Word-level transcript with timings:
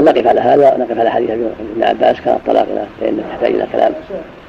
لكن 0.00 0.18
نقف 0.18 0.26
على 0.26 0.40
هذا 0.40 0.76
نقف 0.76 0.98
على 0.98 1.10
حديث 1.10 1.30
ابن 1.30 1.82
عباس 1.82 2.20
كان 2.20 2.34
الطلاق 2.34 2.66
فإنه 3.00 3.22
يحتاج 3.32 3.54
إلى 3.54 3.66
كلام. 3.72 3.92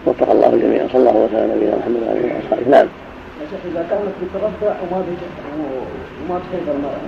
وفق 0.08 0.32
الله 0.32 0.54
الجميع 0.54 0.84
صلى 0.94 1.00
الله 1.00 1.12
وسلم 1.12 1.40
على 1.40 1.56
نبينا 1.56 1.76
محمد 1.78 2.02
وعلى 2.08 2.20
آله 2.20 2.34
وصحبه 2.38 2.72
نعم. 2.72 2.86
يا 2.86 3.46
شيخ 3.52 3.60
إذا 3.72 3.86
كانت 3.90 4.14
بترضع 4.22 4.74
وما 4.82 5.04
وما 6.30 6.40
تحيض 6.40 6.76
المرأة. 6.76 7.02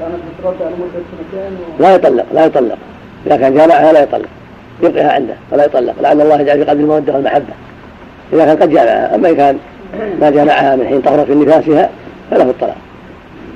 كانت 0.00 0.20
بترضع 0.38 0.66
لمده 0.66 1.00
سنتين 1.10 1.58
و... 1.78 1.82
لا 1.82 1.94
يطلق 1.94 2.26
لا 2.34 2.44
يطلق. 2.44 2.78
إذا 3.26 3.36
كان 3.36 3.54
جامعها 3.54 3.92
لا 3.92 4.02
يطلق. 4.02 4.28
يبقيها 4.82 5.12
عنده 5.12 5.34
ولا 5.52 5.64
يطلق. 5.64 5.94
لعل 6.00 6.20
الله 6.20 6.40
يجعل 6.40 6.58
في 6.58 6.64
قلب 6.64 6.80
المودة 6.80 7.14
والمحبة. 7.14 7.54
إذا 8.32 8.44
كان 8.44 8.56
قد 8.56 8.70
جامعها 8.70 9.14
أما 9.14 9.28
ان 9.28 9.36
كان 9.36 9.58
ما 10.20 10.30
جامعها 10.30 10.76
من 10.76 10.86
حين 10.86 11.00
طهرت 11.00 11.30
من 11.30 11.46
نفاسها 11.46 11.90
فله 12.30 12.50
الطلاق. 12.50 12.76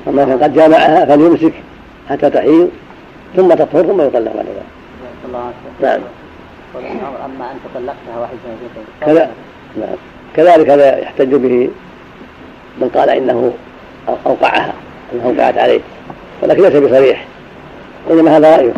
أما 0.08 0.22
ان 0.22 0.28
كان 0.28 0.38
قد 0.38 0.54
جامعها 0.54 1.04
فليمسك 1.04 1.52
حتى 2.10 2.30
تحيض. 2.30 2.70
ثم 3.36 3.54
تطهر 3.54 3.82
ثم 3.82 4.00
يطلق 4.00 4.32
بعد 4.36 4.46
ذلك. 4.46 4.62
نعم. 5.82 6.00
اما 7.24 7.50
ان 7.52 7.56
تطلقتها 7.64 8.20
واحد 8.20 8.36
كذا 9.00 9.30
نعم. 9.76 9.96
كذلك 10.36 10.70
هذا 10.70 10.98
يحتج 10.98 11.34
به 11.34 11.70
من 12.80 12.88
قال 12.88 13.10
إنه 13.10 13.52
أوقعها 14.26 14.72
إنها 15.12 15.26
اوقعت 15.26 15.58
عليه. 15.58 15.80
ولكن 16.42 16.62
ليس 16.62 16.76
بصريح. 16.76 17.26
انما 18.10 18.36
هذا 18.36 18.56
رأيه. 18.56 18.72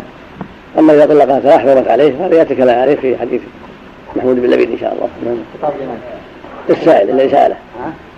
أما 0.79 0.93
إذا 0.93 1.05
طلقها 1.05 1.39
ثلاث 1.39 1.61
حرمت 1.61 1.87
عليه 1.87 2.17
فهذا 2.17 2.35
يأتي 2.35 2.55
كلام 2.55 2.79
عليه 2.79 2.95
في 2.95 3.17
حديث 3.17 3.41
محمود 4.15 4.35
بن 4.35 4.49
لبيد 4.49 4.71
إن 4.71 4.77
شاء 4.79 4.93
الله. 4.93 5.09
نعم. 5.25 5.37
السائل 6.69 7.09
اللي 7.09 7.29
سأله. 7.29 7.55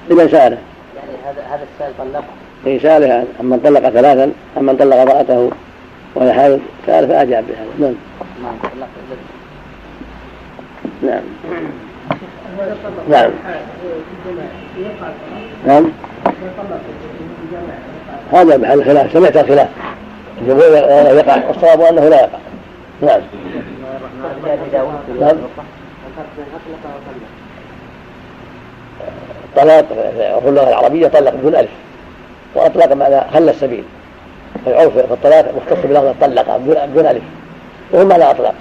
لمن 0.09 0.29
سأله. 0.29 0.57
يعني 0.95 1.11
هذا 1.25 1.41
هذا 1.49 1.63
السائل 1.73 1.93
طلقه. 1.97 2.23
اي 2.67 2.79
سأله 2.79 3.25
عمن 3.39 3.59
طلق 3.59 3.89
ثلاثا 3.89 4.31
عمن 4.57 4.77
طلق 4.77 4.95
امرأته 4.95 5.51
وهي 6.15 6.33
حائض 6.33 6.59
سال 6.85 7.07
فاجاب 7.07 7.43
بهذا 7.47 7.65
نعم. 7.79 7.95
نعم. 11.03 11.21
نعم. 13.09 13.31
نعم. 15.67 15.91
هذا 18.33 18.57
محل 18.57 18.85
خلاف. 18.85 19.13
سمعت 19.13 19.37
الخلاف. 19.37 19.69
الجمهور 20.41 20.63
يقع. 21.17 21.49
الصواب 21.49 21.81
أنه 21.81 22.09
لا 22.09 22.21
يقع. 22.21 22.39
نعم. 23.01 23.21
نعم. 25.19 25.37
طلاق 29.55 29.85
في 30.43 30.49
اللغة 30.49 30.69
العربية 30.69 31.07
طلق 31.07 31.33
بدون 31.33 31.55
ألف. 31.55 31.69
واطلق 32.55 32.93
معنى 32.93 33.21
خلى 33.33 33.51
السبيل. 33.51 33.83
العرف 34.67 34.93
في 34.93 35.13
الطلاق 35.13 35.53
مختص 35.55 35.85
بلفظ 35.85 36.13
طلق 36.21 36.57
بدون 36.57 37.05
ألف. 37.05 37.23
وهو 37.91 38.05
معنى 38.05 38.31
أطلاق. 38.31 38.53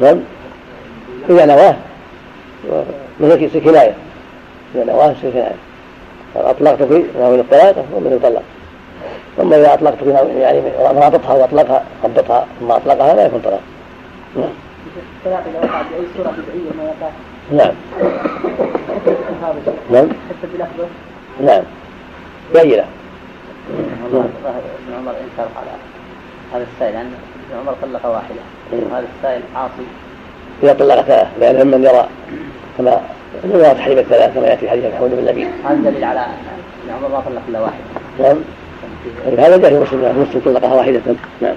نعم. 0.00 0.18
إذا 1.30 1.46
نواه 1.46 1.76
من 3.20 3.60
كناية. 3.64 3.94
إذا 4.74 4.84
نواه 4.84 5.14
كناية. 5.22 5.54
أطلقت 6.36 6.82
في 6.82 7.04
ناوي 7.18 7.40
الطلاق 7.40 7.84
ومن 7.94 8.12
يطلق 8.12 8.42
أما 9.40 9.56
إذا 9.56 9.74
أطلقت 9.74 10.04
في 10.04 10.10
يعني 10.40 10.60
رابطها 10.78 11.34
وأطلقها 11.34 11.84
ربطها 12.04 12.46
ثم 12.60 12.70
أطلقها 12.70 13.14
لا 13.14 13.26
يكون 13.26 13.40
طلاق. 13.40 13.60
نعم. 14.36 14.48
الطلاق 15.18 15.44
إذا 15.62 15.84
صورة 16.16 16.34
ما 16.78 16.92
نعم. 17.52 17.72
نعم. 19.90 20.08
نعم 21.40 21.62
ابن 23.70 24.94
عمر 24.98 25.10
انكر 25.10 25.48
على 25.56 25.70
هذا 26.54 26.66
السائل 26.74 26.94
لأن 26.94 27.10
ابن 27.50 27.60
عمر 27.60 27.74
طلق 27.82 28.06
واحدة 28.06 28.40
وهذا 28.72 29.06
السائل 29.18 29.42
عاصي 29.56 29.86
إذا 30.62 30.72
طلق 30.72 31.00
ثلاث 31.00 31.28
لأن 31.40 31.66
من 31.66 31.84
يرى 31.84 32.08
كما 32.78 33.00
يرى 33.44 33.74
تحريم 33.74 33.98
الثلاث 33.98 34.34
كما 34.34 34.46
يأتي 34.46 34.70
حديث 34.70 34.84
محمود 34.94 35.10
بن 35.10 35.48
هذا 35.64 35.90
دليل 35.90 36.04
على 36.04 36.20
أن 36.20 36.90
عمر 36.90 37.08
ما 37.08 37.20
طلق 37.20 37.42
إلا 37.48 37.60
واحد. 37.60 37.80
نعم. 38.20 38.36
هذا 39.38 39.56
جاء 39.56 39.70
في 39.70 39.78
مسلم 39.78 40.26
مسلم 40.28 40.42
طلقها 40.44 40.74
واحدة. 40.74 41.00
نعم. 41.42 41.54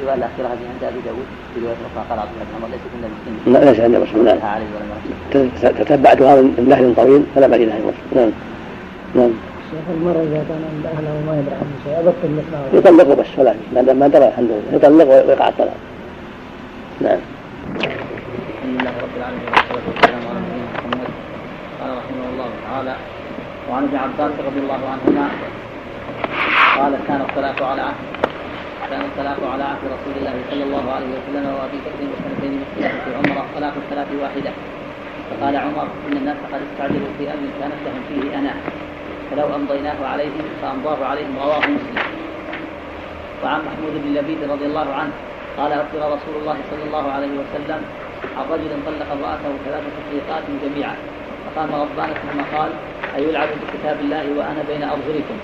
الرواية 0.00 0.14
الأخيرة 0.14 0.46
هذه 0.46 0.64
عند 0.72 0.84
أبي 0.84 1.00
داود 1.04 1.26
في 1.54 1.60
رواية 1.60 1.74
أخرى 1.74 2.04
قال 2.10 2.18
عبد 2.18 2.30
الله 2.34 2.44
بن 2.44 2.56
عمر 2.56 2.68
ليست 2.72 2.84
عند 2.94 3.04
مسلم 3.14 3.52
لا 3.52 3.70
ليس 3.70 3.80
عند 3.80 3.96
مسلم 3.96 4.24
نعم. 5.34 5.74
تتبعتها 5.78 6.36
من 6.36 6.66
نهر 6.68 7.04
طويل 7.04 7.24
فلا 7.34 7.46
بعد 7.46 7.60
نهر 7.60 7.78
مسلم 7.78 8.06
نعم. 8.14 8.30
نعم. 9.14 9.30
شيخ 9.70 9.86
المرة 9.96 10.20
إذا 10.28 10.44
كان 10.48 10.62
عند 10.72 10.86
أهله 10.86 11.12
وما 11.18 11.32
يدري 11.38 11.54
عنه 11.60 11.74
شيء 11.84 11.94
أبطل 12.02 12.30
يطلقه 12.78 13.14
بس 13.20 13.30
ولا 13.38 13.54
ما 13.94 14.08
درى 14.08 14.28
الحمد 14.28 14.50
لله. 14.50 14.76
يطلق 14.76 15.08
ويقع 15.08 15.48
الطلاق. 15.48 15.78
نعم. 17.00 17.20
الحمد 18.50 18.74
لله 18.74 18.92
رب 19.04 19.14
العالمين 19.18 19.46
والصلاة 19.50 19.86
والسلام 19.90 20.22
على 20.30 20.38
نبينا 20.44 20.66
محمد. 20.74 21.10
قال 21.80 21.90
رحمه 22.00 22.24
الله 22.32 22.50
تعالى 22.66 22.94
وعن 23.70 23.82
ابن 23.88 23.96
عباس 24.04 24.32
رضي 24.48 24.60
الله 24.64 24.82
عنهما 24.92 25.26
قال 26.78 26.92
كان 27.08 27.20
الطلاق 27.28 27.58
على 27.70 27.82
عهد 27.88 28.08
كان 28.90 29.00
الطلاق 29.00 29.40
على 29.52 29.64
عهد 29.70 29.82
رسول 29.94 30.14
الله 30.18 30.34
صلى 30.50 30.64
الله 30.64 30.84
عليه 30.96 31.10
وسلم 31.16 31.44
وأبي 31.56 31.78
بكر 31.86 32.02
وسنتين 32.12 32.52
من 32.58 32.64
خلافه 32.74 33.10
عمر 33.18 33.36
طلاق 33.56 33.74
الثلاث 33.82 34.08
واحدة. 34.22 34.52
فقال 35.28 35.54
عمر 35.56 35.86
إن 36.08 36.16
الناس 36.16 36.36
قد 36.52 36.60
استعجلوا 36.68 37.12
في 37.18 37.24
أمر 37.34 37.46
كانت 37.60 37.78
لهم 37.86 38.00
فيه 38.08 38.38
أنا. 38.38 38.54
فلو 39.30 39.46
أمضيناه 39.54 40.06
عليهم 40.12 40.44
فأمضاه 40.62 41.06
عليهم 41.06 41.38
رواه 41.38 41.58
مسلم. 41.58 42.04
وعن 43.44 43.60
محمود 43.66 43.94
بن 44.04 44.14
لبيد 44.14 44.50
رضي 44.50 44.66
الله 44.66 44.88
عنه 44.92 45.12
قال 45.58 45.72
أخبر 45.72 45.98
رسول 45.98 46.34
الله 46.40 46.56
صلى 46.70 46.84
الله 46.86 47.12
عليه 47.12 47.32
وسلم 47.40 47.80
عن 48.36 48.44
رجل 48.52 48.70
طلق 48.86 49.08
امرأته 49.12 49.52
ثلاث 49.64 49.84
تطليقات 49.98 50.44
جميعا 50.64 50.96
فقام 51.46 51.68
غضبان 51.74 52.10
ثم 52.22 52.56
قال 52.56 52.70
أيلعب 53.16 53.48
بكتاب 53.48 54.00
الله 54.00 54.24
وأنا 54.38 54.62
بين 54.68 54.82
أرجلكم؟ 54.82 55.36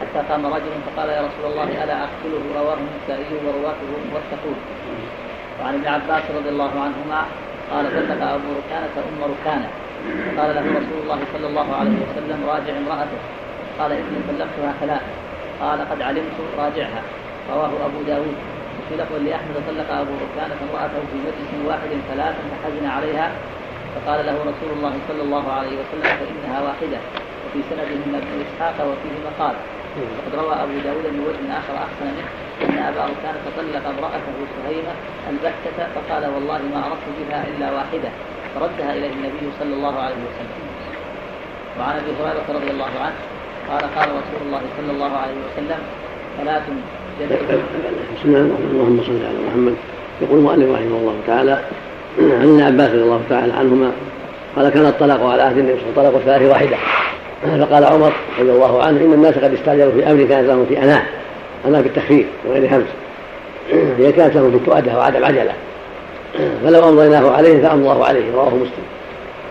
حتى 0.00 0.20
قام 0.28 0.46
رجل 0.46 0.72
فقال 0.86 1.08
يا 1.08 1.22
رسول 1.28 1.44
الله 1.52 1.84
ألا 1.84 1.96
أقتله؟ 2.06 2.42
رواه 2.60 2.76
النسائي 2.84 3.32
ورواته 3.46 3.88
موثقون 4.12 4.58
وعن 5.60 5.74
ابن 5.74 5.86
عباس 5.86 6.22
رضي 6.38 6.48
الله 6.48 6.72
عنهما 6.84 7.20
قال 7.70 7.84
طلق 7.84 8.20
أبو 8.36 8.48
ركانة 8.60 8.94
أم 9.08 9.20
ركانة. 9.32 9.68
قال 10.38 10.50
له 10.56 10.64
رسول 10.78 10.98
الله 11.02 11.20
صلى 11.32 11.46
الله 11.46 11.68
عليه 11.76 11.96
وسلم 12.04 12.38
راجع 12.46 12.72
امرأته 12.82 13.20
قال 13.78 13.92
إني 13.92 14.18
طلقتها 14.28 14.72
ثلاث 14.80 15.02
قال 15.60 15.78
قد 15.90 16.02
علمت 16.02 16.38
راجعها. 16.58 17.02
رواه 17.52 17.72
أبو 17.86 18.02
داود. 18.06 18.36
في 18.88 18.96
لفظ 18.96 19.16
لأحمد 19.26 19.56
طلق 19.68 19.90
أبو 20.02 20.12
ركانة 20.24 20.58
امرأته 20.66 21.00
في 21.10 21.16
مجلس 21.26 21.50
واحد 21.66 21.90
ثلاثا 22.10 22.42
فحزن 22.50 22.86
عليها. 22.86 23.30
فقال 23.94 24.26
له 24.26 24.36
رسول 24.50 24.70
الله 24.76 24.94
صلى 25.08 25.22
الله 25.22 25.52
عليه 25.52 25.74
وسلم 25.80 26.02
فإنها 26.20 26.58
واحدة 26.62 26.98
وفي 27.44 27.60
سندهم 27.70 28.14
ابن 28.14 28.32
إسحاق 28.44 28.76
وفيه 28.88 29.14
مقال. 29.28 29.54
وقد 29.96 30.32
روى 30.44 30.54
أبو 30.64 30.74
داود 30.84 31.06
من 31.16 31.22
وجه 31.28 31.58
آخر 31.58 31.74
أحسن 31.86 32.06
منه 32.16 32.28
أن 32.64 32.78
أبا 32.90 33.02
ركانة 33.12 33.44
طلق 33.56 33.84
امرأته 33.94 34.36
سهيمة 34.56 34.92
البتة 35.30 35.78
فقال 35.94 36.22
والله 36.34 36.60
ما 36.74 36.80
أردت 36.86 37.06
بها 37.28 37.44
إلا 37.50 37.72
واحدة. 37.72 38.10
فردها 38.60 38.94
إليه 38.94 39.08
النبي 39.08 39.46
صلى 39.60 39.74
الله 39.74 39.94
عليه 39.98 40.14
وسلم. 40.14 40.66
وعن 41.80 41.96
أبي 41.96 42.10
هريرة 42.20 42.58
رضي 42.58 42.70
الله 42.70 42.90
عنه 43.04 43.14
قال 43.70 43.80
قال 43.80 44.08
رسول 44.08 44.40
الله 44.46 44.60
صلى 44.76 44.92
الله 44.92 45.16
عليه 45.16 45.34
وسلم 45.46 45.78
ثلاث 46.38 46.62
بسم 48.16 48.28
الله 48.28 48.40
اللهم 48.70 49.00
صل 49.06 49.26
على 49.26 49.38
محمد. 49.48 49.74
يقول 50.22 50.38
المؤلف 50.38 50.70
رحمه 50.74 50.96
الله 50.96 51.14
تعالى 51.26 51.58
عن 52.18 52.42
ابن 52.42 52.60
عباس 52.60 52.90
رضي 52.90 53.02
الله 53.02 53.22
تعالى 53.28 53.52
عنهما 53.52 53.92
قال 54.56 54.68
كان 54.68 54.86
الطلاق 54.86 55.26
على 55.26 55.42
عهد 55.42 55.58
النبي 55.58 55.78
صلى 55.80 55.90
الله 55.90 56.22
عليه 56.26 56.36
وسلم 56.36 56.48
واحدة. 56.50 56.76
فقال 57.42 57.84
عمر 57.84 58.12
رضي 58.40 58.50
الله 58.50 58.82
عنه 58.82 59.00
إن 59.00 59.12
الناس 59.12 59.34
قد 59.34 59.54
استعجلوا 59.54 59.92
في 59.92 60.10
أمر 60.10 60.24
كانت 60.24 60.48
لهم 60.48 60.66
في 60.66 60.78
أناة 60.82 61.02
أناة 61.66 61.80
بالتخفيف 61.80 62.26
وغير 62.46 62.76
همس 62.76 62.86
هي 63.98 64.12
كانت 64.12 64.34
لهم 64.36 64.50
في 64.50 64.56
التؤدة 64.56 64.98
وعدم 64.98 65.24
عجلة. 65.24 65.52
فلو 66.64 66.88
أمضيناه 66.88 67.30
عليه 67.30 67.62
فامضاه 67.62 68.04
عليه 68.04 68.32
رواه 68.34 68.54
مسلم. 68.54 68.84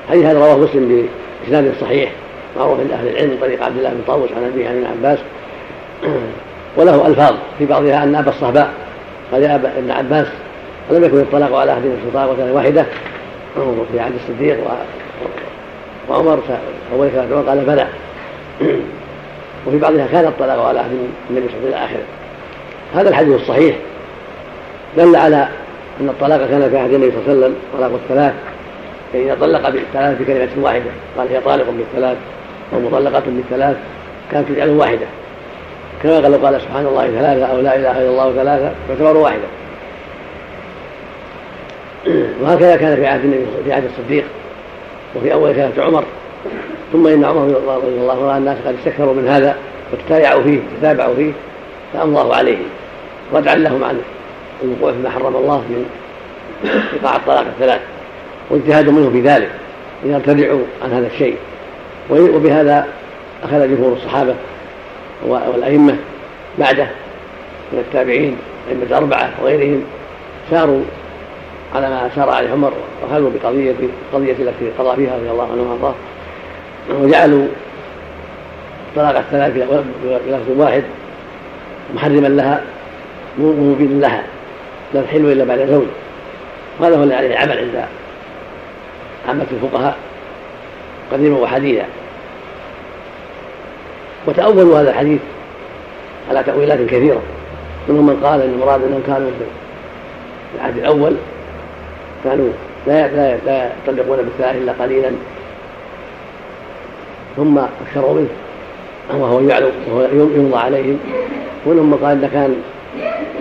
حديث 0.09 0.25
هذا 0.25 0.39
رواه 0.39 0.57
مسلم 0.57 1.07
بإسناد 1.43 1.73
صحيح 1.81 2.11
معروف 2.57 2.79
عند 2.79 2.91
أهل 2.91 3.07
العلم 3.07 3.29
من 3.29 3.37
طريق 3.41 3.63
عبد 3.63 3.77
الله 3.77 3.89
بن 3.89 4.01
طاووس 4.07 4.29
عن 4.31 4.43
أبيه 4.43 4.69
عن 4.69 4.75
ابن 4.75 4.85
عباس. 4.85 5.19
وله 6.77 7.07
ألفاظ 7.07 7.35
في 7.57 7.65
بعضها 7.65 8.03
أن 8.03 8.15
أبا 8.15 8.29
الصهباء 8.29 8.69
قال 9.31 9.43
يا 9.43 9.55
ابن 9.55 9.91
عباس 9.91 10.27
ولم 10.89 11.03
يكن 11.03 11.17
الطلاق 11.17 11.55
على 11.55 11.73
أحد 11.73 11.81
السلطان 11.85 12.29
وكان 12.29 12.51
واحدة. 12.51 12.85
في 13.91 13.99
عهد 13.99 14.13
الصديق 14.15 14.57
وعمر 16.09 16.39
قال 17.47 17.65
بلى. 17.65 17.87
وفي 19.67 19.77
بعضها 19.77 20.07
كان 20.07 20.25
الطلاق 20.25 20.65
على 20.65 20.79
عهد 20.79 20.91
النبي 21.29 21.47
صلى 21.47 21.65
الله 21.65 21.77
عليه 21.77 21.89
وسلم 21.89 22.05
هذا 22.95 23.09
الحديث 23.09 23.41
الصحيح 23.41 23.75
دل 24.97 25.15
على 25.15 25.47
أن 26.01 26.09
الطلاق 26.09 26.47
كان 26.47 26.69
في 26.69 26.77
عهد 26.77 26.93
النبي 26.93 27.11
صلى 27.11 27.19
الله 27.19 27.29
عليه 27.29 27.39
وسلم 27.39 27.55
طلاق 27.77 27.91
الثلاث. 27.93 28.33
فإذا 29.13 29.37
طلق 29.41 29.69
بالثلاث 29.69 30.21
بكلمه 30.21 30.49
واحدة. 30.65 30.91
قال 31.17 31.27
هي 31.27 31.41
طالق 31.41 31.65
بالثلاث 31.69 32.17
أو 32.73 32.79
مطلقة 32.79 33.23
بالثلاث 33.27 33.77
كانت 34.31 34.49
تجعل 34.49 34.69
واحدة. 34.69 35.05
كما 36.03 36.19
قال 36.19 36.45
قال 36.45 36.61
سبحان 36.61 36.85
الله 36.85 37.05
ثلاثة 37.05 37.45
أو 37.45 37.59
لا 37.59 37.75
إله 37.75 37.91
إلا 37.91 38.09
الله 38.09 38.33
ثلاثة 38.33 38.71
تعتبر 38.87 39.17
واحدة. 39.17 39.47
وهكذا 42.41 42.75
كان 42.75 42.95
في 42.95 43.07
عهد 43.07 43.23
النبي 43.23 43.45
في 43.65 43.73
عهد 43.73 43.83
الصديق. 43.85 44.25
وفي 45.15 45.33
أول 45.33 45.55
خلافة 45.55 45.83
عمر. 45.83 46.03
ثم 46.93 47.07
إن 47.07 47.25
عمر 47.25 47.41
رضي 47.67 47.87
الله 47.87 48.31
عنه 48.31 48.37
الناس 48.37 48.57
قد 48.65 48.75
استكثروا 48.79 49.13
من 49.13 49.27
هذا 49.27 49.55
وتتابعوا 49.93 50.43
فيه 50.43 50.59
تتابعوا 50.79 51.15
فيه 51.15 51.31
فأمضاه 51.93 52.35
عليهم 52.35 52.65
ردعا 53.33 53.55
لهم 53.55 53.83
عن 53.83 53.99
الوقوع 54.63 54.91
فيما 54.91 55.09
حرم 55.09 55.35
الله 55.35 55.57
من 55.57 55.85
إيقاع 56.93 57.15
الطلاق 57.15 57.39
الثلاث 57.39 57.81
واجتهاد 58.49 58.89
منه 58.89 59.09
في 59.09 59.21
ذلك 59.21 59.49
أن 60.05 60.11
يرتدعوا 60.11 60.63
عن 60.83 60.91
هذا 60.93 61.07
الشيء. 61.07 61.37
وبهذا 62.09 62.87
أخذ 63.43 63.75
جمهور 63.75 63.93
الصحابة 63.93 64.35
والأئمة 65.25 65.95
بعده 66.59 66.87
من 67.73 67.79
التابعين 67.79 68.37
أئمة 68.69 68.97
أربعة 68.97 69.31
وغيرهم 69.41 69.83
ساروا 70.51 70.81
على 71.75 71.89
ما 71.89 72.09
سار 72.15 72.29
عليه 72.29 72.49
عمر 72.51 72.73
وخلوا 73.03 73.29
بقضية 73.29 73.73
القضية 74.13 74.31
التي 74.31 74.69
قضى 74.79 74.95
فيها 74.95 75.17
رضي 75.17 75.31
الله 75.31 75.51
عنه 75.51 75.61
وأرضاه 75.61 75.95
وجعلوا 76.89 77.47
طلاق 78.95 79.17
الثلاث 79.17 79.53
بلفظ 80.27 80.59
واحد 80.59 80.83
محرما 81.95 82.27
لها 82.27 82.61
مبين 83.37 83.99
لها. 83.99 84.23
لا 84.93 85.01
تحل 85.01 85.31
إلا 85.31 85.43
بعد 85.43 85.67
زوج. 85.69 85.85
وهذا 86.79 86.97
هو 86.97 87.03
الذي 87.03 87.15
عليه 87.15 87.27
العمل 87.27 87.57
عند 87.57 87.85
عامة 89.27 89.45
الفقهاء 89.51 89.97
قديما 91.11 91.37
وحديثا. 91.37 91.85
وتأولوا 94.27 94.81
هذا 94.81 94.89
الحديث 94.89 95.19
على 96.29 96.43
تأويلات 96.43 96.79
كثيرة. 96.79 97.21
منهم 97.89 98.05
من 98.05 98.23
قال 98.23 98.41
إن 98.41 98.49
المراد 98.49 98.83
أنهم 98.83 99.03
كانوا 99.07 99.31
في 99.39 99.45
العهد 100.55 100.77
الأول 100.77 101.15
كانوا 102.23 102.49
لا 102.87 103.07
لا 103.07 103.37
لا 103.45 103.69
يطلقون 103.87 104.17
بالثلاث 104.17 104.55
إلا 104.55 104.71
قليلا. 104.71 105.11
ثم 107.35 107.57
أكثروا 107.57 108.13
منه. 108.13 108.29
وهو 109.13 109.39
يعلو 109.39 109.69
وهو 109.87 110.01
يمضى 110.13 110.57
عليهم. 110.57 110.99
ومنهم 111.65 111.91
من 111.91 111.97
قال 111.97 112.23
ان 112.23 112.29
كان 112.33 112.55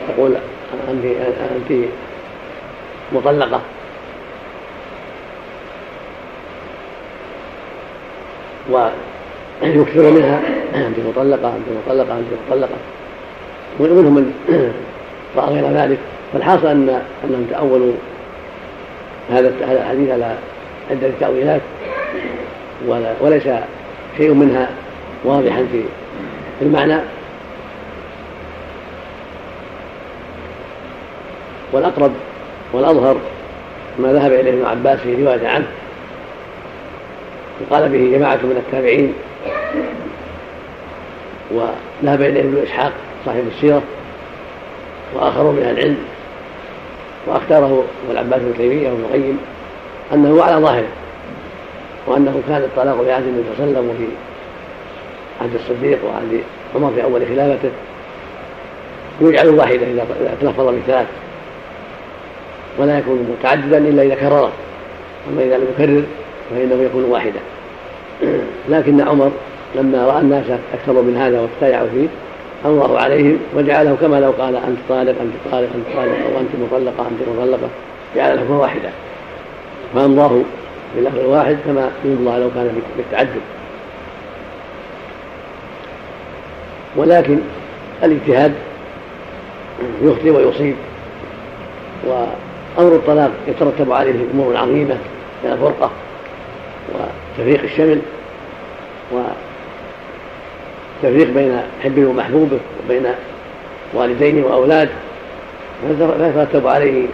تقول 0.08 0.34
انت 0.90 1.04
انت 1.56 1.88
مطلقة. 3.12 3.60
ويكثر 8.70 10.10
منها 10.10 10.40
انت 10.74 10.96
مطلقة 11.08 11.48
انت 11.48 11.66
مطلقة 11.86 12.18
انت 12.18 12.26
مطلقة. 12.48 12.76
ومنهم 13.80 14.14
من 14.14 14.34
رأى 15.36 15.54
غير 15.54 15.70
ذلك. 15.70 15.98
فالحاصل 16.32 16.66
أن 16.66 17.02
انهم 17.24 17.46
تأولوا 17.50 17.92
هذا 19.30 19.48
الحديث 19.48 20.10
على 20.10 20.34
عدة 20.90 21.10
تأويلات. 21.20 21.60
وليس 23.20 23.48
شيء 24.16 24.32
منها 24.32 24.68
واضحا 25.24 25.66
في 25.72 25.82
المعنى. 26.62 26.96
والأقرب 31.74 32.12
والأظهر 32.72 33.16
ما 33.98 34.12
ذهب 34.12 34.32
إليه 34.32 34.50
ابن 34.50 34.64
عباس 34.64 34.98
في 34.98 35.24
رواية 35.24 35.48
عنه. 35.48 35.66
وقال 37.60 37.88
به 37.88 38.18
جماعة 38.18 38.36
من 38.36 38.62
التابعين 38.66 39.12
وذهب 41.50 42.22
إليه 42.22 42.40
ابن 42.40 42.62
إسحاق 42.66 42.92
صاحب 43.26 43.42
السيرة 43.56 43.82
وآخرون 45.14 45.54
من 45.54 45.62
أهل 45.62 45.78
العلم 45.78 45.98
وأختاره 47.26 47.84
ابو 48.04 48.12
العباس 48.12 48.40
بن 48.42 48.54
تيمية 48.56 48.90
وابن 48.90 49.04
القيم 49.04 49.38
أنه 50.12 50.42
على 50.42 50.56
ظاهره 50.56 50.88
وأنه 52.06 52.42
كان 52.48 52.62
الطلاق 52.62 53.02
في 53.02 53.12
عهد 53.12 53.22
النبي 53.22 53.44
صلى 53.56 53.64
الله 53.64 53.78
عليه 53.78 53.88
وسلم 53.88 53.90
وفي 53.90 54.12
عهد 55.40 55.54
الصديق 55.54 55.98
وعهد 56.04 56.40
عمر 56.74 56.92
في 56.94 57.04
أول 57.04 57.26
خلافته. 57.26 57.70
يجعل 59.20 59.48
واحدة 59.48 59.86
إذا 59.86 60.36
تلفظ 60.40 60.68
بثلاث 60.68 61.06
ولا 62.78 62.98
يكون 62.98 63.36
متعددا 63.38 63.78
إلا 63.78 64.02
إذا 64.02 64.14
كرره 64.14 64.52
أما 65.30 65.42
إذا 65.42 65.56
لم 65.56 65.66
يكرر 65.78 66.02
فإنه 66.50 66.82
يكون 66.82 67.04
واحدا. 67.04 67.40
لكن 68.68 69.00
عمر 69.00 69.30
لما 69.74 70.06
رأى 70.06 70.20
الناس 70.20 70.44
اكثروا 70.74 71.02
من 71.02 71.16
هذا 71.16 71.40
وابتايعوا 71.40 71.88
فيه 71.88 72.06
الله 72.64 72.98
عليهم 72.98 73.38
وجعله 73.56 73.96
كما 74.00 74.20
لو 74.20 74.30
قال 74.30 74.56
أنت 74.56 74.78
طالق 74.88 75.14
أنت 75.20 75.32
طالق 75.52 75.68
أنت 75.74 75.96
طالق 75.96 76.12
أو 76.12 76.40
أنت 76.40 76.48
مطلقه 76.62 77.08
أنت 77.08 77.28
مطلقه 77.38 77.68
جعل 78.16 78.32
الحكم 78.32 78.54
واحدا. 78.54 78.90
فأمضاه 79.94 80.40
باللفظ 80.96 81.18
الواحد 81.18 81.56
كما 81.64 81.90
يمضى 82.04 82.38
لو 82.38 82.50
كان 82.54 82.82
بالتعدد. 82.96 83.40
ولكن 86.96 87.38
الاجتهاد 88.02 88.52
يخطئ 90.02 90.30
ويصيب. 90.30 90.76
وامر 92.76 92.96
الطلاق 92.96 93.30
يترتب 93.48 93.92
عليه 93.92 94.14
أمور 94.34 94.56
عظيمة 94.56 94.98
من 95.44 95.52
الفرقة 95.52 95.90
وتفريق 96.94 97.62
الشمل 97.62 98.00
تفريق 101.02 101.28
بين 101.30 101.62
حبه 101.82 102.06
ومحبوبه 102.06 102.58
وبين 102.84 103.06
والدين 103.94 104.44
وأولاد 104.44 104.88
فيترتب 105.98 106.66
عليه 106.66 107.06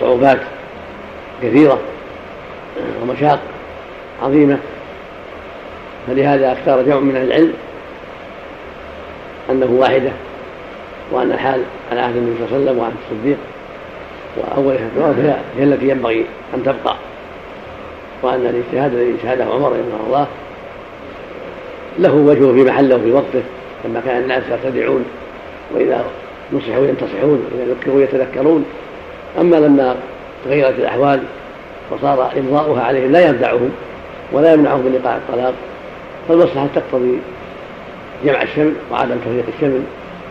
صعوبات 0.00 0.38
كثيرة 1.42 1.78
ومشاق 3.02 3.40
عظيمة. 4.22 4.58
فلهذا 6.06 6.52
اختار 6.52 6.82
جمع 6.82 7.00
من 7.00 7.16
العلم 7.16 7.52
أنه 9.50 9.66
واحدة 9.70 10.10
وأن 11.12 11.32
الحال 11.32 11.62
على 11.90 12.00
عهد 12.00 12.16
النبي 12.16 12.36
صلى 12.38 12.46
الله 12.46 12.54
عليه 12.56 12.64
وسلم 12.64 12.78
وعهد 12.78 12.94
الصديق. 13.10 13.36
واول 14.38 14.74
الفتوى 14.74 15.24
هي 15.58 15.64
التي 15.64 15.88
ينبغي 15.88 16.26
أن 16.54 16.62
تبقى. 16.62 16.96
وأن 18.22 18.40
الاجتهاد 18.46 18.94
الذي 18.94 19.14
اجتهده 19.14 19.44
عمر 19.44 19.68
رحمه 19.68 20.06
الله 20.06 20.26
له 21.98 22.14
وجهه 22.14 22.52
في 22.52 22.70
محله 22.70 22.98
في 22.98 23.12
وقته 23.12 23.42
لما 23.84 24.02
كان 24.06 24.22
الناس 24.22 24.42
يرتدعون 24.50 25.04
وإذا 25.74 26.04
نصحوا 26.52 26.86
ينتصحون 26.86 27.44
وإذا 27.52 27.74
ذكروا 27.74 28.02
يتذكرون. 28.02 28.64
أما 29.40 29.56
لما 29.56 29.96
تغيرت 30.44 30.78
الأحوال 30.78 31.22
وصار 31.90 32.32
إمضاؤها 32.38 32.82
عليهم 32.82 33.12
لا 33.12 33.26
يردعهم 33.28 33.70
ولا 34.32 34.52
يمنعهم 34.52 34.80
من 34.80 34.92
ايقاع 34.92 35.16
الطلاق 35.16 35.54
فالمصلحة 36.28 36.66
تقتضي 36.74 37.18
جمع 38.24 38.42
الشمل 38.42 38.72
وعدم 38.92 39.16
تفريق 39.16 39.44
الشمل 39.56 39.82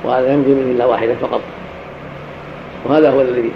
وهذا 0.03 0.33
يمضي 0.33 0.51
منه 0.51 0.71
إلا 0.71 0.85
واحدة 0.85 1.15
فقط. 1.21 1.41
وهذا 2.85 3.09
هو 3.09 3.21
الذي 3.21 3.51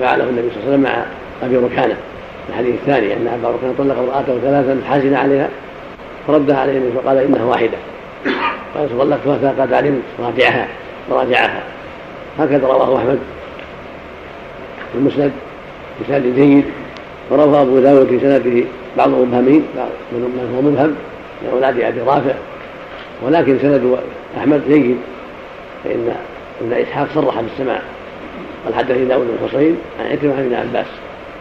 فعله 0.00 0.24
النبي 0.24 0.48
صلى 0.50 0.56
الله 0.56 0.66
عليه 0.66 0.68
وسلم 0.68 0.82
مع 0.82 1.04
أبي 1.42 1.56
ركانة. 1.56 1.96
الحديث 2.48 2.74
الثاني 2.74 3.12
أن 3.12 3.26
أبا 3.26 3.48
ركانة 3.48 3.74
طلق 3.78 3.98
امرأته 3.98 4.38
ثلاثا 4.42 4.80
حزن 4.90 5.14
عليها 5.14 5.48
فردها 6.26 6.56
عليه 6.56 6.78
النبي 6.78 6.92
فقال 6.92 7.18
إنها 7.18 7.44
واحدة. 7.44 7.78
قال 8.74 8.98
طلقتها 8.98 9.52
فقد 9.52 9.72
علمت 9.72 10.02
راجعها 10.20 10.68
راجعها. 11.10 11.62
هكذا 12.38 12.66
رواه 12.66 12.96
أحمد 12.98 13.18
في 14.92 14.98
المسند 14.98 15.32
بسند 16.00 16.34
جيد 16.34 16.64
ورواه 17.30 17.62
أبو 17.62 17.78
داود 17.78 18.06
في 18.06 18.20
سنده 18.20 18.66
بعض 18.96 19.08
مبهمين 19.08 19.64
من 20.12 20.50
هو 20.54 20.62
مبهم 20.62 20.94
من 21.42 21.48
أولاد 21.52 21.80
أبي 21.80 22.00
رافع. 22.00 22.34
ولكن 23.22 23.58
سند 23.62 23.98
أحمد 24.38 24.62
جيد 24.68 24.96
فان 25.84 26.14
ابن 26.60 26.72
إسحاق 26.72 27.08
صرح 27.14 27.40
بالسماع. 27.40 27.80
قال 28.66 28.74
حدثني 28.74 29.04
داود 29.04 29.26
بن 29.26 29.48
حصين 29.48 29.76
عن 30.00 30.12
عكرمة 30.12 30.42
بن 30.42 30.54
عباس 30.54 30.86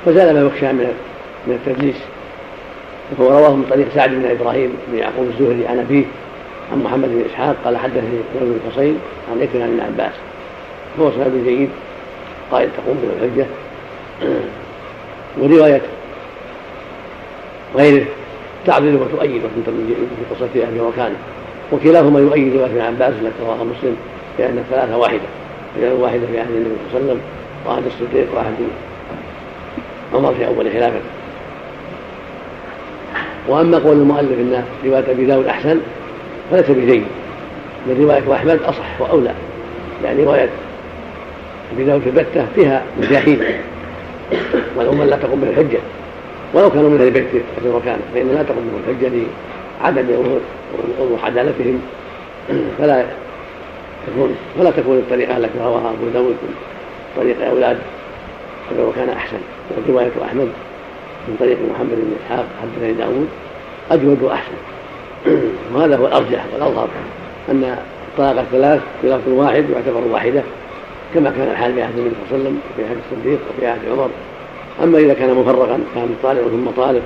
فزال 0.05 0.33
ما 0.33 0.47
يخشى 0.47 0.73
من 0.73 0.93
من 1.47 1.53
التدليس. 1.53 1.95
وهو 3.17 3.29
رواه 3.29 3.55
من 3.55 3.65
طريق 3.69 3.87
سعد 3.95 4.09
بن 4.09 4.25
إبراهيم 4.25 4.73
بن 4.87 4.97
يعقوب 4.97 5.27
الزهري 5.27 5.67
عن 5.67 5.79
أبيه 5.79 6.05
عن 6.71 6.83
محمد 6.83 7.09
بن 7.09 7.23
إسحاق 7.29 7.55
قال 7.65 7.77
حدثني 7.77 8.19
ابن 8.35 8.45
بن 8.45 8.59
حصين 8.71 8.99
عن 9.31 9.41
عكرمة 9.41 9.65
بن 9.65 9.79
عباس. 9.79 10.13
هو 10.99 11.11
سند 11.11 11.43
جيد 11.45 11.69
قائد 12.51 12.69
تقوم 12.77 12.97
بالحجة. 13.01 13.45
ورواية 15.41 15.81
غيره 17.75 18.05
تعضل 18.65 18.95
وتؤيد 18.95 19.41
في 19.41 20.35
قصه 20.35 20.67
أبي 20.69 20.79
وكانه 20.79 21.15
وكلاهما 21.71 22.19
يؤيد 22.19 22.55
روايه 22.55 22.65
ابن 22.65 22.81
عباس 22.81 23.13
التي 23.21 23.43
رواها 23.43 23.63
مسلم 23.63 23.95
بأن 24.37 24.57
الثلاثه 24.57 24.97
واحدة. 24.97 25.44
رجال 25.77 25.93
واحدة 25.93 26.27
في 26.31 26.39
عهد 26.39 26.49
النبي 26.49 26.75
صلى 26.91 26.99
الله 26.99 27.03
عليه 27.03 27.05
وسلم 27.05 27.21
وعهد 27.67 27.83
الصديق 27.85 28.35
وعهد 28.35 28.55
عمر 30.13 30.33
في 30.33 30.47
أول 30.47 30.71
خلافته 30.71 30.99
وأما 33.47 33.77
قول 33.77 33.97
المؤلف 33.97 34.31
إن 34.31 34.63
رواية 34.85 35.11
أبي 35.11 35.25
داود 35.25 35.45
أحسن 35.45 35.79
فليس 36.51 36.71
بجيد. 36.71 37.03
من 37.87 38.03
رواية 38.03 38.35
أحمد 38.35 38.59
أصح 38.63 39.01
وأولى. 39.01 39.33
يعني 40.03 40.23
رواية 40.23 40.49
أبي 41.73 41.83
داود 41.83 42.01
في 42.01 42.09
البتة 42.09 42.45
فيها 42.55 42.83
مجاهيل. 43.01 43.43
والأمة 44.75 45.05
لا 45.05 45.17
تقوم 45.17 45.39
بالحجة. 45.39 45.79
ولو 46.53 46.69
كانوا 46.69 46.89
من 46.89 47.01
أهل 47.01 47.11
بيت 47.11 47.25
أبي 47.61 47.69
ركان 47.69 47.99
فإن 48.13 48.27
لا 48.27 48.43
تقوم 48.43 48.69
بهم 48.71 48.95
الحجة 48.95 49.11
لعدم 49.81 50.39
عدالتهم 51.23 51.81
فلا 52.77 53.05
تكون 54.07 54.35
فلا 54.59 54.71
تكون 54.71 54.97
الطريقة 54.97 55.37
التي 55.37 55.59
رواها 55.59 55.89
أبو 55.89 56.09
داود 56.13 56.35
من 56.41 56.55
طريق 57.17 57.47
أولاد 57.49 57.77
أبي 58.71 58.81
ركان 58.81 59.09
أحسن. 59.09 59.37
رواية 59.89 60.11
أحمد 60.25 60.49
من 61.27 61.35
طريق 61.39 61.57
محمد 61.73 61.95
بن 61.95 62.15
إسحاق 62.25 62.45
حدثني 62.61 62.93
داود 62.93 63.27
أجود 63.91 64.21
وأحسن. 64.21 64.55
وهذا 65.73 65.97
هو 65.97 66.07
الأرجح 66.07 66.45
والأظهر 66.53 66.87
أن 67.51 67.77
الطلاق 68.07 68.39
الثلاث 68.39 68.81
في 69.01 69.07
لفظ 69.07 69.29
واحد 69.29 69.65
يعتبر 69.69 70.01
واحدة 70.11 70.43
كما 71.13 71.29
كان 71.29 71.47
الحال 71.51 71.73
في 71.73 71.81
عهد 71.81 71.97
النبي 71.97 72.15
صلى 72.29 72.37
الله 72.37 72.49
عليه 72.49 72.49
وسلم 72.49 72.59
وفي 72.73 72.89
عهد 72.89 72.97
الصديق 73.11 73.39
وفي 73.49 73.67
عهد 73.67 73.79
عمر. 73.91 74.09
أما 74.83 74.97
إذا 74.97 75.13
كان 75.13 75.33
مفرقا 75.33 75.79
كان 75.95 76.15
طالق 76.23 76.41
ثم 76.41 76.83
طالق 76.83 77.01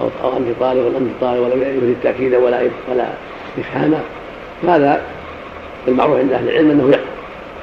أو 0.00 0.08
أو 0.24 0.36
أنت 0.36 0.46
طالق 0.60 0.86
ولا 0.86 0.98
طالق 1.20 1.40
ولا 1.40 1.54
يريد 1.54 1.96
تأكيدا 2.02 2.38
ولا 2.38 2.60
ولا 2.90 3.06
إفهاما 3.58 4.00
فهذا 4.62 5.00
المعروف 5.88 6.18
عند 6.18 6.32
أهل 6.32 6.48
العلم 6.48 6.70
أنه 6.70 6.90
يقع 6.90 7.04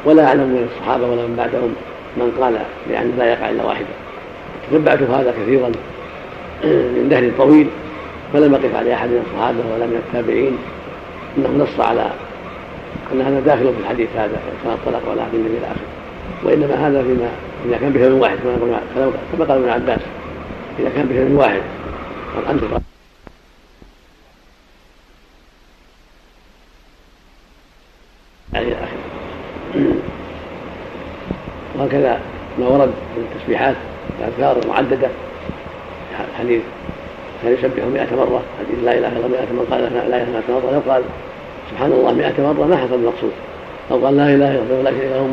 ولا 0.05 0.27
أعلم 0.27 0.41
من 0.41 0.69
الصحابة 0.71 1.07
ولا 1.07 1.21
من 1.21 1.35
بعدهم 1.35 1.73
من 2.17 2.43
قال 2.43 2.57
بأن 2.89 3.13
لا 3.17 3.25
يقع 3.25 3.49
إلا 3.49 3.63
واحدة. 3.63 3.87
تتبعت 4.71 5.01
هذا 5.01 5.33
كثيرا 5.41 5.71
من 6.95 7.07
دهر 7.09 7.31
طويل 7.37 7.67
فلم 8.33 8.53
يقف 8.53 8.75
عليه 8.75 8.93
أحد 8.93 9.09
من 9.09 9.25
الصحابة 9.27 9.59
ولا 9.73 9.85
من 9.85 10.01
التابعين. 10.07 10.57
أنه 11.37 11.63
نص 11.63 11.79
على 11.79 12.09
أن 13.13 13.21
هذا 13.21 13.39
داخل 13.39 13.73
في 13.73 13.79
الحديث 13.79 14.09
هذا 14.15 14.39
كان 14.63 14.73
الطلاق 14.73 15.11
ولا 15.11 15.21
عهد 15.21 15.33
النبي 15.33 15.57
إلى 15.57 15.65
آخره. 15.65 15.93
وإنما 16.43 16.87
هذا 16.87 17.03
فيما 17.03 17.29
إذا 17.65 17.77
كان 17.77 17.93
بشر 17.93 18.13
واحد 18.13 18.37
كما 19.31 19.45
قال 19.45 19.57
ابن 19.57 19.69
عباس 19.69 19.99
إذا 20.79 20.89
كان 20.95 21.05
بشر 21.05 21.35
واحد 21.35 21.61
قال 22.35 22.47
أنت 22.47 22.63
يعني 28.53 28.67
إلى 28.67 28.75
آخره 28.75 29.13
وهكذا 31.75 32.19
ما 32.59 32.67
ورد 32.67 32.93
من 33.63 33.69
التسبيحات 33.69 33.75
الأذكار 34.19 34.63
المعددة 34.63 35.07
حديث 36.39 36.61
كان 37.43 37.53
يسبح 37.53 37.83
مئة 37.93 38.15
مرة؟ 38.15 38.41
حديث 38.59 38.83
لا 38.85 38.97
إله 38.97 39.07
إلا 39.07 39.17
الله 39.17 39.27
مئة 39.27 39.53
من 39.53 39.67
قال 39.71 39.81
لا 39.81 39.87
إله 39.87 40.23
إلا 40.23 40.39
الله 40.47 40.59
مرة؟ 40.65 40.71
لو 40.71 40.91
قال 40.91 41.03
سبحان 41.71 41.91
الله 41.91 42.13
مئة 42.13 42.43
مرة 42.43 42.65
ما 42.67 42.77
حصل 42.77 42.93
المقصود. 42.93 43.31
أو 43.91 44.05
قال 44.05 44.17
لا 44.17 44.35
إله 44.35 44.51
إلا 44.51 44.79
الله 44.79 44.91
شريك 44.91 45.11
له 45.11 45.27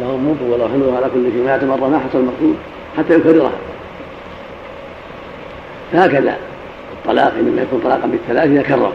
له 0.00 0.14
الملك 0.14 0.36
وله 0.50 0.66
الحمد 0.66 0.94
على 0.96 1.06
كل 1.14 1.32
شيء 1.32 1.42
مئة 1.42 1.66
مرة 1.66 1.88
ما 1.88 1.98
حصل 1.98 2.18
المقصود 2.18 2.56
حتى 2.98 3.14
يكررها. 3.14 3.52
فهكذا 5.92 6.36
الطلاق 6.92 7.32
إنما 7.40 7.62
يكون 7.62 7.80
طلاقا 7.84 8.06
بالثلاث 8.06 8.50
إذا 8.50 8.62
كرر 8.62 8.92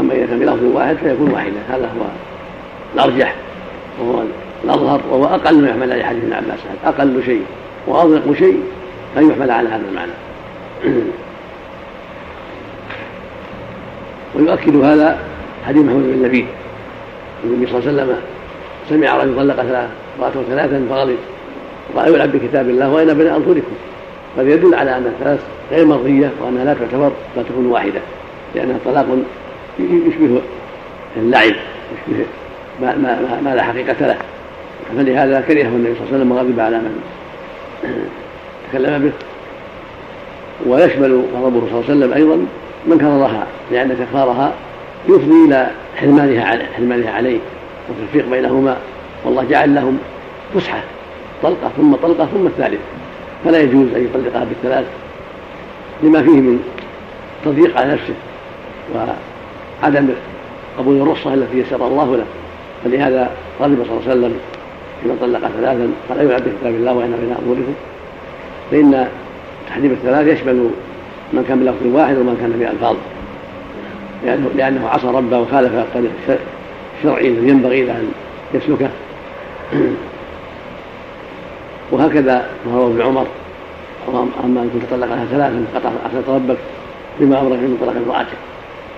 أما 0.00 0.14
إذا 0.14 0.26
كان 0.26 0.38
بلفظ 0.38 0.64
واحد 0.74 0.96
فيكون 0.96 1.30
واحدا. 1.30 1.60
هذا 1.70 1.86
هو 1.86 2.04
الأرجح 2.94 3.34
وهو 4.00 4.22
الأظهر 4.64 5.00
وهو 5.10 5.24
أقل 5.24 5.60
ما 5.62 5.68
يحمل 5.68 5.92
عليه 5.92 6.04
حديث 6.04 6.24
ابن 6.24 6.32
عباس 6.32 6.58
أقل 6.84 7.22
شيء. 7.24 7.42
وأضيق 7.86 8.32
شيء 8.38 8.62
أن 9.16 9.30
يحمل 9.30 9.50
على 9.50 9.68
هذا 9.68 9.82
المعنى. 9.90 10.12
ويؤكد 14.34 14.76
هذا 14.76 15.18
حديث 15.66 15.82
محمود 15.84 16.02
بن 16.02 16.22
لبيد. 16.22 16.46
النبي 17.44 17.66
صلى 17.66 17.78
الله 17.78 17.90
عليه 17.90 18.02
وسلم 18.02 18.16
سمع 18.88 19.16
رجل 19.16 19.36
طلق 19.36 19.56
ثلاث 19.56 19.88
ثلاثا 20.48 20.86
فغضب 20.90 21.16
وقال 21.94 22.14
يلعب 22.14 22.32
بكتاب 22.32 22.68
الله 22.68 22.92
وين 22.92 23.14
بين 23.14 23.26
اظهركم 23.26 23.72
هذا 24.38 24.50
يدل 24.50 24.74
على 24.74 24.96
أن 24.96 25.06
الثلاث 25.06 25.40
غير 25.70 25.86
مرضية 25.86 26.30
وأنها 26.40 26.64
لا 26.64 26.74
تعتبر 26.74 27.12
لا 27.36 27.42
تكون 27.42 27.66
واحدة 27.66 28.00
لأنها 28.54 28.76
طلاق 28.84 29.06
يشبه 29.78 30.40
اللعب 31.16 31.52
يشبه 31.92 32.24
ما, 32.82 32.96
ما, 32.96 33.40
ما 33.44 33.54
لا 33.54 33.62
حقيقة 33.62 34.06
له. 34.06 34.16
فلهذا 34.96 35.40
كرهه 35.40 35.66
النبي 35.66 35.94
صلى 35.94 36.06
الله 36.06 36.08
عليه 36.12 36.16
وسلم 36.16 36.32
وغضب 36.32 36.60
على 36.60 36.78
من 36.78 37.02
تكلم 38.72 39.02
به. 39.02 39.12
ويشمل 40.66 41.24
غضبه 41.34 41.60
صلى 41.60 41.70
الله 41.70 41.84
عليه 41.88 41.98
وسلم 41.98 42.12
أيضا 42.12 42.46
من 42.86 42.98
كررها 42.98 43.46
لأن 43.72 43.96
تكرارها 43.98 44.52
يفضي 45.08 45.44
إلى 45.46 45.70
حرمانها 45.96 46.44
عليه 46.44 46.66
حرمانها 46.76 47.10
عليه 47.10 47.38
والتفريق 47.88 48.30
بينهما. 48.30 48.76
والله 49.24 49.44
جعل 49.50 49.74
لهم 49.74 49.98
فسحة 50.54 50.80
طلقة 51.42 51.70
ثم 51.76 51.94
طلقة 51.94 52.26
ثم 52.26 52.46
الثالث. 52.46 52.80
فلا 53.44 53.58
يجوز 53.58 53.86
أن 53.96 54.04
يطلقها 54.04 54.44
بالثلاث 54.44 54.86
لما 56.02 56.22
فيه 56.22 56.40
من 56.40 56.60
تضييق 57.44 57.78
على 57.78 57.92
نفسه 57.92 58.14
وعدم 59.82 60.08
قبول 60.78 61.00
الرخصة 61.00 61.34
التي 61.34 61.58
يسر 61.58 61.86
الله 61.86 62.16
له. 62.16 62.24
فلهذا 62.84 63.30
غضب 63.60 63.84
صلى 63.84 63.92
الله 63.92 64.10
عليه 64.10 64.20
وسلم 64.20 64.38
حين 65.02 65.16
طلق 65.20 65.40
ثلاثا 65.40 65.90
قال 66.08 66.18
ايها 66.18 66.34
عبد 66.34 66.52
كتاب 66.60 66.74
الله 66.74 66.92
وأنا 66.92 67.16
بين 67.16 67.34
اموركم 67.44 67.74
فإن 68.70 69.08
تحريم 69.68 69.90
الثلاث 69.92 70.26
يشمل 70.26 70.70
من 71.32 71.44
كان 71.48 71.60
بلفظ 71.60 71.86
واحد 71.86 72.18
ومن 72.18 72.36
كان 72.40 72.50
بألفاظ. 72.50 72.96
لأنه, 74.24 74.50
لأنه 74.56 74.88
عصى 74.88 75.06
ربه 75.06 75.38
وخالف 75.38 75.74
الطريق 75.74 76.10
الشرعي 76.98 77.28
الذي 77.28 77.48
ينبغي 77.48 77.84
له 77.84 77.92
أن 77.92 78.12
يسلكه. 78.54 78.90
وهكذا 81.92 82.46
ما 82.66 82.78
روى 82.78 82.86
ابن 82.86 83.02
عمر. 83.02 83.26
أما 84.44 84.62
أن 84.62 84.70
كنت 84.72 84.90
طلقها 84.90 85.24
ثلاثا 85.30 85.64
قطع 85.74 85.90
أخذت 86.06 86.28
ربك 86.28 86.56
بما 87.20 87.40
أمرك 87.40 87.58
من 87.58 87.78
طلاق 87.80 87.94
امرأتك. 88.06 88.36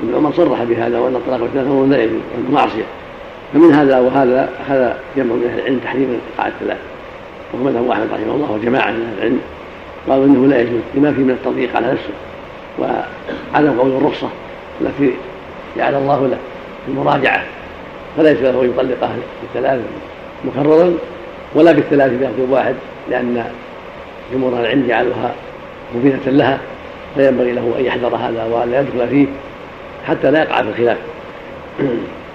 ابن 0.02 0.14
عمر 0.14 0.32
صرح 0.32 0.62
بهذا 0.62 0.98
وأن 0.98 1.16
الطلاق 1.16 1.42
الثلاثة 1.42 1.70
هو 1.70 1.84
لا 1.84 2.02
يجوز 2.02 2.20
معصية. 2.52 2.84
فمن 3.54 3.72
هذا 3.72 3.98
وهذا 3.98 4.50
أخذ 4.60 4.92
جمع 5.16 5.34
من 5.34 5.50
أهل 5.52 5.58
العلم 5.58 5.80
تحريم 5.84 6.02
الإيقاع 6.02 6.48
الثلاث 6.48 6.78
وهو 7.52 7.64
مذهب 7.64 7.90
أحمد 7.90 8.06
رحمه 8.12 8.34
الله 8.34 8.52
وجماعة 8.52 8.90
من 8.90 9.02
أهل 9.02 9.18
العلم 9.18 9.40
قالوا 10.08 10.24
إنه 10.24 10.46
لا 10.46 10.60
يجوز 10.60 10.80
لما 10.94 11.12
فيه 11.12 11.22
من 11.22 11.30
التضييق 11.30 11.76
على 11.76 11.86
نفسه 11.86 12.14
وعدم 12.78 13.78
قول 13.78 13.96
الرخصة 13.96 14.28
التي 14.80 15.12
جعل 15.76 15.94
الله 15.94 16.26
له 16.26 16.38
المراجعة 16.88 17.44
فليس 18.16 18.38
له 18.38 18.62
أن 18.62 18.70
يطلقها 18.70 19.16
بالثلاث 19.42 19.80
مكررا 20.44 20.92
ولا 21.54 21.72
بالثلاث 21.72 22.12
بلفظ 22.12 22.52
واحد 22.52 22.74
لأن 23.10 23.44
جمهور 24.32 24.60
العلم 24.60 24.86
جعلوها 24.88 25.34
مبينة 25.94 26.20
لها 26.26 26.58
فينبغي 27.14 27.52
له 27.52 27.74
أن 27.78 27.84
يحذر 27.84 28.16
هذا 28.16 28.44
وأن 28.44 28.70
لا 28.70 28.80
يدخل 28.80 29.08
فيه 29.08 29.26
حتى 30.06 30.30
لا 30.30 30.42
يقع 30.42 30.62
في 30.62 30.68
الخلاف. 30.68 30.98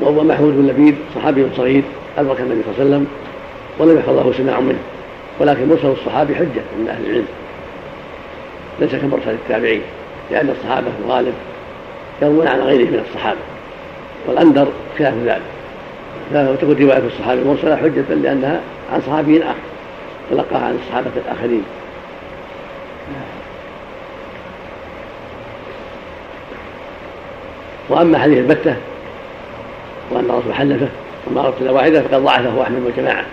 وهو 0.00 0.24
محمود 0.24 0.52
بن 0.52 0.66
لبيد 0.66 0.94
صحابي 1.14 1.46
صغير 1.56 1.82
أدرك 2.18 2.40
النبي 2.40 2.62
صلى 2.62 2.72
الله 2.72 2.80
عليه 2.80 2.90
وسلم 2.90 3.06
ولم 3.78 3.98
يحفظ 3.98 4.16
له 4.16 4.32
سماع 4.32 4.60
منه 4.60 4.78
ولكن 5.40 5.68
مرسل 5.68 5.88
الصحابي 5.88 6.34
حجة 6.34 6.62
من 6.78 6.88
أهل 6.88 7.06
العلم. 7.06 7.26
ليس 8.80 8.94
كمرسل 8.94 9.30
التابعين 9.30 9.82
لأن 10.30 10.50
الصحابة 10.50 10.86
في 10.86 11.06
الغالب 11.06 11.34
يروون 12.22 12.46
عن 12.48 12.60
غيره 12.60 12.90
من 12.90 13.04
الصحابة 13.08 13.40
والأندر 14.26 14.66
خلاف 14.98 15.14
ذلك. 15.24 15.42
فتكون 16.32 16.76
رواية 16.80 17.02
الصحابي 17.06 17.44
مرسلة 17.44 17.76
حجة 17.76 18.14
لأنها 18.14 18.60
عن 18.92 19.00
صحابي 19.06 19.42
آخر 19.42 19.54
تلقاها 20.30 20.64
عن 20.64 20.78
الصحابة 20.84 21.10
الآخرين. 21.26 21.62
وأما 27.88 28.18
حديث 28.18 28.38
البتة 28.38 28.76
وأن 30.10 30.24
الرسول 30.30 30.54
حلفه. 30.54 30.88
وما 31.26 31.40
أردت 31.46 31.62
واحدة 31.62 32.02
فقد 32.02 32.22
ضعفه 32.22 32.62
أحمد 32.62 32.82
والجماعة. 32.86 33.24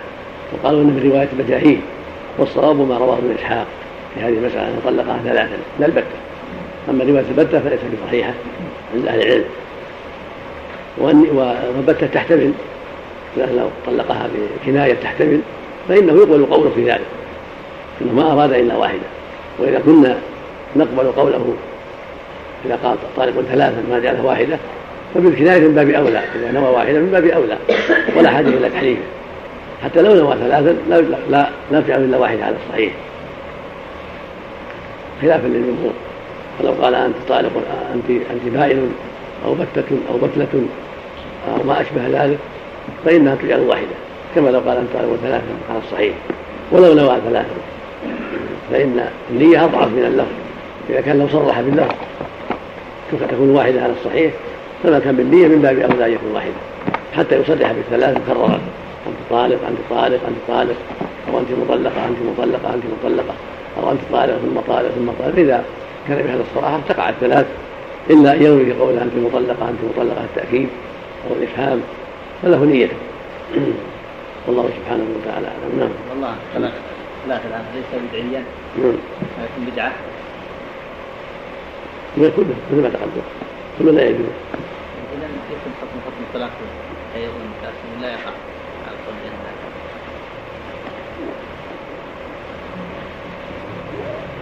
وقالوا 0.52 0.82
إنه 0.82 0.90
من 0.90 1.10
رواية 1.10 1.28
المجاهيل 1.32 1.80
والصواب 2.38 2.88
ما 2.88 2.98
رواه 2.98 3.18
ابن 3.18 3.34
إسحاق 3.38 3.66
في 4.14 4.20
هذه 4.20 4.32
المسألة 4.32 4.68
انه 4.68 4.80
طلقها 4.84 5.20
ثلاثا. 5.24 5.56
لا 5.80 5.86
البتة. 5.86 6.16
أما 6.90 7.04
رواية 7.04 7.24
البتة 7.30 7.60
فليست 7.60 7.84
بصحيحة 8.04 8.32
عند 8.94 9.06
أهل 9.06 9.22
العلم. 9.22 9.44
والبتة 10.98 12.06
تحتمل. 12.06 12.52
لو 13.36 13.68
طلقها 13.86 14.28
بكناية 14.64 14.94
تحتمل 14.94 15.40
فإنه 15.88 16.12
يقبل 16.12 16.46
قوله 16.46 16.70
في 16.74 16.90
ذلك. 16.90 17.06
إنه 18.02 18.12
ما 18.12 18.32
أراد 18.32 18.52
إلا 18.52 18.76
واحدة. 18.76 19.06
وإذا 19.58 19.78
كنا 19.78 20.18
نقبل 20.76 21.12
قوله 21.12 21.54
إذا 22.64 22.78
قال 22.84 22.96
طالق 23.16 23.40
ثلاثا 23.40 23.82
ما 23.90 23.98
جعله 23.98 24.24
واحدة 24.24 24.58
فبالكنايه 25.16 25.60
من 25.60 25.74
باب 25.74 25.88
أولى 25.88 26.18
إذا 26.18 26.52
نوى 26.52 26.68
واحدة 26.68 26.98
من 26.98 27.10
باب 27.10 27.24
أولى 27.24 27.56
ولا 28.16 28.30
حاجة 28.30 28.48
إلى 28.48 28.70
تحريفه 28.70 29.02
حتى 29.84 30.02
لو 30.02 30.14
نوى 30.14 30.36
ثلاثا 30.36 30.76
لا 31.30 31.48
لا 31.70 31.80
تجعل 31.80 32.04
إلا 32.04 32.18
واحدة 32.18 32.44
على 32.44 32.56
الصحيح. 32.66 32.92
خلافا 35.22 35.46
للجمهور. 35.46 35.92
فلو 36.58 36.72
قال 36.82 36.94
أنت 36.94 37.14
طالق 37.28 37.50
انت 37.94 38.10
أنت 38.10 38.54
بائن 38.54 38.94
أو 39.44 39.54
بتة 39.54 39.96
أو 40.10 40.18
بتلة 40.18 40.66
أو 41.48 41.66
ما 41.66 41.80
أشبه 41.80 42.24
ذلك 42.24 42.38
فإنها 43.04 43.34
تجعل 43.34 43.60
واحدة 43.60 43.96
كما 44.34 44.48
لو 44.48 44.60
قال 44.60 44.76
أنت 44.76 45.18
ثلاثا 45.22 45.44
على 45.70 45.78
الصحيح. 45.86 46.14
ولو 46.72 46.94
نوى 46.94 47.16
ثلاثا. 47.28 47.56
فإن 48.72 49.08
النية 49.30 49.64
أضعف 49.64 49.88
من 49.88 50.04
اللفظ. 50.06 50.36
إذا 50.90 51.00
كان 51.00 51.18
لو 51.18 51.28
صرح 51.28 51.60
باللفظ 51.60 51.94
تكون 53.30 53.50
واحدة 53.50 53.82
على 53.82 53.92
الصحيح. 54.00 54.32
فما 54.82 54.98
كان 54.98 55.16
بالنية 55.16 55.48
من 55.48 55.62
باب 55.62 55.78
أولى 55.78 56.06
أن 56.06 56.12
يكون 56.12 56.30
واحدة. 56.34 56.54
حتى 57.12 57.40
يصرح 57.40 57.72
بالثلاث 57.72 58.16
مكررة. 58.16 58.60
أنت 59.06 59.16
طالق 59.30 59.66
أنت 59.68 59.78
طالق 59.90 60.20
أنت 60.28 60.36
طالق. 60.48 60.76
أو 61.28 61.38
أنت 61.38 61.48
مطلقة 61.50 62.08
أنت 62.08 62.18
مطلقة 62.22 62.74
أنت 62.74 62.84
مطلقة. 63.04 63.34
أو 63.78 63.92
أنت 63.92 64.00
طالق 64.12 64.34
ثم 64.38 64.60
طالق 64.60 64.88
ثم 64.88 65.10
طالق. 65.10 65.38
إذا 65.38 65.64
كان 66.08 66.22
بهذا 66.22 66.42
الصراحة 66.50 66.80
تقع 66.88 67.08
الثلاث. 67.08 67.46
إلا 68.10 68.34
أن 68.34 68.42
ينوي 68.42 68.72
قول 68.72 68.98
أنت 68.98 69.12
مطلقة 69.16 69.68
أنت 69.68 69.78
مطلقة 69.98 70.24
التأكيد 70.24 70.68
أو 71.30 71.36
الإفهام. 71.36 71.80
فله 72.42 72.64
نيته 72.64 72.96
والله 74.46 74.70
سبحانه 74.78 75.04
وتعالى 75.16 75.46
أعلم. 75.46 75.78
نعم. 75.78 75.88
والله 76.10 76.34
لا 77.28 77.36
الآن 77.36 77.64
ليس 77.74 78.02
بدعيا 78.10 78.42
نعم. 78.78 78.92
لكن 79.42 79.72
بدعة. 79.72 79.92
كله 82.16 82.54
مثل 82.72 82.82
ما 82.82 82.88
تقدم. 82.88 83.45
كله 83.78 83.92
لا 83.92 84.02
يجوز 84.02 84.26
إذا 85.16 85.26
يكون 85.50 85.72
حكم 85.80 86.00
حكم 86.06 86.22
الطلاق؟ 86.28 86.50
أيضا 87.16 87.32
لا 88.02 88.08
يقع 88.08 88.30
على 88.86 88.96
القول 88.96 89.16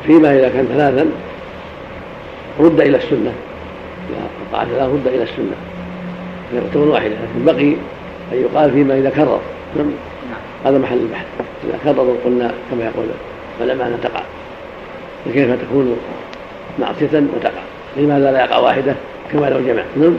فيما 0.06 0.38
إذا 0.38 0.48
كان 0.48 0.66
ثلاثا 0.66 1.10
رد 2.60 2.80
إلى 2.80 2.96
السنة. 2.96 3.32
إذا 4.10 4.28
وقع 4.52 4.64
ثلاث 4.64 4.90
رد 4.90 5.06
إلى 5.06 5.22
السنة. 5.22 5.56
فيعتبر 6.50 6.88
واحدة 6.88 7.14
لكن 7.14 7.44
بقي 7.44 7.72
أن 8.32 8.48
يقال 8.52 8.72
فيما 8.72 8.98
إذا 8.98 9.10
كرر. 9.10 9.40
نعم. 9.76 9.90
هذا 10.64 10.78
محل 10.78 10.96
البحث. 10.96 11.26
إذا 11.64 11.78
كرر 11.84 12.16
قلنا 12.24 12.54
كما 12.70 12.84
يقول 12.84 13.06
العلماء 13.60 13.98
تقع. 14.02 14.22
فكيف 15.24 15.62
تكون 15.62 15.96
معصية 16.78 17.22
وتقع؟ 17.36 17.62
لماذا 17.96 18.32
لا 18.32 18.44
يقع 18.44 18.58
واحدة؟ 18.58 18.94
كما 19.32 19.46
لو 19.46 19.60
جمع 19.60 19.82
نعم. 19.96 20.14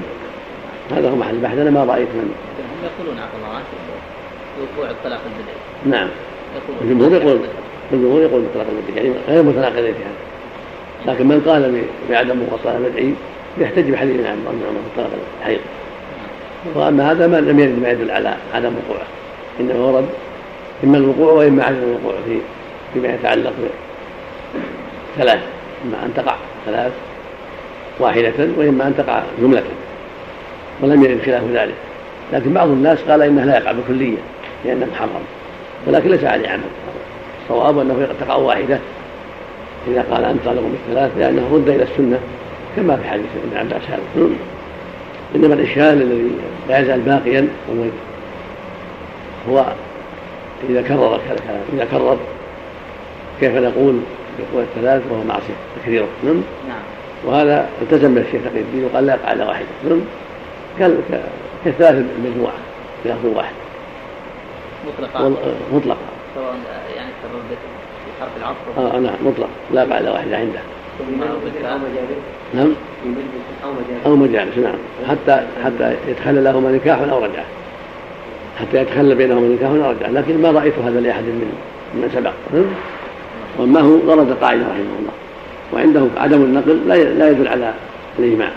هذا 0.91 1.09
هو 1.09 1.15
محل 1.15 1.35
البحث. 1.35 1.57
أنا 1.57 1.69
ما 1.69 1.83
رأيت 1.83 2.07
من. 2.07 2.35
هم 2.59 2.83
يقولون 2.83 3.23
عفى 3.23 3.37
الله 3.37 3.55
عنك 3.55 3.65
وقوع 4.61 4.89
الطلاق 4.89 5.19
البدعي. 5.25 5.99
نعم. 5.99 6.09
الجمهور 6.81 7.13
يقول 7.13 7.39
الجمهور 7.93 8.21
يقول 8.21 8.41
بطلاق 8.41 8.67
البدعي. 8.69 9.05
يعني 9.05 9.19
غير 9.27 9.43
متناقضين 9.43 9.93
في 9.93 9.99
هذا. 9.99 10.25
لكن 11.13 11.27
من 11.27 11.41
قال 11.47 11.83
بعدم 12.09 12.41
وقوع 12.51 12.77
البدعي 12.77 13.13
يحتج 13.57 13.91
بحديث 13.91 14.25
عن 14.25 14.37
عمر 14.47 14.79
في 14.95 14.97
طلاق 14.97 15.09
الحيض 15.41 15.59
وأما 16.75 17.11
هذا 17.11 17.27
ما 17.27 17.37
لم 17.37 17.59
يرد 17.59 17.79
ما 17.81 17.89
يدل 17.89 18.11
على 18.11 18.35
عدم 18.53 18.73
وقوعه. 18.75 19.07
انما 19.59 19.85
ورد 19.85 20.05
إما 20.83 20.97
الوقوع 20.97 21.31
وإما 21.31 21.63
عدم 21.63 21.77
الوقوع 21.77 22.15
في 22.25 22.39
فيما 22.93 23.07
يتعلق 23.07 23.53
بثلاث 25.17 25.39
إما 25.85 26.05
أن 26.05 26.13
تقع 26.15 26.35
ثلاث. 26.65 26.91
واحدة 27.99 28.33
وإما 28.57 28.87
أن 28.87 28.93
تقع 28.97 29.23
جملة 29.41 29.63
ولم 30.81 31.03
يرد 31.03 31.21
خلاف 31.25 31.43
ذلك. 31.53 31.75
لكن 32.33 32.53
بعض 32.53 32.67
الناس 32.67 32.99
قال 33.09 33.21
إنه 33.21 33.43
لا 33.43 33.57
يقع 33.57 33.71
بكلية 33.71 34.17
لأنه 34.65 34.87
محرم 34.93 35.23
ولكن 35.87 36.09
ليس 36.09 36.23
عليه 36.23 36.49
عمل. 36.49 36.63
الصواب 37.43 37.79
أنه 37.79 38.07
تقع 38.19 38.35
واحدة 38.35 38.79
إذا 39.87 40.05
قال 40.11 40.25
أنت 40.25 40.39
طالق 40.45 40.61
بالثلاث 40.61 41.11
لأنه 41.17 41.49
رد 41.53 41.69
إلى 41.69 41.83
السنة 41.83 42.19
كما 42.75 42.97
في 42.97 43.09
حديث 43.09 43.25
ابن 43.47 43.57
عباس 43.57 43.81
هذا 43.89 44.29
إنما 45.35 45.53
الإشكال 45.53 46.01
الذي 46.01 46.31
لا 46.69 46.79
يزال 46.79 46.99
باقيا 46.99 47.47
هو 49.49 49.65
إذا 50.69 50.81
كرر 50.81 51.15
الكلام 51.15 51.59
إذا 51.73 51.85
كرر 51.85 52.17
كيف 53.39 53.55
نقول 53.55 53.99
بقوة 54.39 54.63
الثلاث 54.63 55.01
وهو 55.11 55.23
معصية 55.23 55.53
تكريره 55.81 56.07
نعم. 56.23 56.41
وهذا 57.25 57.69
التزم 57.81 58.15
به 58.15 58.21
الشيخ 58.21 58.41
تقي 58.41 58.61
الدين 58.61 58.85
وقال 58.85 59.05
لا 59.05 59.13
يقع 59.13 59.33
إلا 59.33 59.47
واحدة 59.47 59.67
نعم 59.89 60.01
كالثلاث 61.65 62.05
المجموعة 62.17 62.53
بلفظ 63.05 63.25
واحد 63.35 63.53
مطلقة. 64.87 65.29
مطلقة. 65.73 65.97
سواء 66.35 66.55
يعني 66.95 67.09
في 67.09 68.21
حرف 68.21 68.29
العطف 68.37 68.95
آه 68.95 68.99
نعم 68.99 69.15
مطلق. 69.25 69.49
لا 69.73 69.83
يقع 69.83 69.99
إلا 69.99 70.11
واحدة 70.11 70.37
عنده. 70.37 70.59
نعم؟ 72.53 72.73
أو 74.05 74.15
مجالس. 74.15 74.57
نعم. 74.57 74.75
حتى 75.09 75.47
حتى 75.65 75.95
يتخلى 76.07 76.41
لهما 76.41 76.71
نكاح 76.71 76.99
أو 76.99 77.23
رجعة. 77.23 77.45
حتى 78.59 78.81
يتخلى 78.81 79.15
بينهما 79.15 79.47
نكاح 79.47 79.69
أو 79.69 79.91
رجعة. 79.91 80.09
لكن 80.09 80.41
ما 80.41 80.51
رأيت 80.51 80.79
هذا 80.79 80.99
لأحد 80.99 81.23
من 81.23 81.53
من 81.93 82.09
سبق. 82.15 82.33
وما 83.59 83.79
هو 83.79 83.97
غرض 83.97 84.33
قاعدة 84.41 84.61
رحمه 84.61 84.95
الله. 84.99 85.11
وعنده 85.73 86.07
عدم 86.17 86.41
النقل 86.43 86.79
لا 86.87 87.29
يدل 87.29 87.47
على 87.47 87.73
الإجماع. 88.19 88.49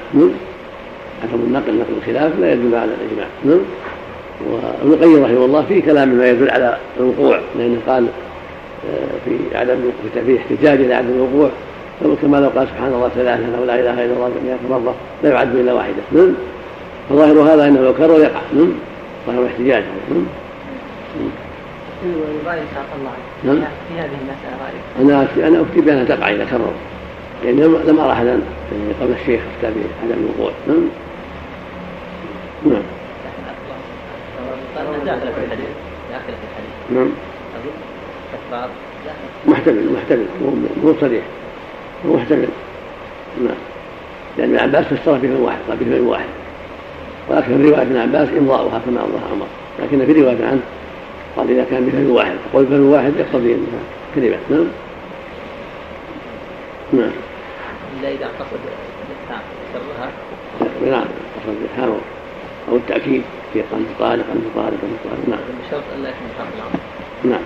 عدم 1.22 1.40
النقل 1.46 1.74
نقل 1.74 1.92
الخلاف 1.98 2.32
لا 2.40 2.52
يدل 2.52 2.74
على 2.74 2.90
الإجماع. 3.00 3.26
وابن 4.46 4.92
القيم 4.92 5.24
رحمه 5.24 5.44
الله 5.44 5.62
في 5.68 5.80
كلام 5.80 6.08
ما 6.08 6.30
يدل 6.30 6.50
على 6.50 6.76
الوقوع 7.00 7.40
لأنه 7.58 7.78
قال 7.86 8.06
آه، 8.90 9.08
في 9.24 9.56
عدم 9.56 9.76
في 10.26 10.38
احتجاج 10.38 10.80
إلى 10.80 10.94
عدم 10.94 11.08
الوقوع 11.08 11.50
كما 12.22 12.36
لو 12.36 12.48
قال 12.48 12.68
سبحان 12.68 12.92
الله 12.92 13.08
ثلاثة 13.08 13.58
أو 13.58 13.64
لا 13.64 13.74
إله 13.74 14.04
إلا 14.04 14.12
الله 14.12 14.30
مئة 14.44 14.70
مرة 14.70 14.94
لا 15.22 15.30
يعد 15.30 15.56
إلا 15.56 15.72
واحدة. 15.72 16.02
نعم. 16.12 16.34
فظاهر 17.10 17.54
هذا 17.54 17.68
أنه 17.68 17.80
لو 17.80 17.94
كرر 17.94 18.20
يقع 18.20 18.40
نعم. 18.54 18.72
ظاهر 19.26 19.42
الاحتجاج 19.42 19.82
نعم. 20.10 20.24
نعم. 23.44 23.58
في 23.88 23.94
هذه 23.98 24.10
المسألة 24.20 24.56
أنا 25.48 25.62
أفتي 25.62 25.80
بأنها 25.80 26.04
تقع 26.04 26.30
إذا 26.30 26.44
كرر 26.44 26.72
يعني 27.44 27.62
لم 27.62 28.00
أرى 28.00 28.12
أحدا 28.12 28.40
قبل 29.00 29.12
الشيخ 29.20 29.40
أفتى 29.40 29.74
بعدم 30.02 30.22
الوقوع. 30.24 30.52
نعم. 30.68 30.88
نعم. 32.66 32.82
نعم. 36.90 37.08
محتمل 39.46 39.92
محتمل. 39.92 40.26
مو 40.84 40.94
صريح. 41.00 41.24
محتمل. 42.04 42.48
نعم. 43.44 43.54
لأن 44.38 44.54
ابن 44.54 44.58
عباس 44.58 44.84
فسر 44.84 45.12
بفم 45.12 45.40
واحد 45.40 45.58
قال 45.68 45.78
بفم 45.78 46.06
واحد. 46.06 46.28
ولكن 47.28 47.56
في 47.56 47.68
رواية 47.68 47.82
ابن 47.82 47.96
عباس 47.96 48.28
إمضاؤها 48.38 48.80
كما 48.86 49.00
أمضاها 49.04 49.30
عمر. 49.32 49.46
لكن 49.82 50.06
في 50.06 50.20
رواية 50.20 50.46
عنه 50.46 50.60
قال 51.36 51.50
إذا 51.50 51.66
كان 51.70 51.86
بفم 51.86 52.10
واحد 52.10 52.36
فقول 52.52 52.64
بفم 52.64 52.86
واحد 52.86 53.12
يقتضي 53.18 53.54
أنها 53.54 53.80
كلمة 54.14 54.36
نعم. 54.50 54.66
نعم. 56.92 57.10
إلا 58.00 58.08
إذا 58.08 58.26
قصد 58.26 58.60
الإفهام 59.08 59.42
سرها 59.72 60.10
نعم 60.90 61.04
قصد 61.36 61.56
الإفهام 61.60 62.00
أو 62.68 62.76
التأكيد 62.76 63.22
في 63.52 63.60
أنت 63.60 63.88
طالق 63.98 64.24
أنت 64.34 64.44
طالق 64.56 64.78
أنت 64.84 64.98
طالق 65.04 65.28
نعم. 65.28 65.38
بشرط 65.68 65.82
أن 65.96 66.02
لا 66.02 66.08
يكون 66.08 66.28
العصر 66.38 66.78
نعم. 67.24 67.42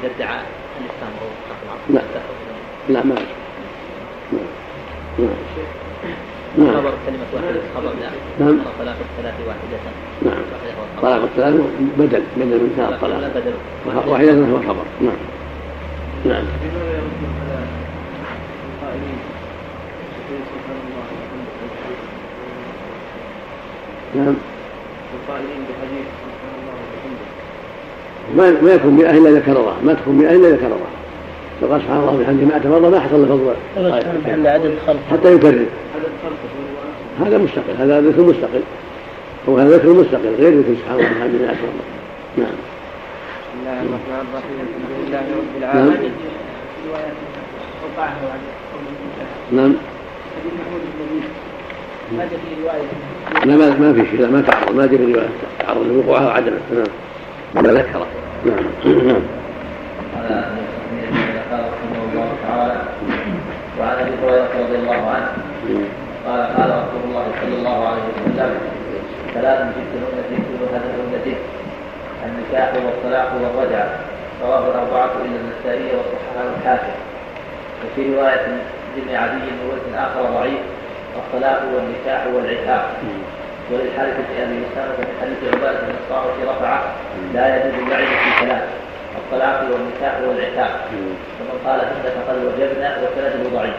إذا 0.00 0.10
ادعى 0.16 0.40
الإفهام 0.80 1.12
هو 1.22 1.28
حرف 1.48 1.58
العصر 1.64 2.06
لا 2.88 2.94
لا 2.94 3.04
ما 3.04 3.14
نعم. 5.18 5.28
نعم. 6.58 6.76
خبر 6.76 6.92
كلمة 7.06 7.26
واحدة 7.34 7.60
خبر 7.74 7.90
لا. 8.00 8.44
نعم. 8.44 8.58
طلاق 8.78 8.96
الثلاث 9.00 9.34
واحدة. 9.46 9.78
نعم. 10.22 10.42
طلاق 11.02 11.22
الثلاث 11.22 11.54
بدل 11.98 12.22
بدل 12.36 12.60
من 12.60 12.72
ثلاث 12.76 13.00
طلاق. 13.00 14.08
واحدة 14.08 14.32
هو 14.32 14.58
خبر. 14.58 14.84
نعم. 15.00 15.16
نعم. 16.24 16.44
نعم. 24.14 24.34
القائلين 25.14 25.60
بحديث 25.68 26.06
ما 28.36 28.62
ما 28.62 28.74
يكون 28.74 28.90
مئة 28.90 29.10
إلا 29.10 29.30
إذا 29.30 29.40
كررها 29.40 29.76
ما 29.84 29.94
تكون 29.94 30.14
مئة 30.14 30.30
إلا 30.30 30.48
إذا 30.48 30.56
كررها 30.56 30.90
لو 31.62 31.68
قال 31.68 31.80
سبحان 31.80 31.98
الله 31.98 32.14
وبحمده 32.14 32.44
100 32.44 32.68
مرة 32.80 32.88
ما 32.90 33.00
حصل 33.00 33.28
له 33.28 33.54
فضل 33.76 34.46
عدد 34.46 34.64
الخلق 34.64 35.00
حتى 35.10 35.34
يكرر. 35.34 35.66
هذا 37.26 37.38
مستقل. 37.38 37.74
هذا 37.78 38.00
ذكر 38.00 38.22
مستقل. 38.22 38.62
هو 39.48 39.58
هذا 39.58 39.76
ذكر 39.76 39.88
مستقل. 39.88 40.34
غير 40.38 40.58
ذكر 40.58 40.74
سبحان 40.74 40.98
الله 40.98 41.10
وبحمده 41.10 41.38
100 41.38 41.48
مرة. 41.48 41.86
نعم. 42.36 42.56
بسم 43.42 43.58
الله 43.60 43.82
الرحمن 43.82 44.26
الرحيم. 44.28 44.56
الحمد 44.62 44.90
لله 45.08 45.26
رب 45.38 45.54
العالمين. 45.58 46.12
نعم. 49.52 49.74
لا 52.12 53.56
ما 53.56 53.66
ما 53.78 53.92
في 53.92 54.10
شيء 54.10 54.20
لا 54.20 54.30
ما 54.30 54.40
تعرض 54.40 54.74
ما 54.74 54.86
جاء 54.86 54.96
في 54.96 55.12
رواية. 55.12 55.28
تعرض 55.58 55.86
لوقوعها 55.86 56.26
وعدمه 56.26 56.58
نعم. 56.72 56.86
ولا 57.54 57.72
ذكره. 57.72 58.06
نعم. 58.44 58.56
نعم. 58.84 59.22
وعن 63.80 63.96
أبي 63.98 64.10
هريرة 64.22 64.48
رضي 64.60 64.76
الله 64.76 65.10
عنه 65.10 65.28
قال 66.26 66.40
قال 66.56 66.70
رسول 66.70 67.02
الله 67.08 67.24
صلى 67.42 67.54
الله 67.58 67.88
عليه 67.88 68.02
وسلم 68.02 68.50
ثلاث 69.34 69.58
جد 69.60 69.92
وهدهن 70.62 71.20
جد 71.24 71.36
النكاح 72.26 72.72
والطلاق 72.74 73.32
والرجعة. 73.42 73.88
رواه 74.42 74.70
الأربعة 74.70 75.10
إلا 75.24 75.36
النسائي 75.40 75.86
وصححه 75.96 76.48
الحاكم. 76.58 76.92
وفي 77.84 78.14
رواية 78.14 78.46
لابن 78.96 79.14
عدي 79.14 79.38
من 79.38 79.94
آخر 79.94 80.22
ضعيف 80.22 80.75
الطلاق 81.20 81.60
والنكاح 81.74 82.26
والعتاق. 82.34 82.84
وللحارث 83.70 84.16
بن 84.28 84.34
أبي 84.44 84.58
أسامة 84.66 84.94
في 84.96 85.12
حديث 85.20 85.38
عبادة 85.54 85.80
بن 85.80 85.94
الصامت 86.02 86.36
رفعة 86.50 86.82
لا 87.34 87.44
يجوز 87.56 87.74
اللعب 87.82 88.06
في 88.22 88.30
ثلاث 88.40 88.64
الطلاق 89.20 89.58
والنكاح 89.72 90.14
والعتاق. 90.26 90.72
ومن 91.38 91.56
قال 91.66 91.80
ان 91.80 92.02
فقد 92.16 92.36
وجبنا 92.46 92.88
وسنده 93.02 93.58
ضعيف 93.58 93.76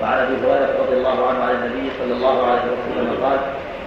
وعن 0.00 0.18
أبي 0.18 0.34
هريرة 0.42 0.72
رضي 0.82 0.96
الله 0.96 1.28
عنه 1.28 1.40
عن 1.44 1.54
النبي 1.54 1.90
صلى 1.98 2.12
الله 2.12 2.46
عليه 2.46 2.62
وسلم 2.72 3.24
قال 3.24 3.38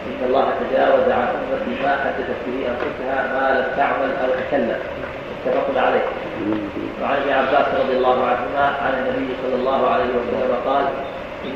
إن 0.08 0.20
الله 0.28 0.46
تجاوز 0.62 1.06
عن 1.12 1.28
امتي 1.28 1.84
ما 1.84 1.94
حدثت 2.04 2.40
به 2.48 2.58
أنفسها 2.72 3.18
ما 3.34 3.60
لم 3.60 3.68
تعمل 3.78 4.10
أو 4.24 4.30
تكلم. 4.42 4.80
متفق 5.46 5.82
عليه. 5.86 6.06
وعن 7.02 7.16
ابن 7.22 7.32
عباس 7.34 7.68
رضي 7.82 7.98
الله 7.98 8.18
عنهما 8.26 8.66
عن 8.84 8.94
النبي 9.00 9.30
صلى 9.44 9.56
الله 9.56 9.90
عليه 9.90 10.04
وسلم 10.18 10.56
قال 10.66 10.86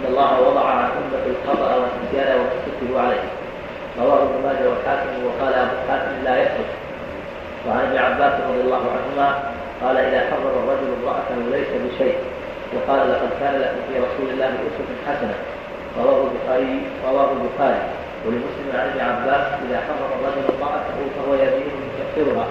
إن 0.02 0.08
الله 0.10 0.42
وضع 0.42 0.66
عن 0.66 0.90
أمة 1.02 1.26
الخطأ 1.34 1.70
والنسيان 1.76 2.40
وما 2.40 3.02
عليه. 3.02 3.24
رواه 4.02 4.24
ابن 4.24 4.38
ماجه 4.46 4.70
والحاكم 4.70 5.10
وقال 5.26 5.54
أبو 5.54 5.76
حاتم 5.90 6.24
لا 6.26 6.42
يثبت 6.42 6.70
وعن 7.68 7.80
ابن 7.80 7.98
عباس 7.98 8.34
رضي 8.50 8.62
الله 8.62 8.84
عنهما 8.96 9.40
قال 9.84 9.98
إذا 9.98 10.20
حرم 10.20 10.46
الرجل 10.64 10.88
امراته 10.98 11.36
ليس 11.52 11.68
بشيء. 11.86 12.16
وقال 12.74 13.00
لقد 13.12 13.30
كان 13.40 13.54
لكم 13.62 13.80
في 13.88 13.94
رسول 14.00 14.28
الله 14.34 14.46
أسوة 14.48 14.90
حسنة. 15.08 15.36
رواه 16.04 16.28
البخاري 16.28 16.82
رواه 17.10 17.30
البخاري. 17.32 17.82
ولمسلم 18.26 18.70
عن 18.74 18.90
ابن 18.90 19.00
عباس 19.00 19.46
إذا 19.70 19.78
حرم 19.86 20.10
الرجل 20.18 20.44
امراته 20.56 20.98
فهو 21.16 21.34
يمين 21.34 21.72
يكفرها. 22.02 22.46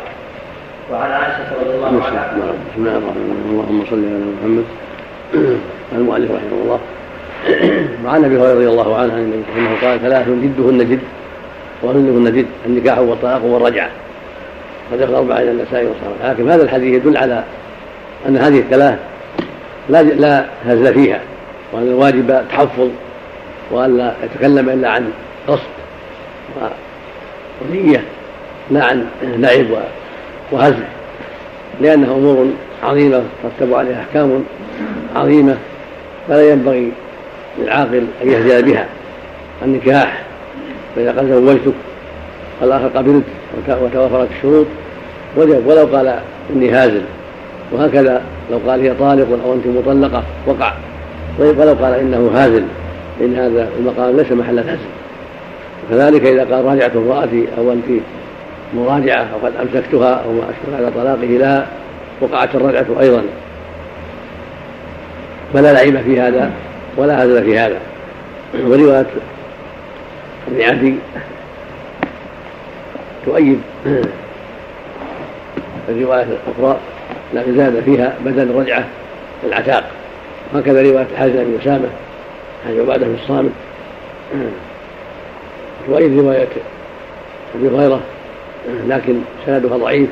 وعن 0.93 1.11
عائشة 1.11 1.55
رضي 1.61 1.71
الله 1.75 1.87
عنها 1.87 2.27
بسم 2.71 2.87
الله 2.87 2.97
الرحمن 2.97 3.27
الرحيم. 3.31 3.61
اللهم 3.61 3.85
صل 3.91 4.05
على 4.05 4.27
محمد. 4.39 4.65
المؤلف 5.99 6.31
رحمه 6.31 6.59
الله. 6.63 6.81
وعن 8.05 8.24
أبي 8.24 8.37
هريرة 8.37 8.55
رضي 8.55 8.68
الله 8.68 8.96
عنه 8.96 9.12
وسلم 9.12 9.44
قال 9.83 10.00
ثلاث 10.00 10.29
جدهن 10.29 10.79
جد 10.79 11.00
وهن 11.83 12.33
جد 12.37 12.46
النكاح 12.66 12.98
والطلاق 12.98 13.44
والرجعة. 13.44 13.90
ودخل 14.92 15.14
أربعة 15.14 15.38
إلى 15.38 15.50
النسائي 15.50 15.87
وصحابه 15.87 16.14
الحاكم 16.20 16.48
هذا 16.48 16.62
الحديث 16.62 16.94
يدل 16.94 17.16
على 17.16 17.44
أن 18.29 18.37
هذه 18.37 18.59
الثلاث 18.59 18.98
لا 19.88 20.03
لا 20.03 20.44
هزل 20.64 20.94
فيها 20.94 21.20
وأن 21.72 21.87
الواجب 21.87 22.31
التحفظ 22.31 22.88
وأن 23.70 23.96
لا 23.96 24.14
يتكلم 24.24 24.68
إلا 24.68 24.90
عن 24.90 25.11
قصد 25.48 25.61
ونية 27.62 28.05
لا 28.70 28.85
عن 28.85 29.07
لعب 29.22 29.66
وهزل. 30.53 30.85
لأنها 31.81 32.12
أمور 32.12 32.46
عظيمة 32.83 33.22
ترتب 33.42 33.74
عليها 33.74 34.00
أحكام 34.00 34.44
عظيمة 35.16 35.57
فلا 36.29 36.50
ينبغي 36.50 36.92
للعاقل 37.59 38.07
أن 38.23 38.31
يهزل 38.31 38.63
بها. 38.63 38.87
النكاح 39.63 40.23
فإذا 40.97 41.13
قال 41.13 41.29
زوجتك 41.29 41.75
والآخر 42.61 42.89
قبلت 42.89 43.25
وتوفرت 43.69 44.29
الشروط 44.37 44.67
وجب. 45.37 45.67
ولو 45.67 45.87
قال 45.97 46.21
إني 46.51 46.71
هازل 46.71 47.03
وهكذا 47.73 48.23
لو 48.51 48.61
قال 48.67 48.81
هي 48.81 48.95
طالق 48.95 49.45
أو 49.45 49.55
أنت 49.55 49.67
مطلقة 49.67 50.23
وقع. 50.47 50.73
طيب 51.39 51.59
ولو 51.59 51.73
قال 51.73 51.95
إنه 51.95 52.31
هازل 52.35 52.65
إن 53.21 53.35
هذا 53.35 53.69
المقام 53.79 54.17
ليس 54.17 54.33
محل 54.33 54.59
الهزل 54.59 54.89
كذلك 55.91 56.27
إذا 56.27 56.55
قال 56.55 56.65
راجعت 56.65 56.97
امرأتي 56.97 57.47
أو 57.59 57.73
أنت 57.73 57.85
مراجعة 58.75 59.27
أو 59.35 59.47
قد 59.47 59.53
أمسكتها 59.57 60.15
أو 60.15 60.33
ما 60.33 60.43
أشبه 60.43 60.77
على 60.77 60.91
طلاقه 60.91 61.39
لها 61.39 61.67
وقعت 62.21 62.55
الرجعة 62.55 62.87
أيضا. 63.01 63.23
فلا 65.55 65.73
لعب 65.73 66.03
في 66.03 66.21
هذا. 66.21 66.51
ولا 66.96 67.24
هزل 67.24 67.44
في 67.44 67.59
هذا. 67.59 67.81
ورواية 68.55 69.07
ابن 70.48 70.62
عدي 70.62 70.94
تؤيد 73.26 73.61
الرواية 75.88 76.22
الأخرى 76.22 76.79
لكن 77.35 77.57
زاد 77.57 77.83
فيها 77.85 78.14
بدل 78.24 78.50
الرجعة 78.50 78.85
العتاق. 79.44 79.90
هكذا 80.55 80.83
رواية 80.83 81.07
الحازم 81.12 81.44
بن 81.44 81.59
أسامة 81.62 81.88
عن 82.66 82.81
عبادة 82.81 83.07
بن 83.07 83.14
الصامت. 83.22 83.53
تؤيد 85.87 86.18
رواية 86.18 86.48
أبي 87.55 87.68
هريرة 87.68 88.00
لكن 88.88 89.20
سندها 89.46 89.76
ضعيف 89.76 90.09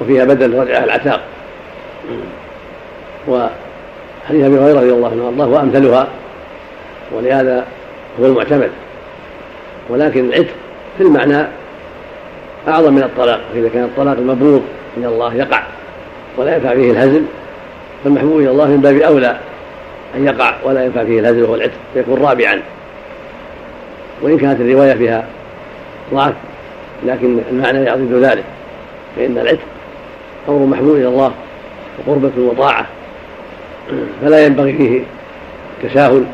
وفيها 0.00 0.24
بدل 0.24 0.54
الرجعة 0.54 0.84
العتاق. 0.84 1.20
وحديث 4.24 4.44
أبي 4.44 4.58
هريرة 4.58 4.80
رضي 4.80 4.92
الله 4.92 5.10
عنه 5.10 5.24
وأرضاه 5.24 5.48
وأمثلها 5.48 6.08
ولهذا 7.12 7.66
هو 8.20 8.26
المعتمد. 8.26 8.70
ولكن 9.90 10.24
العتق 10.24 10.54
في 10.98 11.04
المعنى 11.04 11.46
أعظم 12.68 12.94
من 12.94 13.02
الطلاق 13.02 13.40
فإذا 13.54 13.68
كان 13.68 13.84
الطلاق 13.84 14.16
المبروك 14.18 14.62
من 14.96 15.04
الله 15.04 15.34
يقع 15.34 15.62
ولا 16.36 16.56
ينفع 16.56 16.74
فيه 16.74 16.90
الهزل 16.90 17.24
فالمحبوب 18.04 18.40
إلى 18.40 18.50
الله 18.50 18.66
من 18.66 18.80
باب 18.80 18.96
أولى 18.96 19.36
أن 20.16 20.26
يقع 20.26 20.54
ولا 20.64 20.84
ينفع 20.84 21.04
فيه 21.04 21.20
الهزل 21.20 21.42
وهو 21.42 21.54
العتق 21.54 21.78
فيكون 21.94 22.22
رابعا. 22.22 22.62
وإن 24.22 24.38
كانت 24.38 24.60
الرواية 24.60 24.94
فيها 24.94 25.24
ضعف 26.14 26.34
لكن 27.06 27.38
المعنى 27.50 27.84
يعضد 27.84 28.12
ذلك 28.12 28.44
فإن 29.16 29.38
العتق 29.38 29.64
أمر 30.48 30.66
محبوب 30.66 30.96
إلى 30.96 31.08
الله 31.08 31.32
وقربة 31.98 32.32
وطاعة. 32.38 32.86
فلا 34.22 34.46
ينبغي 34.46 34.72
فيه 34.72 35.00
التساهل 35.82 36.24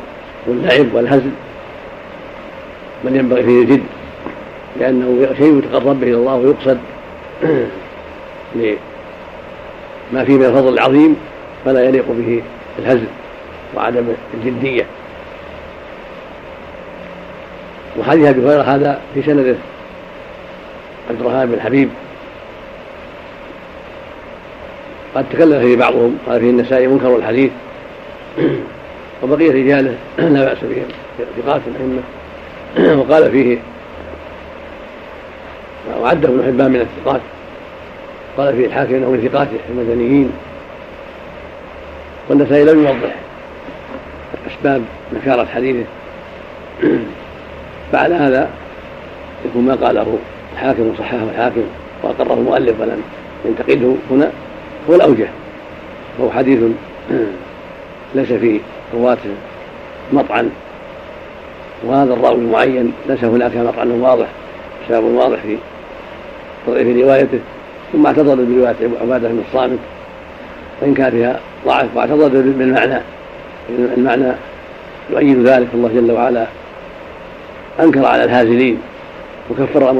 واللعب 0.47 0.93
والهزل. 0.93 1.31
بل 3.05 3.15
ينبغي 3.15 3.43
فيه 3.43 3.61
الجد 3.61 3.83
لأنه 4.79 5.27
شيء 5.37 5.57
يتقرب 5.57 5.99
به 5.99 6.07
إلى 6.07 6.15
الله 6.15 6.35
ويقصد 6.35 6.77
لما 8.55 10.25
فيه 10.25 10.33
من 10.33 10.45
الفضل 10.45 10.73
العظيم 10.73 11.15
فلا 11.65 11.83
يليق 11.83 12.05
به 12.09 12.41
الهزل 12.79 13.07
وعدم 13.75 14.03
الجدية. 14.33 14.85
وحديث 17.99 18.27
أبي 18.27 18.45
هريرة 18.45 18.61
هذا 18.61 19.01
في 19.13 19.23
سنده 19.23 19.55
عبد 21.09 21.21
الرحمن 21.21 21.45
بن 21.45 21.61
حبيب 21.61 21.89
قد 25.15 25.25
تكلم 25.29 25.59
فيه 25.59 25.77
بعضهم 25.77 26.17
قال 26.27 26.39
فيه 26.39 26.49
النسائي 26.49 26.87
منكر 26.87 27.15
الحديث. 27.15 27.51
وبقية 29.23 29.51
رجاله 29.51 29.95
لا 30.17 30.45
بأس 30.45 30.57
بهم 30.63 30.85
ثقات 31.37 31.61
الأئمة 31.67 32.01
وقال 32.99 33.31
فيه 33.31 33.57
وعده 36.01 36.29
ابن 36.29 36.43
حبان 36.43 36.71
من 36.71 36.81
الثقات. 36.81 37.21
قال 38.37 38.55
فيه 38.55 38.65
الحاكم 38.65 38.95
إنه 38.95 39.09
من 39.09 39.29
ثقات 39.31 39.47
المدنيين. 39.69 40.31
والنسائي 42.29 42.63
لم 42.63 42.79
يوضح 42.79 43.15
أسباب 44.47 44.81
نكاره 45.13 45.45
حديثه. 45.45 45.85
فعلى 47.91 48.15
هذا 48.15 48.49
يكون 49.45 49.65
ما 49.65 49.75
قاله 49.75 50.17
الحاكم 50.53 50.87
وصححه 50.87 51.23
الحاكم 51.31 51.63
وأقره 52.03 52.33
المؤلف 52.33 52.79
ولم 52.79 53.01
ينتقده 53.45 53.93
هنا. 54.11 54.31
هو 54.91 54.95
الأوجه. 54.95 55.27
وهو 56.19 56.31
حديث 56.31 56.59
ليس 58.15 58.27
في 58.27 58.59
رواته 58.93 59.29
مطعن. 60.13 60.49
وهذا 61.85 62.13
الراوي 62.13 62.35
المعين 62.35 62.93
ليس 63.07 63.23
هناك 63.23 63.55
مطعن 63.55 63.91
واضح 63.91 64.27
سبب 64.89 65.03
واضح 65.03 65.37
في 65.37 65.57
في 66.65 67.03
روايته 67.03 67.39
ثم 67.93 68.05
اعتذر 68.05 68.35
برواية 68.35 68.75
عبادة 69.01 69.27
بن 69.27 69.43
الصامت. 69.47 69.79
وان 70.81 70.93
كان 70.93 71.11
فيها 71.11 71.39
ضعف 71.65 71.85
واعتذر 71.95 72.27
بالمعنى 72.27 73.01
المعنى 73.69 74.31
يؤيد 75.09 75.47
ذلك 75.47 75.67
الله 75.73 75.89
جل 75.95 76.11
وعلا 76.11 76.45
أنكر 77.79 78.05
على 78.05 78.23
الهازلين 78.23 78.77
وكفر 79.49 79.93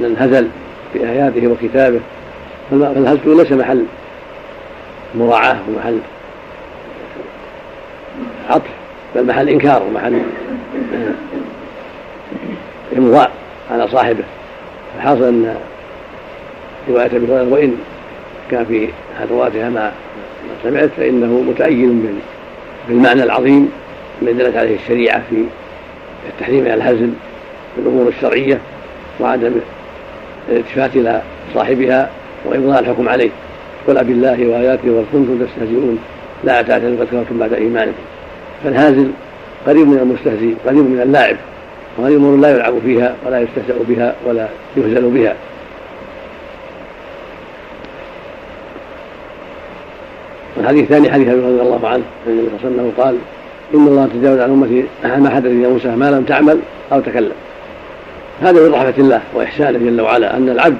من 0.00 0.16
هزل 0.18 0.48
في 0.92 1.08
آياته 1.08 1.48
وكتابه. 1.48 2.00
فالهزل 2.70 3.36
ليس 3.36 3.52
محل 3.52 3.84
مراعاة 5.14 5.56
ومحل 5.68 5.98
عطف 8.50 8.70
بل 9.14 9.26
محل 9.26 9.48
إنكار 9.48 9.82
ومحل 9.82 10.22
إمضاء 12.98 13.30
على 13.70 13.88
صاحبه. 13.88 14.24
الحاصل 14.96 15.24
أن 15.24 15.56
رواية 16.88 17.06
أبي 17.06 17.26
هريرة 17.26 17.48
وإن 17.52 17.76
كان 18.50 18.64
في 18.64 18.88
هدواتها 19.20 19.70
ما 19.70 19.92
سمعت 20.62 20.90
فإنه 20.96 21.44
متأيد 21.48 22.18
بالمعنى 22.88 23.22
العظيم 23.22 23.72
الذي 24.22 24.38
دلت 24.38 24.56
عليه 24.56 24.76
الشريعة 24.76 25.22
في 25.30 25.44
التحريم 26.28 26.64
على 26.64 26.74
الهزل 26.74 27.12
في 27.74 27.80
الأمور 27.80 28.08
الشرعية 28.08 28.58
وعدم 29.20 29.52
الالتفات 30.48 30.96
إلى 30.96 31.22
صاحبها 31.54 32.10
وابطال 32.44 32.78
الحكم 32.78 33.08
عليه 33.08 33.30
قل 33.88 34.04
بالله 34.04 34.46
وآياته 34.46 34.90
وكنتم 34.90 35.46
تستهزئون. 35.46 35.98
لا 36.44 36.62
تعتذروا 36.62 36.96
قد 37.00 37.06
كفرتم 37.06 37.38
بعد 37.38 37.52
إيمانكم. 37.52 38.02
فالهازل 38.64 39.10
قريب 39.66 39.88
من 39.88 39.98
المستهزئ 39.98 40.54
قريب 40.66 40.90
من 40.90 41.00
اللاعب 41.02 41.36
وهذه 41.98 42.16
امور 42.16 42.36
لا 42.36 42.50
يلعب 42.50 42.74
فيها 42.84 43.14
ولا 43.26 43.40
يستهزأ 43.40 43.74
بها 43.88 44.14
ولا 44.26 44.48
يهزل 44.76 45.10
بها. 45.10 45.34
والحديث 50.56 50.82
الثاني 50.82 51.12
حديث 51.12 51.28
أبي 51.28 51.40
رضي 51.40 51.62
الله 51.62 51.88
عنه 51.88 52.02
عن 52.26 52.32
النبي 52.32 52.48
صلى 52.62 52.70
الله 52.70 52.82
عليه 52.82 52.92
وسلم 52.92 52.92
قال 53.04 53.16
إن 53.74 53.86
الله 53.86 54.08
تجاوز 54.14 54.38
عن 54.38 54.50
أمتي 54.50 54.84
ما 55.20 55.30
حدث 55.30 55.50
يا 55.50 55.68
موسى 55.68 55.88
ما 55.88 56.10
لم 56.10 56.24
تعمل 56.24 56.58
أو 56.92 57.00
تكلم. 57.00 57.32
هذا 58.42 58.68
من 58.68 58.72
رحمه 58.74 58.94
الله 58.98 59.20
وإحسانه 59.34 59.78
جل 59.78 60.00
وعلا 60.00 60.36
أن 60.36 60.48
العبد 60.48 60.78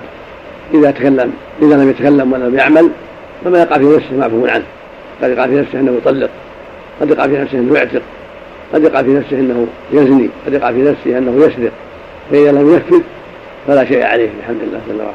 إذا 0.74 0.90
تكلم 0.90 1.33
إذا 1.62 1.76
لم 1.76 1.90
يتكلم 1.90 2.33
ولم 2.33 2.54
يعمل 2.54 2.90
فما 3.44 3.59
يقع 3.59 3.78
في 3.78 3.85
نفسه 3.85 4.16
معفو 4.18 4.46
عنه. 4.46 4.64
قد 5.22 5.31
يقع 5.31 5.46
في 5.46 5.54
نفسه 5.54 5.81
أنه 5.81 5.92
يطلق 5.96 6.31
قد 7.00 7.11
يقع 7.11 7.26
في 7.26 7.38
نفسه 7.38 7.59
أنه 7.59 7.74
يعتق 7.74 8.02
قد 8.74 8.85
يقع 8.85 9.02
في 9.02 9.11
نفسه 9.11 9.37
أنه 9.37 9.66
يزني 9.92 10.28
قد 10.46 10.52
يقع 10.52 10.72
في 10.72 10.83
نفسه 10.83 11.18
أنه 11.18 11.37
يسرق. 11.37 11.72
فإذا 12.31 12.52
لم 12.52 12.72
ينفذ 12.72 13.00
فلا 13.66 13.85
شيء 13.85 14.04
عليه 14.04 14.28
بحمد 14.40 14.62
الله 14.62 14.81
جل 14.88 15.00
وعلا. 15.00 15.12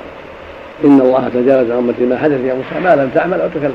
إن 0.85 1.01
الله 1.01 1.29
تجاوز 1.33 1.71
عن 1.71 1.77
أمتي 1.77 2.05
ما 2.05 2.17
حدث 2.17 2.39
يا 2.45 2.53
موسى 2.53 2.83
ما 2.83 2.95
لم 2.95 3.09
تعمل 3.15 3.41
أو 3.41 3.47
تكلم. 3.47 3.73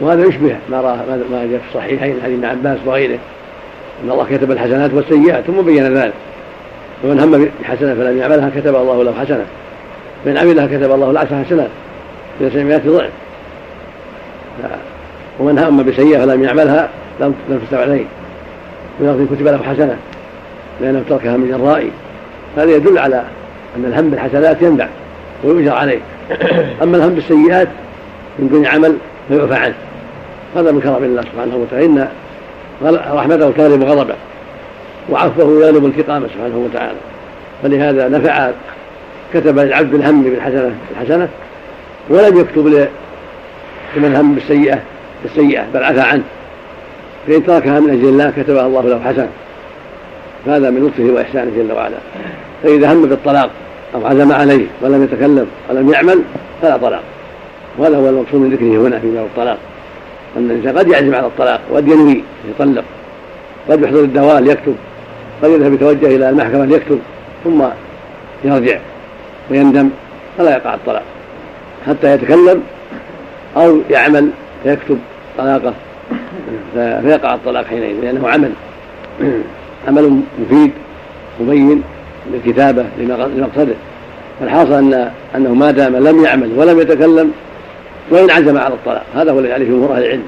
وهذا 0.00 0.26
يشبه 0.26 0.56
ما 0.70 0.80
راه 0.80 0.96
ما 1.30 1.46
جاء 1.50 1.60
في 1.60 1.68
الصحيحين 1.68 2.16
حديث 2.24 2.38
ابن 2.38 2.44
عباس 2.44 2.78
وغيره. 2.86 3.18
إن 4.04 4.10
الله 4.10 4.26
كتب 4.30 4.50
الحسنات 4.50 4.94
والسيئات 4.94 5.44
ثم 5.44 5.62
بين 5.62 5.94
ذلك. 5.94 6.12
ومن 7.04 7.20
هم 7.20 7.48
بحسنة 7.62 7.94
فلم 7.94 8.18
يعملها 8.18 8.50
كتب 8.56 8.76
الله 8.76 9.04
له 9.04 9.12
حسنة. 9.12 9.44
فان 10.24 10.36
عملها 10.36 10.66
كتب 10.66 10.92
الله 10.92 11.12
له 11.12 11.20
عشر 11.20 11.44
حسنات 11.44 11.68
إلى 12.40 12.50
سبعمائة 12.50 12.82
ضعف. 12.86 13.10
ومن 15.40 15.58
هم 15.58 15.82
بسيئة 15.82 16.18
فلم 16.18 16.44
يعملها 16.44 16.88
لم 17.20 17.34
لم 17.48 17.58
تستوى 17.58 17.82
عليه. 17.82 18.04
ولكن 19.00 19.26
كتب 19.26 19.46
له 19.46 19.58
حسنة 19.58 19.96
لأنه 20.80 21.02
تركها 21.08 21.36
من 21.36 21.48
جراء. 21.48 21.90
هذا 22.56 22.70
يدل 22.76 22.98
على 22.98 23.24
أن 23.76 23.84
الهم 23.84 24.10
بالحسنات 24.10 24.62
ينبع 24.62 24.88
ويؤجر 25.44 25.74
عليه. 25.74 26.00
أما 26.82 26.96
الهم 26.96 27.14
بالسيئات 27.14 27.68
من 28.38 28.48
دون 28.48 28.66
عمل 28.66 28.96
فيعفى 29.28 29.54
عنه. 29.54 29.74
هذا 30.56 30.72
من 30.72 30.80
كرم 30.80 31.04
الله 31.04 31.22
سبحانه 31.22 31.56
وتعالى. 31.56 31.86
إن 31.86 32.08
رحمته 33.16 33.50
تغلب 33.50 33.84
غضبه 33.84 34.14
وعفوه 35.10 35.66
يغلب 35.66 35.84
انتقامه 35.84 36.26
سبحانه 36.34 36.58
وتعالى. 36.58 36.98
فلهذا 37.62 38.08
نفع 38.08 38.50
كتب 39.34 39.58
للعبد 39.58 39.94
الهم 39.94 40.22
بالحسنة 40.22 40.74
الحسنة 40.90 41.28
ولم 42.10 42.40
يكتب 42.40 42.88
لمن 43.96 44.16
هم 44.16 44.34
بالسيئة 44.34 44.78
بالسيئة 45.22 45.66
بل 45.74 45.84
عفى 45.84 46.00
عنه. 46.00 46.22
فإن 47.26 47.46
تركها 47.46 47.80
من 47.80 47.90
أجل 47.90 48.08
الله 48.08 48.32
كتبها 48.36 48.66
الله 48.66 48.82
له 48.82 49.00
حسنة. 49.00 49.28
هذا 50.46 50.70
من 50.70 50.86
لطفه 50.86 51.14
وإحسانه 51.14 51.50
جل 51.56 51.72
وعلا. 51.72 51.96
فإذا 52.62 52.92
هم 52.92 53.02
بالطلاق 53.02 53.50
أو 53.94 54.06
عزم 54.06 54.32
عليه 54.32 54.66
ولم 54.82 55.04
يتكلم 55.04 55.46
ولم 55.70 55.92
يعمل 55.92 56.22
فلا 56.62 56.76
طلاق. 56.76 57.02
وهذا 57.78 57.96
هو 57.96 58.08
المقصود 58.08 58.40
من 58.40 58.50
ذكره 58.50 58.88
هنا 58.88 58.98
في 58.98 59.10
باب 59.10 59.24
الطلاق. 59.24 59.58
أن 60.36 60.50
الإنسان 60.50 60.78
قد 60.78 60.88
يعزم 60.88 61.14
على 61.14 61.26
الطلاق 61.26 61.60
وقد 61.70 61.88
ينوي 61.88 62.22
يطلق. 62.50 62.84
قد 63.70 63.82
يحضر 63.82 64.00
الدوال 64.00 64.48
يكتب. 64.48 64.74
قد 65.42 65.50
يذهب 65.50 65.72
يتوجه 65.72 66.06
إلى 66.06 66.30
المحكمة 66.30 66.64
ليكتب 66.64 66.98
ثم 67.44 67.64
يرجع. 68.44 68.78
ويندم 69.50 69.90
فلا 70.38 70.50
يقع 70.50 70.74
الطلاق. 70.74 71.02
حتى 71.86 72.14
يتكلم 72.14 72.62
أو 73.56 73.80
يعمل 73.90 74.30
فيكتب 74.62 74.98
طلاقه. 75.38 75.74
فيقع 76.74 77.34
الطلاق 77.34 77.64
حينئذ 77.64 78.00
لأنه 78.02 78.28
عمل. 78.28 78.52
عمل 79.88 80.20
مفيد 80.38 80.70
مبين 81.40 81.82
للكتابة 82.32 82.84
لمقصده. 82.98 83.74
فالحاصل 84.40 84.72
أن 84.72 85.10
أنه 85.36 85.54
ما 85.54 85.70
دام 85.70 85.96
لم 85.96 86.24
يعمل 86.24 86.52
ولم 86.56 86.80
يتكلم 86.80 87.32
وإن 88.10 88.30
عزم 88.30 88.58
على 88.58 88.74
الطلاق. 88.74 89.04
هذا 89.14 89.32
هو 89.32 89.38
الذي 89.38 89.52
عليه 89.52 89.66
جمهور 89.66 89.92
أهل 89.96 90.04
العلم. 90.04 90.24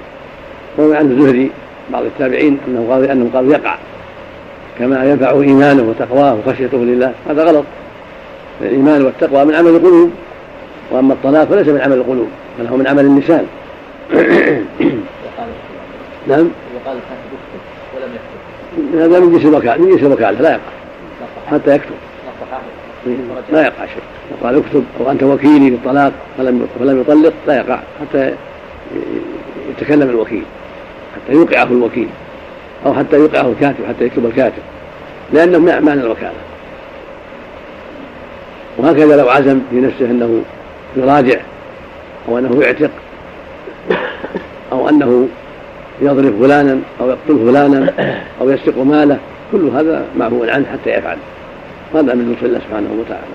وروي 0.79 0.97
عنه 0.97 1.11
الزهري 1.11 1.51
بعض 1.93 2.05
التابعين 2.05 2.59
أنه 2.69 2.87
قال 2.91 3.11
أنه 3.11 3.31
قال 3.35 3.51
يقع. 3.51 3.77
كما 4.79 5.11
ينفعه 5.11 5.43
إيمانه 5.43 5.83
وتقواه 5.83 6.35
وخشيته 6.35 6.79
لله. 6.79 7.13
هذا 7.31 7.45
غلط. 7.45 7.65
الإيمان 8.63 9.05
والتقوى 9.05 9.45
من 9.45 9.55
عمل 9.55 9.71
القلوب 9.71 10.11
وأما 10.91 11.15
الطلاق 11.15 11.45
فليس 11.45 11.69
من 11.69 11.81
عمل 11.81 11.97
القلوب 11.97 12.29
بل 12.59 12.67
هو 12.67 12.77
من 12.77 12.87
عمل 12.87 13.05
اللسان. 13.05 13.47
نعم؟ 16.29 16.49
وقال 16.75 16.99
ولم 17.97 18.11
يكتب. 18.15 19.01
هذا 19.01 19.21
من 19.21 19.33
جنس 19.33 19.45
الوكالة 19.45 19.77
من 19.77 19.91
جنس 19.91 20.03
الوكالة 20.03 20.41
لا 20.41 20.51
يقع. 20.51 20.61
حتى 21.51 21.75
يكتب. 21.75 21.95
لا 23.53 23.63
يقع 23.63 23.87
شيء. 23.87 24.03
قال 24.43 24.57
اكتب 24.57 24.85
أو 25.01 25.11
أنت 25.11 25.23
وكيلي 25.23 25.71
للطلاق 25.71 26.13
فلم 26.39 26.67
فلم 26.81 27.01
يطلق 27.01 27.33
لا 27.47 27.57
يقع. 27.57 27.81
حتى 28.01 28.35
يتكلم 29.71 30.11
الوكيل 30.11 30.43
حتى 31.15 31.33
يوقعه 31.33 31.65
الوكيل 31.65 32.09
أو 32.87 32.95
حتى 32.95 33.17
يوقعه 33.17 33.47
الكاتب 33.47 33.85
حتى 33.89 34.05
يكتب 34.05 34.27
الكاتب 34.27 34.63
لأنه 35.33 35.59
معنى 35.59 36.01
الوكالة. 36.01 36.50
وهكذا 38.79 39.17
لو 39.17 39.29
عزم 39.29 39.61
في 39.71 39.81
نفسه 39.81 40.05
أنه 40.05 40.43
يراجع 40.97 41.41
أو 42.29 42.39
أنه 42.39 42.63
يعتق 42.63 42.91
أو 44.73 44.89
أنه 44.89 45.29
يضرب 46.03 46.43
فلانا 46.43 46.79
أو 47.01 47.09
يقتل 47.09 47.47
فلانا 47.47 47.93
أو 48.41 48.51
يسرق 48.51 48.79
ماله. 48.79 49.19
كل 49.53 49.69
هذا 49.69 50.05
معفو 50.19 50.45
عنه 50.45 50.67
حتى 50.73 50.91
يفعل. 50.91 51.17
هذا 51.95 52.15
من 52.15 52.33
لطف 52.33 52.45
الله 52.45 52.59
سبحانه 52.59 52.89
وتعالى. 53.01 53.35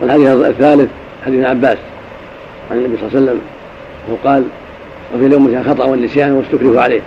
والحديث 0.00 0.46
الثالث 0.46 0.90
حديث 1.26 1.46
عباس 1.46 1.78
عن 2.70 2.76
النبي 2.76 2.96
صلى 2.96 3.08
الله 3.08 3.20
عليه 3.20 3.22
وسلم 3.22 3.40
انه 4.08 4.18
قال 4.24 4.44
وفي 5.14 5.26
اليوم 5.26 5.64
خطأ 5.68 5.84
والنسيان 5.84 6.32
واستكرهوا 6.32 6.80
عليه. 6.80 7.00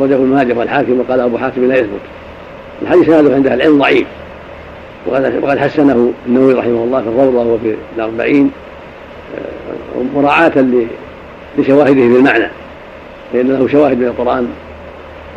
ابن 0.00 0.26
ماجه 0.26 0.58
والحاكم 0.58 1.00
وقال 1.00 1.20
أبو 1.20 1.38
حاتم 1.38 1.68
لا 1.68 1.76
يثبت. 1.76 2.00
الحديث 2.82 3.08
هذا 3.08 3.34
عند 3.34 3.46
العلم 3.46 3.78
ضعيف. 3.78 4.06
وقد 5.06 5.58
حسنه 5.58 6.12
النووي 6.26 6.54
رحمه 6.54 6.84
الله 6.84 7.02
في 7.02 7.08
الروضة 7.08 7.52
وفي 7.52 7.74
الأربعين 7.96 8.50
آه، 9.38 10.02
مراعاة 10.14 10.52
لشواهده 11.58 11.94
في 11.94 12.16
المعنى 12.16 12.48
فإن 13.32 13.48
له 13.48 13.68
شواهد 13.68 13.98
من 13.98 14.06
القرآن 14.06 14.48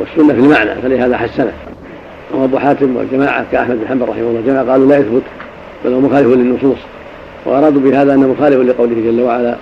والسنة 0.00 0.34
في 0.34 0.40
المعنى 0.40 0.74
فلهذا 0.82 1.16
حسنه. 1.16 1.52
وابو 2.34 2.58
حاتم 2.58 2.96
والجماعة 2.96 3.44
كأحمد 3.52 3.80
بن 3.80 3.88
حنبل 3.88 4.08
رحمه 4.08 4.22
الله 4.22 4.40
الجماعة 4.40 4.70
قالوا 4.70 4.88
لا 4.88 4.98
يثبت 4.98 5.22
بل 5.84 5.92
هو 5.92 6.00
مخالف 6.00 6.26
للنصوص. 6.26 6.78
وأرادوا 7.44 7.80
بهذا 7.80 8.14
انه 8.14 8.28
مخالف 8.28 8.56
لقوله 8.56 8.94
جل 8.94 9.22
وعلا 9.22 9.56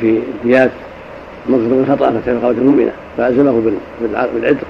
في 0.00 0.18
ديات 0.44 0.70
مغفر 1.48 1.64
من 1.64 1.86
خطأ 1.90 2.20
فكان 2.20 2.40
قوله 2.40 2.58
المؤمنة 2.58 2.92
فألزمه 3.16 3.72
بالعتق 4.34 4.66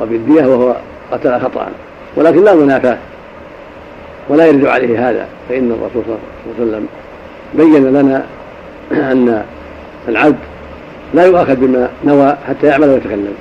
وبالدية 0.00 0.46
وهو 0.46 0.76
قتل 1.12 1.40
خطأ. 1.40 1.68
ولكن 2.16 2.44
لا 2.44 2.54
منافاة. 2.54 2.98
ولا 4.28 4.46
يرد 4.46 4.66
عليه 4.66 5.10
هذا 5.10 5.26
فإن 5.48 5.70
الرسول 5.70 6.02
صلى 6.06 6.16
الله 6.16 6.18
عليه 6.60 6.70
وسلم 6.70 6.86
بين 7.54 7.92
لنا 7.92 8.24
أن 8.92 9.42
العبد 10.08 10.38
لا 11.14 11.24
يؤاخذ 11.24 11.54
بما 11.54 11.88
نوى 12.04 12.36
حتى 12.48 12.66
يعمل 12.66 12.88
ويتكلم. 12.88 13.34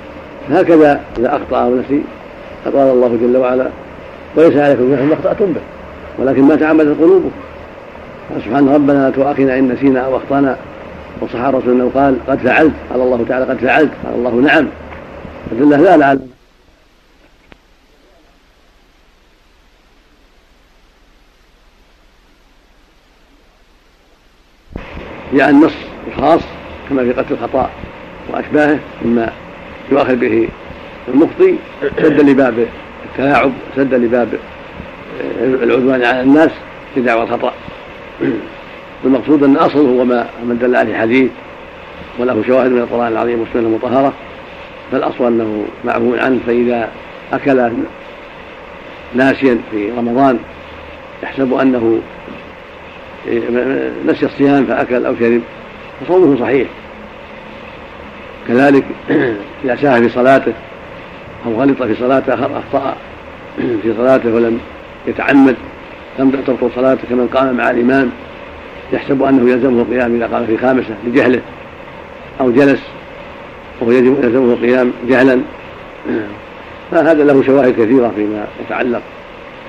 هكذا 0.49 1.01
إذا 1.19 1.35
أخطأ 1.35 1.63
أو 1.63 1.75
نسي 1.75 2.01
قال 2.65 2.75
الله 2.75 3.17
جل 3.21 3.37
وعلا 3.37 3.67
وليس 4.35 4.57
عليكم 4.57 4.89
جناح 4.89 5.01
ما 5.01 5.13
أخطأتم 5.13 5.45
به 5.45 5.61
ولكن 6.19 6.41
ما 6.41 6.55
تعمدت 6.55 6.99
قلوبكم. 6.99 7.31
سبحان 8.45 8.69
ربنا 8.69 8.93
لا 8.93 9.09
تؤاخذنا 9.09 9.59
إن 9.59 9.71
نسينا 9.71 9.99
أو 9.99 10.17
أخطأنا. 10.17 10.57
وصح 11.21 11.39
الرسول 11.39 11.73
أنه 11.73 11.91
قال 11.95 12.15
قد 12.27 12.37
فعلت. 12.37 12.73
قال 12.91 13.01
الله 13.01 13.25
تعالى 13.29 13.45
قد 13.45 13.57
فعلت. 13.57 13.91
قال 14.05 14.15
الله 14.15 14.31
نعم. 14.31 14.67
فدل 15.51 15.69
لا 15.69 15.97
لعل 15.97 16.19
جاء 25.33 25.49
النص 25.49 25.73
الخاص 26.07 26.41
كما 26.89 27.03
في 27.03 27.11
قتل 27.11 27.33
الخطأ 27.33 27.69
وأشباهه 28.29 28.79
مما 29.05 29.29
يؤاخذ 29.91 30.15
به 30.15 30.47
المخطي 31.07 31.55
سدا 31.97 32.23
لباب 32.23 32.67
التلاعب 33.05 33.51
سدا 33.75 33.97
لباب 33.97 34.29
العدوان 35.41 36.03
على 36.03 36.21
الناس 36.21 36.51
في 36.95 37.01
دعوى 37.01 37.23
الخطأ. 37.23 37.53
والمقصود 39.03 39.43
أن 39.43 39.55
أصله 39.55 39.81
هو 39.81 40.05
ما 40.05 40.27
دل 40.61 40.75
عليه 40.75 40.97
حديث 40.97 41.31
وله 42.19 42.43
شواهد 42.47 42.71
من 42.71 42.77
القرآن 42.77 43.07
العظيم 43.07 43.39
والسنة 43.39 43.61
المطهرة 43.61 44.13
فالأصل 44.91 45.27
أنه 45.27 45.65
معفو 45.85 46.15
عنه 46.15 46.39
فإذا 46.47 46.89
أكل 47.33 47.71
ناسيا 49.15 49.57
في 49.71 49.91
رمضان 49.91 50.39
يحسب 51.23 51.53
أنه 51.53 51.99
نسي 54.07 54.25
الصيام 54.25 54.65
فأكل 54.65 55.05
أو 55.05 55.15
شرب 55.19 55.41
فصومه 56.01 56.39
صحيح. 56.39 56.67
كذلك 58.47 58.83
إذا 59.65 59.75
ساهى 59.75 60.01
في 60.01 60.09
صلاته 60.09 60.53
أو 61.45 61.53
غلط 61.53 61.83
في 61.83 61.95
صلاته 61.95 62.33
أخطأ 62.33 62.95
في 63.83 63.93
صلاته 63.97 64.33
ولم 64.33 64.59
يتعمد 65.07 65.55
لم 66.19 66.29
تبطل 66.29 66.69
صلاته 66.75 67.01
كمن 67.09 67.27
قام 67.27 67.57
مع 67.57 67.69
الإمام 67.69 68.11
يحسب 68.93 69.23
أنه 69.23 69.51
يلزمه 69.51 69.81
القيام 69.81 70.15
إذا 70.15 70.27
قام 70.27 70.45
في 70.45 70.57
خامسة 70.57 70.95
لجهله 71.05 71.41
أو 72.41 72.51
جلس 72.51 72.81
وهو 73.81 73.91
يلزمه 73.91 74.53
القيام 74.53 74.91
جهلا. 75.07 75.41
فهذا 76.91 77.23
له 77.23 77.43
شواهد 77.43 77.73
كثيرة 77.73 78.11
فيما 78.15 78.47
يتعلق 78.65 79.01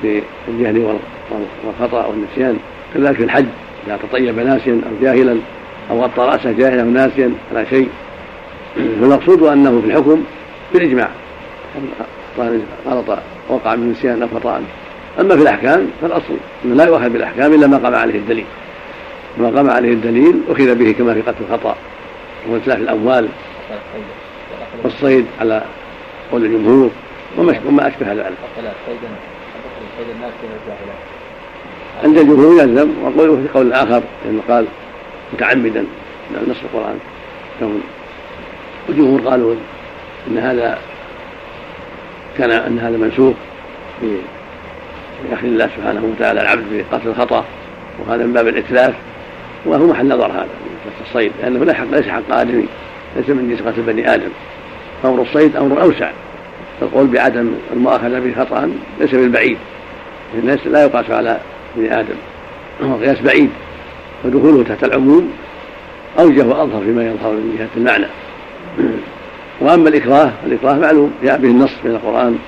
بالجهل 0.02 0.98
والخطأ 1.64 2.06
والنسيان. 2.06 2.58
كذلك 2.94 3.16
في 3.16 3.24
الحج 3.24 3.46
إذا 3.86 3.98
تطيب 4.08 4.38
ناسيا 4.38 4.72
أو 4.72 4.90
جاهلا 5.02 5.36
أو 5.90 6.02
غطى 6.02 6.22
رأسه 6.22 6.52
جاهلا 6.52 6.82
أو 6.82 6.88
ناسيا 6.88 7.34
على 7.52 7.66
شيء. 7.66 7.88
فالمقصود 8.76 9.42
أنه 9.42 9.80
في 9.80 9.86
الحكم 9.86 10.24
بالإجماع. 10.72 11.08
غلط 12.86 13.18
وقع 13.48 13.74
من 13.74 13.90
نسيان 13.90 14.22
أو 14.22 14.28
خطأ. 14.28 14.62
أما 15.20 15.36
في 15.36 15.42
الأحكام 15.42 15.90
فالأصل 16.02 16.36
أنه 16.64 16.74
لا 16.74 16.84
يؤخذ 16.84 17.08
بالأحكام 17.08 17.54
إلا 17.54 17.66
ما 17.66 17.78
قام 17.78 17.94
عليه 17.94 18.18
الدليل. 18.18 18.44
ما 19.38 19.50
قام 19.50 19.70
عليه 19.70 19.92
الدليل 19.92 20.40
أخذ 20.48 20.74
به 20.74 20.92
كما 20.92 21.14
في 21.14 21.20
قتل 21.20 21.44
الخطأ. 21.50 21.76
وإتلاف 22.48 22.78
الأموال 22.78 23.28
والصيد 24.84 25.26
على 25.40 25.62
قول 26.32 26.44
الجمهور 26.44 26.90
وما 27.38 27.88
أشبه 27.88 28.12
ذلك. 28.12 28.34
عند 32.02 32.18
الجمهور 32.18 32.62
يلزم 32.62 32.90
وقوله 33.02 33.36
في 33.36 33.58
قول 33.58 33.72
آخر 33.72 34.02
لأنه 34.24 34.42
قال 34.48 34.66
متعمدا 35.32 35.84
نص 36.48 36.56
القرآن 36.64 36.98
والجمهور 38.88 39.20
قالوا 39.20 39.54
إن 40.28 40.38
هذا 40.38 40.78
كان 42.38 42.50
أن 42.50 42.78
هذا 42.78 42.96
منسوخ 42.96 43.34
في 44.00 44.18
أخذ 45.32 45.44
الله 45.44 45.70
سبحانه 45.76 46.04
وتعالى 46.04 46.40
العبد 46.40 46.64
بقتل 46.70 47.08
الخطأ 47.08 47.44
وهذا 47.98 48.24
من 48.24 48.32
باب 48.32 48.48
الإتلاف 48.48 48.94
وهو 49.64 49.86
محل 49.86 50.08
نظر 50.08 50.32
هذا 50.32 50.48
في 50.98 51.10
الصيد 51.10 51.32
لأنه 51.42 51.64
ليس 51.90 52.08
حق 52.08 52.32
آدمي 52.32 52.66
ليس 53.16 53.28
من 53.28 53.50
جنس 53.50 53.68
قتل 53.68 53.82
بني 53.82 54.14
آدم. 54.14 54.28
أمر 55.04 55.22
الصيد 55.22 55.56
أمر 55.56 55.82
أوسع. 55.82 56.10
القول 56.82 57.06
بعدم 57.06 57.54
المؤاخذة 57.72 58.18
به 58.18 58.44
خطأ 58.44 58.70
ليس 59.00 59.10
بالبعيد 59.10 59.58
الناس 60.34 60.66
لا 60.66 60.84
يقاس 60.84 61.10
على 61.10 61.40
ابن 61.76 61.92
آدم. 61.92 62.14
وهو 62.80 62.96
قياس 62.96 63.20
بعيد 63.20 63.50
ودخوله 64.24 64.64
تحت 64.64 64.84
العموم 64.84 65.32
أوجه 66.18 66.46
وأظهر 66.46 66.82
فيما 66.84 67.06
يظهر 67.06 67.32
من 67.32 67.56
جهة 67.58 67.68
المعنى. 67.76 68.06
وأما 69.60 69.88
الإكراه 69.88 70.32
فالإكراه 70.42 70.74
معلوم 70.74 71.12
جاء 71.24 71.38
به 71.38 71.48
النص 71.48 71.72
من 71.84 71.90
القرآن. 71.90 72.38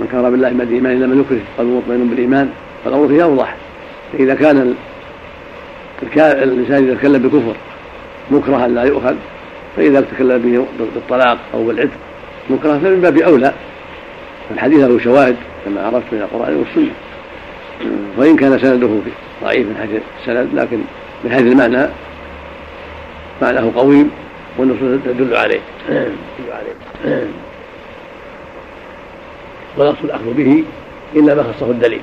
من 0.00 0.06
كفر 0.06 0.30
بالله 0.30 0.50
من 0.50 0.60
الإيمان 0.60 0.96
إلا 0.96 1.06
من 1.06 1.20
يكره 1.20 1.40
قلبه 1.58 1.70
مطمئن 1.70 2.08
بالإيمان. 2.08 2.50
فالأمر 2.84 3.08
فيه 3.08 3.24
أوضح 3.24 3.56
فإذا 4.12 4.34
كان 4.34 4.74
الإنسان 6.42 6.84
إذا 6.84 6.94
تكلم 6.94 7.22
بكفر 7.22 7.54
مكرها 8.30 8.68
لا 8.68 8.82
يؤخذ. 8.82 9.14
فإذا 9.76 10.00
تكلم 10.00 10.38
به 10.38 10.66
بالطلاق 10.94 11.38
أو 11.54 11.64
بالعتق 11.64 11.90
مكره 12.50 12.78
فمن 12.78 13.00
باب 13.00 13.18
أولى. 13.18 13.52
الحديث 14.50 14.80
له 14.80 14.98
شواهد 14.98 15.36
كما 15.64 15.86
عرفت 15.86 16.12
من 16.12 16.18
القرآن 16.18 16.56
والسنة. 16.56 16.94
وإن 18.16 18.36
كان 18.36 18.58
سنده 18.58 18.88
ضعيف 19.42 19.66
من 19.66 19.76
حيث 19.80 19.90
السند 20.20 20.54
لكن 20.54 20.78
من 21.24 21.30
حيث 21.32 21.42
المعنى 21.42 21.88
معناه 23.42 23.70
قويم 23.76 24.10
والنصوص 24.58 25.00
تدل 25.04 25.36
عليه 25.36 25.60
تدل 25.88 26.52
عليه 26.52 27.26
ولا 29.76 29.90
يصل 29.90 30.04
الأخذ 30.04 30.34
به 30.34 30.64
إلا 31.16 31.34
ما 31.34 31.42
خصه 31.42 31.70
الدليل 31.70 32.00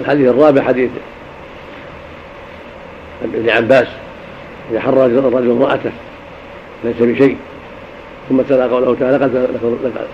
الحديث 0.00 0.28
الرابع 0.28 0.62
حديث 0.62 0.90
ابن 3.24 3.50
عباس 3.50 3.86
إذا 4.70 4.80
حر 4.80 5.06
الرجل 5.06 5.50
امرأته 5.50 5.92
ليس 6.84 6.96
بشيء 7.00 7.36
ثم 8.28 8.40
تلا 8.40 8.66
قوله 8.66 8.96
تعالى 9.00 9.16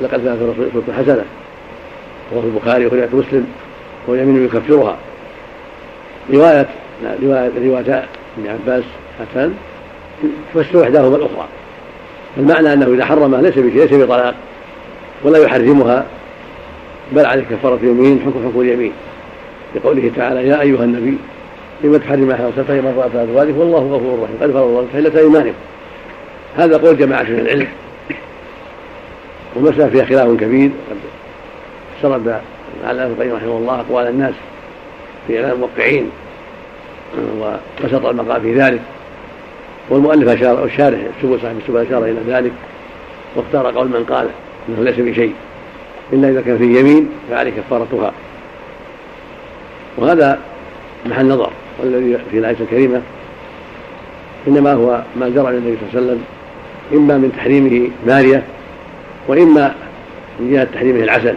لقد 0.00 0.24
كانت 0.24 0.42
رسول 0.42 0.94
حسنه 0.98 1.24
في 2.30 2.46
البخاري 2.46 2.86
وفي 2.86 3.08
مسلم 3.12 3.46
وهو 4.06 4.18
يمين 4.18 4.44
يكفرها. 4.44 4.96
رواية 6.32 6.66
رواية 7.22 7.50
رواية 7.66 8.04
ابن 8.38 8.48
عباس 8.48 8.84
هاتان 9.20 9.54
تفسر 10.54 10.82
إحداهما 10.82 11.16
الأخرى. 11.16 11.48
المعنى 12.36 12.72
أنه 12.72 12.86
إذا 12.94 13.04
حرمها 13.04 13.42
ليس 13.42 13.56
ليس 13.56 13.92
بطلاق 13.92 14.34
ولا 15.22 15.38
يحرمها 15.38 16.06
بل 17.12 17.26
عليه 17.26 17.44
كفارة 17.50 17.78
يمين 17.82 18.20
حكم 18.20 18.48
حكم 18.48 18.60
اليمين. 18.60 18.92
لقوله 19.74 20.10
تعالى 20.16 20.48
يا 20.48 20.60
أيها 20.60 20.84
النبي 20.84 21.18
لم 21.84 21.96
تحرم 21.96 22.20
ما 22.20 22.36
حرمت 22.36 22.70
من 22.70 22.94
رأت 22.98 23.28
أزواجك 23.28 23.54
والله 23.56 23.78
غفور 23.78 24.22
رحيم. 24.22 24.36
قد 24.40 24.50
فرض 24.50 24.62
الله 24.62 24.86
حلة 24.92 25.20
أيمانكم. 25.20 25.56
هذا 26.56 26.76
قول 26.76 26.98
جماعة 26.98 27.22
من 27.22 27.38
العلم. 27.38 27.68
والمسألة 29.54 29.88
فيها 29.88 30.04
خلاف 30.04 30.40
كبير. 30.40 30.70
سرد 32.02 32.40
على 32.84 33.04
ابن 33.04 33.12
القيم 33.12 33.36
رحمه 33.36 33.56
الله 33.56 33.80
أقوال 33.80 34.06
الناس 34.06 34.34
في 35.26 35.36
إعلام 35.36 35.52
الموقعين 35.52 36.10
وبسط 37.40 38.06
المقام 38.06 38.40
في 38.42 38.54
ذلك. 38.54 38.80
والمؤلف 39.90 40.28
أشار 40.28 40.64
الشارح 40.64 40.98
السبل 41.16 41.40
صاحب 41.42 41.56
السبل 41.62 41.86
أشار 41.86 42.04
إلى 42.04 42.20
ذلك 42.28 42.52
واختار 43.36 43.66
قول 43.66 43.88
من 43.88 44.04
قال 44.04 44.28
أنه 44.68 44.84
ليس 44.84 44.94
بشيء 44.98 45.34
إلا 46.12 46.28
إذا 46.28 46.40
كان 46.40 46.58
في 46.58 46.80
يمين 46.80 47.08
فعليه 47.30 47.50
كفارتها. 47.50 48.12
وهذا 49.96 50.38
محل 51.06 51.28
نظر 51.28 51.50
والذي 51.78 52.18
في 52.30 52.38
الآية 52.38 52.56
الكريمة 52.60 53.02
إنما 54.48 54.72
هو 54.72 55.02
ما 55.16 55.28
جرى 55.28 55.52
للنبي 55.52 55.76
صلى 55.92 56.00
الله 56.00 56.10
عليه 56.10 56.12
وسلم 56.12 56.24
إما 56.92 57.18
من 57.18 57.32
تحريمه 57.36 57.90
مارية 58.06 58.42
وإما 59.28 59.74
من 60.40 60.52
جهة 60.52 60.64
تحريمه 60.64 61.04
العسل. 61.04 61.34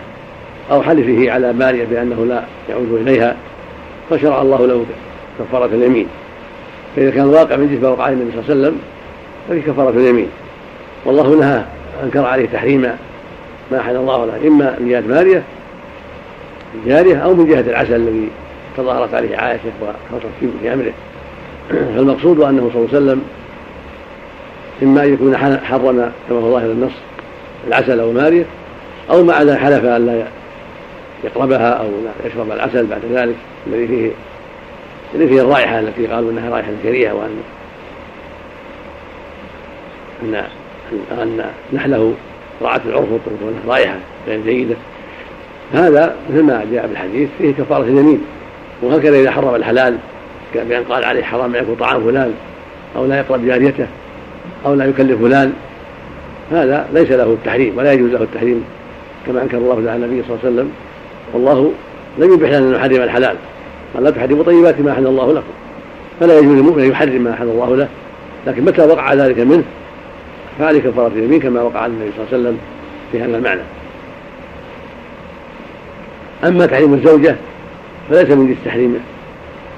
أو 0.71 0.81
حلفه 0.81 1.31
على 1.31 1.53
مارية 1.53 1.85
بأنه 1.85 2.25
لا 2.25 2.43
يعود 2.69 2.93
إليها 3.01 3.35
فشرع 4.09 4.41
الله 4.41 4.67
له 4.67 4.85
كفارة 5.39 5.65
اليمين. 5.65 6.07
فإذا 6.95 7.11
كان 7.11 7.25
واقع 7.25 7.55
من 7.55 7.79
جهة 7.81 7.91
وقع 7.91 8.09
النبي 8.09 8.31
صلى 8.31 8.39
الله 8.39 8.49
عليه 8.49 8.61
وسلم 8.61 8.79
ففي 9.49 9.61
كفارة 9.61 9.89
اليمين. 9.89 10.27
والله 11.05 11.35
نهى 11.35 11.63
أنكر 12.03 12.25
عليه 12.25 12.45
تحريم 12.53 12.81
ما 13.71 13.79
أحل 13.79 13.95
الله 13.95 14.25
له 14.25 14.47
إما 14.47 14.75
من 14.79 14.89
جهة 14.89 15.01
مارية 15.01 15.43
الجارية 16.75 17.15
أو 17.17 17.33
من 17.33 17.47
جهة 17.47 17.59
العسل 17.59 17.95
الذي 17.95 18.29
تظاهرت 18.77 19.13
عليه 19.13 19.37
عائشة 19.37 19.63
وخاصة 19.81 20.29
في 20.61 20.73
أمره. 20.73 20.93
فالمقصود 21.95 22.39
أنه 22.39 22.69
صلى 22.73 22.81
الله 22.81 22.89
عليه 22.93 22.97
وسلم 22.97 23.21
إما 24.83 25.03
أن 25.03 25.13
يكون 25.13 25.37
حرم 25.63 26.11
كما 26.29 26.39
هو 26.39 26.51
ظاهر 26.51 26.71
النص 26.71 26.91
العسل 27.67 27.99
أو 27.99 28.11
مارية 28.11 28.45
أو 29.11 29.23
مع 29.23 29.41
ذلك 29.41 29.57
حلف 29.57 29.85
أن 29.85 30.05
لا 30.05 30.23
يقربها 31.23 31.69
أو 31.69 31.89
يشرب 32.25 32.51
العسل 32.51 32.85
بعد 32.85 33.01
ذلك 33.11 33.35
الذي 33.67 33.87
فيه 33.87 34.11
الذي 35.15 35.27
فيه 35.27 35.41
الرائحة 35.41 35.79
التي 35.79 36.07
قالوا 36.07 36.31
أنها 36.31 36.49
رائحة 36.49 36.71
كريهة 36.83 37.13
وأن 37.13 37.41
أن 40.23 40.45
أن 41.11 41.45
نحله 41.73 42.13
رعت 42.61 42.81
العرف 42.85 43.07
رائحة 43.67 43.95
غير 44.27 44.41
جيدة. 44.41 44.75
هذا 45.73 46.15
مثل 46.29 46.43
ما 46.43 46.65
جاء 46.71 46.87
بالحديث 46.87 47.29
فيه 47.37 47.51
كفارة 47.51 47.83
اليمين. 47.83 48.21
وهكذا 48.81 49.17
إذا 49.17 49.31
حرم 49.31 49.55
الحلال 49.55 49.97
بأن 50.53 50.83
قال 50.83 51.05
عليه 51.05 51.23
حرام 51.23 51.55
يأكل 51.55 51.75
طعام 51.79 52.03
فلان 52.03 52.33
أو 52.95 53.05
لا 53.05 53.17
يقرب 53.19 53.45
جاريته 53.45 53.87
أو 54.65 54.73
لا 54.73 54.85
يكلف 54.85 55.21
فلان. 55.21 55.53
هذا 56.51 56.89
ليس 56.93 57.11
له 57.11 57.23
التحريم 57.23 57.77
ولا 57.77 57.93
يجوز 57.93 58.11
له 58.11 58.23
التحريم 58.23 58.63
كما 59.27 59.41
أنكر 59.41 59.57
الله 59.57 59.85
تعالى 59.85 60.05
النبي 60.05 60.23
صلى 60.27 60.37
الله 60.37 60.39
عليه 60.43 60.53
وسلم. 60.53 60.71
والله 61.33 61.71
لم 62.17 62.33
يبح 62.33 62.49
لنا 62.49 62.57
أن 62.57 62.71
نحرم 62.71 63.01
الحلال 63.01 63.35
قال 63.93 64.03
لا 64.03 64.09
تحرموا 64.09 64.43
طيبات 64.43 64.79
ما 64.79 64.91
أحل 64.91 65.07
الله 65.07 65.33
لكم 65.33 65.53
فلا 66.19 66.39
يجوز 66.39 66.57
للمؤمن 66.57 66.83
أن 66.83 66.91
يحرم 66.91 67.21
ما 67.21 67.33
أحل 67.33 67.47
الله 67.47 67.75
له 67.75 67.87
لكن 68.47 68.65
متى 68.65 68.81
وقع 68.81 69.13
ذلك 69.13 69.39
منه؟ 69.39 69.63
فعليه 70.59 70.81
كفارة 70.81 71.07
اليمين 71.07 71.39
كما 71.39 71.61
وقع 71.61 71.85
النبي 71.85 72.11
صلى 72.11 72.25
الله 72.25 72.27
عليه 72.33 72.41
وسلم 72.43 72.57
في 73.11 73.21
هذا 73.21 73.37
المعنى. 73.37 73.61
أما 76.43 76.65
تحريم 76.65 76.93
الزوجة 76.93 77.35
فليس 78.09 78.29
من 78.29 78.47
جنس 78.47 78.57
تحريم 78.65 78.99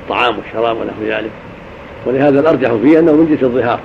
الطعام 0.04 0.38
والشراب 0.38 0.78
ونحو 0.78 1.02
ذلك 1.04 1.32
ولهذا 2.06 2.40
الأرجح 2.40 2.74
فيه 2.84 3.00
أنه 3.00 3.12
من 3.12 3.28
جنس 3.30 3.44
الظهار. 3.44 3.80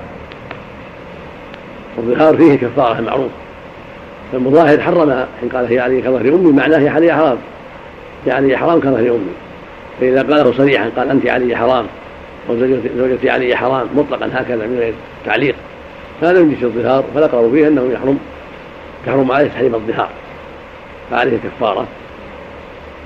الظهار 1.99 2.37
فيه 2.37 2.55
كفارة 2.55 3.01
معروف 3.01 3.31
فالمظاهر 4.33 4.81
حرمها 4.81 5.29
حين 5.41 5.49
قال 5.49 5.67
هي 5.67 5.79
علي 5.79 6.01
كظهر 6.01 6.21
أمي 6.21 6.53
معناه 6.53 6.79
هي 6.79 7.13
حرام. 7.13 7.39
يعني 8.27 8.57
حرام 8.57 8.81
كظهر 8.81 9.01
أمي. 9.01 9.35
فإذا 10.01 10.23
قاله 10.23 10.53
صريحا 10.53 10.91
قال 10.97 11.11
أنت 11.11 11.27
علي 11.27 11.57
حرام 11.57 11.87
أو 12.49 12.57
زوجتي 12.97 13.31
علي 13.31 13.57
حرام 13.57 13.89
مطلقا 13.97 14.31
هكذا 14.33 14.67
من 14.67 14.79
غير 14.79 14.95
تعليق 15.27 15.55
فهذا 16.21 16.41
يجلس 16.41 16.63
الظهار 16.63 17.05
فالاقرب 17.15 17.53
فيه 17.53 17.69
إنه 17.69 17.93
يحرم 17.93 18.19
يحرم 19.07 19.33
عليه 19.33 19.49
تحريم 19.49 19.75
الظهار 19.75 20.09
فعليه 21.11 21.39
كفارة 21.39 21.87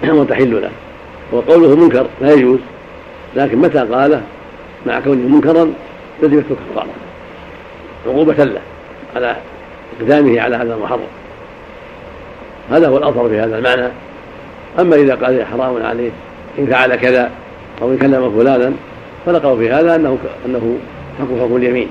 وتحل 0.08 0.62
له. 0.62 0.70
وقوله 1.32 1.76
منكر 1.76 2.06
لا 2.20 2.32
يجوز 2.32 2.58
لكن 3.36 3.58
متى 3.58 3.78
قاله؟ 3.78 4.22
مع 4.86 5.00
كونه 5.00 5.28
منكرا 5.28 5.72
لزمته 6.22 6.56
كفاره 6.70 6.88
عقوبة 8.06 8.44
له 8.44 8.60
على 9.16 9.36
إقدامه 10.00 10.40
على 10.40 10.56
هذا 10.56 10.74
المحرم. 10.74 11.06
هذا 12.70 12.88
هو 12.88 12.96
الأظهر 12.96 13.28
في 13.28 13.40
هذا 13.40 13.58
المعنى. 13.58 13.88
أما 14.78 14.96
إذا 14.96 15.14
قال 15.14 15.46
حرام 15.46 15.86
عليه 15.86 16.10
إن 16.58 16.66
فعل 16.66 16.96
كذا 16.96 17.30
أو 17.82 17.92
إن 17.92 17.98
كلم 17.98 18.38
فلانا 18.38 18.72
فلقوا 19.26 19.56
في 19.56 19.70
هذا 19.70 19.96
أنه 19.96 20.18
أنه 20.46 20.78
حكم 21.18 21.40
حكم 21.40 21.56
اليمين. 21.56 21.88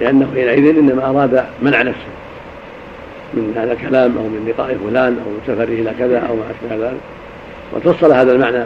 لأنه 0.00 0.28
حينئذ 0.34 0.78
إنما 0.78 1.10
أراد 1.10 1.44
منع 1.62 1.82
نفسه 1.82 2.08
من 3.34 3.54
هذا 3.56 3.72
الكلام 3.72 4.16
أو 4.18 4.22
من 4.22 4.44
لقاء 4.48 4.78
فلان 4.84 5.18
أو 5.24 5.30
من 5.30 5.40
سفره 5.46 5.64
إلى 5.64 5.92
كذا 5.98 6.18
أو 6.18 6.36
ما 6.36 6.42
أشبه 6.50 6.86
ذلك. 6.88 7.00
وفصل 7.74 8.12
هذا 8.12 8.32
المعنى 8.32 8.64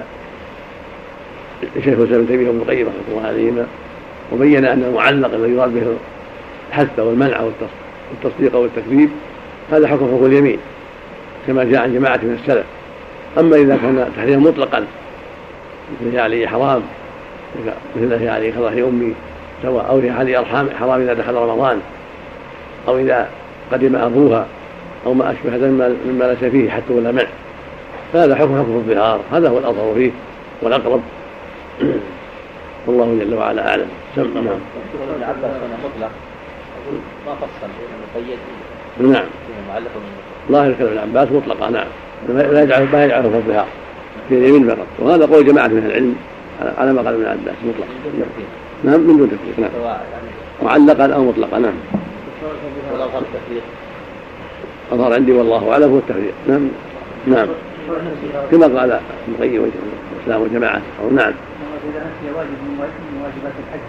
الشيخ 1.77 1.99
الإسلام 1.99 2.27
تيمية 2.27 2.49
وابن 2.49 2.59
القيم 2.59 2.87
رحمة 2.87 3.17
الله 3.17 3.29
عليهما 3.29 3.67
وبين 4.33 4.65
ان 4.65 4.83
المعلق 4.83 5.35
الذي 5.35 5.53
يراد 5.53 5.75
به 5.75 5.83
الحث 6.71 6.99
والمنع 6.99 7.41
والتصديق 7.41 8.57
والتكذيب 8.57 9.11
هذا 9.73 9.89
حكم 9.89 10.07
حكم 10.07 10.27
اليمين. 10.27 10.59
كما 11.47 11.65
جاء 11.65 11.83
عن 11.83 11.95
جماعة 11.95 12.17
من 12.17 12.39
السلف. 12.43 12.67
أما 13.39 13.57
إذا 13.57 13.77
كان 13.77 14.13
تحريما 14.17 14.51
مطلقا 14.51 14.87
مثل 16.07 16.19
علي 16.19 16.49
حرام 16.49 16.83
مثل 17.97 18.29
علي 18.29 18.53
خضر 18.53 18.69
امي 18.69 19.15
سواء 19.63 19.87
أو 19.89 20.19
علي 20.19 20.39
إرحام 20.39 20.69
حرام 20.81 21.01
إذا 21.01 21.13
دخل 21.13 21.35
رمضان 21.35 21.81
أو 22.89 22.99
إذا 22.99 23.29
قدم 23.73 23.97
أبوها 23.97 24.47
أو 25.07 25.15
ما 25.15 25.33
أشبه 25.33 25.57
ذلك 25.57 25.97
مما 26.07 26.25
ليس 26.25 26.51
فيه 26.51 26.71
حث 26.71 26.91
ولا 26.91 27.13
منع. 27.13 27.29
فهذا 28.13 28.35
حكم 28.35 28.59
حكم 28.59 28.77
الظهار 28.77 29.21
هذا 29.33 29.49
هو 29.49 29.59
الأظهر 29.59 29.95
فيه 29.95 30.11
والأقرب. 30.63 31.01
والله 32.87 33.19
جل 33.21 33.35
وعلا 33.35 33.69
أعلم. 33.69 33.89
سم 34.17 34.35
نعم. 34.35 34.47
ابن 34.47 35.23
عباس 35.23 35.57
مطلق 35.85 36.11
ما 37.27 37.35
فصل 37.35 37.69
مقيد 38.15 38.39
نعم. 39.01 39.25
ظاهر 40.51 40.73
كلام 40.79 40.89
ابن 40.89 40.99
عباس 40.99 41.33
مطلقة 41.33 41.71
نعم. 41.71 41.87
لا 42.29 42.63
يجعل 42.63 42.89
ما 42.93 43.05
يجعله 43.05 43.31
في 43.31 43.37
الظهار 43.37 43.67
في 44.29 44.35
اليمين 44.35 44.69
فقط. 44.69 44.87
وهذا 44.99 45.27
قول 45.27 45.47
جماعة 45.47 45.69
من 45.69 45.87
العلم 45.87 46.17
على 46.79 46.93
ما 46.93 47.03
قال 47.03 47.15
ابن 47.15 47.27
عباس 47.27 47.55
مطلق 47.65 47.87
نعم 48.85 49.01
من 49.01 49.17
دون 49.17 49.31
تفريق 49.31 49.59
نعم. 49.59 49.97
معلقا 50.63 51.15
أو 51.15 51.25
مطلقا 51.25 51.59
نعم. 51.59 51.75
اظهر 54.93 55.13
عندي 55.15 55.33
والله 55.33 55.73
أعلم 55.73 55.91
هو 55.91 55.99
التفريق. 55.99 56.35
نعم. 56.49 56.69
نعم. 57.27 57.49
كما 58.51 58.67
قال 58.67 58.93
ابن 58.93 59.01
القيم 59.29 59.71
الاسلام 60.17 60.43
وجماعه 60.43 60.83
أو 61.03 61.11
نعم. 61.11 61.33
واجب 62.37 62.51
من 62.63 63.23
واجبات 63.23 63.53
الحج 63.69 63.81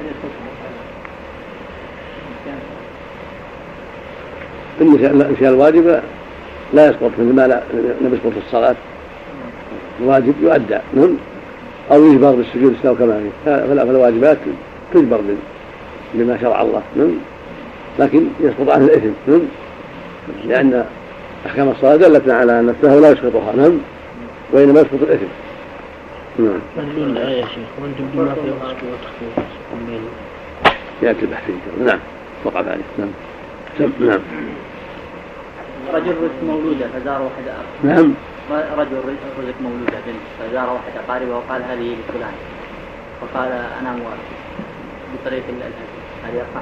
هل 0.00 0.06
يسقط 0.06 0.44
النسيان 4.80 5.52
الواجب 5.54 6.00
لا 6.74 6.86
يسقط 6.88 7.10
مثل 7.18 7.34
ما 7.34 7.62
لم 8.00 8.14
يسقط 8.14 8.32
الصلاة. 8.46 8.76
الواجب 10.00 10.34
يؤدى. 10.42 10.78
نعم. 10.94 11.16
أو 11.92 12.04
يجبر 12.04 12.30
بالسجود 12.30 12.74
السهو 12.78 12.94
كما 12.94 13.20
فالواجبات 13.44 14.38
تجبر 14.94 15.20
بما 16.14 16.38
شرع 16.40 16.62
الله. 16.62 16.82
نعم. 16.96 17.10
لكن 17.98 18.26
يسقط 18.40 18.70
عنه 18.70 18.84
الإثم. 18.84 19.10
نعم. 19.28 19.40
لأن 20.44 20.84
أحكام 21.46 21.68
الصلاة 21.68 21.96
دلتنا 21.96 22.34
على 22.34 22.60
أن 22.60 22.68
السهو 22.68 23.00
لا 23.00 23.10
يسقطها. 23.10 23.56
نعم. 23.56 23.78
وإنما 24.52 24.80
يسقط 24.80 25.02
الإثم. 25.02 25.26
نعم. 26.38 27.16
يا 27.16 27.40
شيخ 27.40 27.68
وأنتم 27.82 28.04
بما 28.14 28.34
في 28.34 28.40
وصف 28.40 28.82
وتخفيف 28.82 29.44
يأتي 31.02 31.22
البحث 31.22 31.50
نعم. 31.86 31.98
وقع 32.44 32.60
ذلك. 32.60 32.84
نعم. 32.98 33.08
نعم. 34.00 34.20
رجل 35.92 36.10
رزق 36.10 36.44
مولودة 36.46 36.86
فزار 36.94 37.22
واحد 37.22 37.44
نعم. 37.84 38.14
رجل 38.50 38.96
رزق 38.96 39.54
مولودة 39.60 39.98
بنت 40.06 40.24
فزار 40.40 40.68
واحد 40.68 40.92
أقاربه 41.08 41.36
وقال 41.36 41.62
هذه 41.62 41.96
لفلان. 42.08 42.32
فقال 43.20 43.52
أنا 43.80 43.90
موافق 43.92 44.28
بطريقة 45.14 45.44
هل 46.24 46.34
يقع؟ 46.34 46.60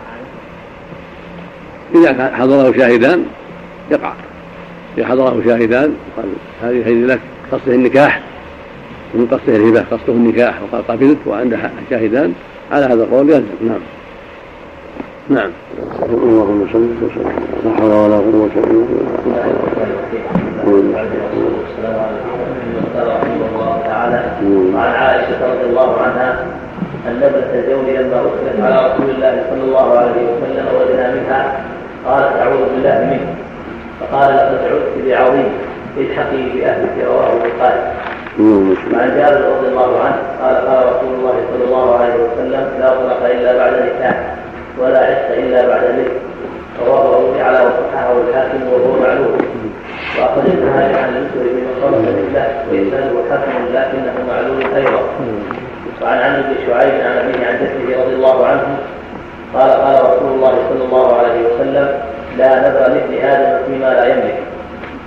هذا؟ 1.94 2.10
إذا 2.10 2.36
حضره 2.36 2.72
شاهدان 2.76 3.26
يقع. 3.90 4.12
إذا 4.98 5.06
حضره 5.06 5.42
شاهدان 5.44 5.96
قال 6.16 6.32
هذه 6.62 6.88
هذه 6.88 7.06
لك 7.06 7.20
قصده 7.52 7.74
النكاح. 7.74 8.22
من 9.14 9.26
قصده 9.26 9.56
الهبة 9.56 9.80
قصده 9.80 10.12
النكاح. 10.12 10.62
وقال 10.62 10.86
قبلت 10.86 11.18
وعنده 11.26 11.70
شاهدان 11.90 12.34
على 12.72 12.84
هذا 12.84 13.04
القول 13.04 13.30
يلزم. 13.30 13.68
نعم. 13.68 13.80
نعم. 15.28 15.50
اللهم 16.02 16.66
صل 16.72 16.88
وسلم 17.02 17.32
لا 17.64 17.70
حول 17.78 17.92
ولا 17.92 18.16
قوة 18.16 18.50
إلا 18.56 18.82
بالله. 20.64 21.02
وعن 24.74 24.92
عائشة 25.02 25.40
رضي 25.52 25.64
الله 25.70 26.00
عنها 26.00 26.46
أن 27.06 27.22
ابنة 27.22 27.50
الزوج 27.54 27.88
لما 27.88 28.20
أرسلت 28.20 28.60
على 28.62 28.76
رسول 28.86 29.10
الله 29.10 29.44
صلى 29.50 29.64
الله 29.64 29.98
عليه 29.98 30.22
وسلم 30.32 30.66
وجدنا 30.74 31.14
منها. 31.14 31.60
قالت 32.06 32.32
أعوذ 32.42 32.62
بالله 32.74 32.98
منه 33.10 33.28
فقال 34.00 34.28
لقد 34.36 34.60
عدت 34.72 35.06
بعظيم. 35.06 35.50
الحقي 35.98 36.42
بأهلك. 36.54 36.94
رواه 37.06 37.32
البخاري. 37.32 37.82
وعن 38.92 39.08
جابر 39.16 39.42
رضي 39.54 39.68
الله 39.68 40.00
عنه 40.04 40.20
قال 40.42 40.56
قال 40.66 40.86
رسول 40.86 41.14
الله 41.18 41.34
صلى 41.50 41.64
الله 41.64 41.86
عليه 41.98 42.14
وسلم 42.14 42.64
لا 42.80 42.88
طلق 42.94 43.22
إلا 43.30 43.56
بعد 43.58 43.72
نكاح 43.72 44.16
ولا 44.78 44.98
عشق 44.98 45.28
إلا 45.38 45.68
بعد 45.68 45.84
ذكر 45.84 46.16
رواه 46.86 47.16
أبو 47.18 47.34
يعلى 47.34 47.58
وصححه 47.58 48.12
الحاكم 48.28 48.60
وهو 48.72 49.00
معلوم. 49.00 49.38
واخرج 50.18 50.44
ابن 50.46 50.68
عن 50.68 51.16
المسلم 51.16 51.54
من 51.56 51.66
صرف 51.82 52.04
بالله 52.16 52.46
واسناده 52.70 53.16
حسن 53.30 53.74
لكنه 53.74 54.16
معلوم 54.28 54.60
أيضا. 54.76 55.02
وعن 56.02 56.18
عمرو 56.18 56.42
بن 56.42 56.54
شعيب 56.66 56.94
عن 57.06 57.18
أبيه 57.18 57.46
عن 57.46 57.54
جده 57.54 58.02
رضي 58.02 58.14
الله 58.14 58.46
عنه 58.46 58.78
قال 59.54 59.70
قال 59.70 59.94
رسول 59.94 60.30
الله 60.34 60.54
صلى 60.68 60.84
الله 60.84 61.16
عليه 61.16 61.40
وسلم 61.46 61.88
لا 62.38 62.60
نذر 62.60 62.94
لابن 62.94 63.14
آدم 63.24 63.66
فيما 63.66 63.90
لا 63.94 64.06
يملك 64.06 64.38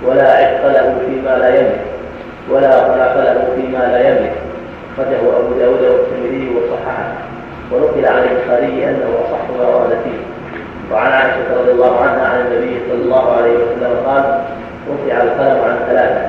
ولا 0.06 0.32
عتق 0.38 0.66
له 0.66 0.96
فيما 1.06 1.38
لا 1.38 1.48
يملك 1.60 1.84
ولا 2.50 2.70
خلق 2.70 3.16
له 3.16 3.48
فيما 3.56 3.78
لا 3.78 4.08
يملك. 4.08 4.32
أخرجه 4.94 5.38
أبو 5.38 5.58
داود 5.58 5.82
والترمذي 5.82 6.50
وصححه. 6.56 7.08
ونقل 7.72 8.06
عن 8.06 8.22
البخاري 8.22 8.84
أنه 8.84 9.08
أصح 9.24 9.42
فيه 10.04 10.20
وعن 10.92 11.12
عائشة 11.12 11.60
رضي 11.60 11.70
الله 11.70 12.00
عنها 12.00 12.28
عن 12.28 12.40
النبي 12.40 12.80
صلى 12.88 13.02
الله 13.04 13.32
عليه 13.32 13.52
وسلم 13.52 13.96
قال 14.06 14.40
رفع 14.90 15.22
القلم 15.22 15.60
عن 15.64 15.76
ثلاثة 15.88 16.26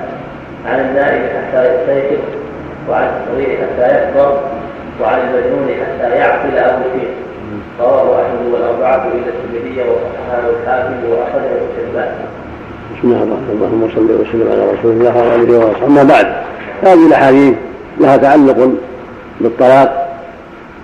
عن 0.66 0.80
النائم 0.80 1.24
حتى 1.36 1.76
يستيقظ 1.76 2.22
وعن 2.90 3.08
الصغير 3.08 3.58
حتى 3.58 3.88
يكبر 3.96 4.40
وعن 5.02 5.20
المجنون 5.20 5.68
حتى 5.82 6.16
يعقل 6.16 6.58
أو 6.58 6.80
يفيق 6.80 7.10
رواه 7.80 8.22
أحمد 8.22 8.54
والأربعة 8.54 9.08
إلا 9.08 9.28
الترمذي 9.28 9.90
وصححه 9.90 10.50
الحاكم 10.50 11.10
وأخرجه 11.10 11.46
ابن 11.46 12.06
بسم 12.98 13.08
الله 13.08 13.24
الرحمن 13.24 13.34
الرحيم. 13.34 13.64
اللهم 13.64 13.90
صل 13.96 14.22
وسلم 14.22 14.52
على 14.52 14.72
رسول 14.72 14.92
الله 14.92 15.18
وعلى 15.18 15.36
آله 15.36 15.58
وصحبه. 15.58 15.86
أما 15.88 16.04
بعد 16.04 16.28
هذه 16.84 17.08
الأحاديث 17.08 17.54
لها 18.00 18.18
تعلق 18.18 18.72
بالطلاق 19.42 20.08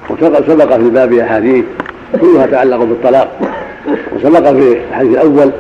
وسبق 0.10 0.74
في 0.74 0.76
الباب 0.76 1.14
أحاديث 1.14 1.66
كلها 2.22 2.46
تعلق 2.46 2.78
بالطلاق. 2.78 3.28
وسبق 4.16 4.52
في 4.52 4.78
الحديث 4.90 5.12
الأول 5.12 5.52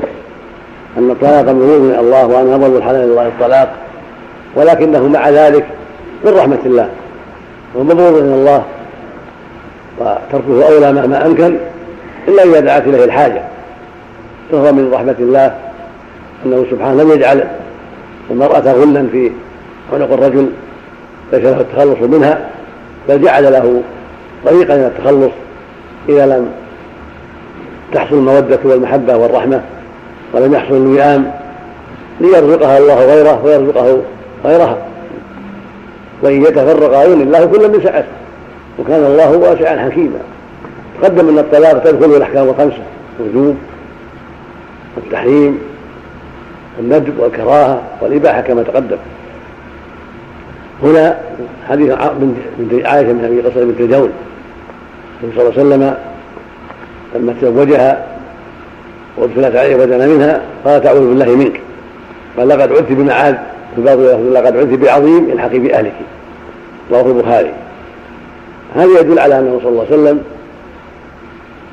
أن 0.97 1.11
الطلاق 1.11 1.41
مغرور 1.41 1.79
من 1.79 1.95
الله 1.99 2.27
وأن 2.27 2.53
ابغض 2.53 2.75
الحلال 2.75 3.03
الله 3.03 3.27
الطلاق 3.27 3.73
ولكنه 4.55 5.07
مع 5.07 5.29
ذلك 5.29 5.65
من 6.25 6.33
رحمة 6.33 6.59
الله 6.65 6.89
ومبغوض 7.75 8.13
من 8.23 8.33
الله 8.33 8.63
وتركه 9.99 10.73
أولى 10.73 10.93
مهما 10.93 11.25
أمكن 11.25 11.57
إلا 12.27 12.43
إذا 12.43 12.59
دعت 12.59 12.87
إليه 12.87 13.03
الحاجة. 13.03 13.41
فهو 14.51 14.73
من 14.73 14.91
رحمة 14.93 15.15
الله 15.19 15.55
أنه 16.45 16.65
سبحانه 16.71 17.03
لم 17.03 17.11
يجعل 17.11 17.43
المرأة 18.31 18.71
غلا 18.71 19.07
في 19.11 19.31
عنق 19.93 20.13
الرجل 20.13 20.49
ليس 21.33 21.43
له 21.43 21.61
التخلص 21.61 21.97
منها 22.01 22.49
بل 23.09 23.21
جعل 23.21 23.43
له 23.43 23.81
طريقا 24.45 24.75
إلى 24.75 24.87
التخلص. 24.87 25.31
إذا 26.09 26.25
لم 26.25 26.51
تحصل 27.93 28.15
المودة 28.15 28.59
والمحبة 28.63 29.17
والرحمة 29.17 29.61
ولم 30.33 30.53
يحصل 30.53 30.73
الوئام 30.73 31.31
ليرزقها 32.21 32.77
الله 32.77 33.05
غيره 33.05 33.45
ويرزقه 33.45 34.01
غيرها. 34.45 34.77
وإن 36.21 36.41
يتفرقا 36.41 37.03
يغني 37.03 37.23
الله 37.23 37.45
كل 37.45 37.67
من 37.67 37.81
سعته 37.83 38.07
وكان 38.79 39.05
الله 39.05 39.37
واسعا 39.37 39.89
حكيما. 39.89 40.19
تقدم 41.01 41.29
أن 41.29 41.39
الطلاق 41.39 41.83
تدخل 41.83 42.15
الأحكام 42.15 42.49
الخمسة 42.49 42.83
الوجوب 43.19 43.57
والتحريم 44.95 45.59
والندب 46.77 47.19
والكراهة 47.19 47.81
والإباحة 48.01 48.41
كما 48.41 48.63
تقدم. 48.63 48.97
هنا 50.83 51.19
حديث 51.69 51.93
بنت 52.59 52.85
عائشة 52.85 53.13
من 53.13 53.25
أبي 53.25 53.41
قصر 53.41 53.65
بنت 53.65 53.79
الجول 53.79 54.09
النبي 55.23 55.37
صلى 55.37 55.49
الله 55.49 55.59
عليه 55.59 55.67
وسلم 55.67 55.97
لما 57.15 57.35
تزوجها 57.41 58.05
وادخلت 59.17 59.55
عليه 59.55 59.75
ودنا 59.75 60.07
منها 60.07 60.41
قالت 60.65 60.85
أعوذ 60.85 60.99
بالله 60.99 61.35
منك. 61.35 61.61
قال 62.37 62.47
لقد 62.47 62.71
عدت 62.71 62.91
بمعاذ. 62.91 63.35
في 63.75 63.81
بعض 63.81 63.99
لقد 63.99 64.57
عدت 64.57 64.79
بعظيم 64.79 65.29
الحقي 65.33 65.59
بأهلك. 65.59 65.93
رواه 66.91 67.05
البخاري. 67.05 67.53
هذا 68.75 68.99
يدل 68.99 69.19
على 69.19 69.39
أنه 69.39 69.59
صلى 69.63 69.69
الله 69.69 69.85
عليه 69.91 69.93
وسلم 69.93 70.23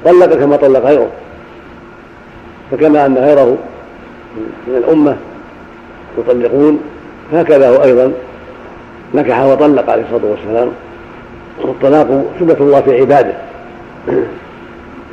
طلق 0.05 0.35
كما 0.35 0.57
طلق 0.57 0.81
غيره. 0.81 1.09
فكما 2.71 3.07
أن 3.07 3.19
غيره 3.19 3.57
من 4.67 4.77
الأمة 4.77 5.17
يطلقون. 6.19 6.81
هكذا 7.33 7.69
هو 7.69 7.83
أيضا 7.83 8.13
نكح 9.15 9.41
وطلق 9.41 9.91
عليه 9.91 10.03
الصلاة 10.03 10.31
والسلام. 10.31 10.69
والطلاق 11.65 12.25
سنة 12.39 12.57
الله 12.61 12.81
في 12.81 13.01
عباده. 13.01 13.33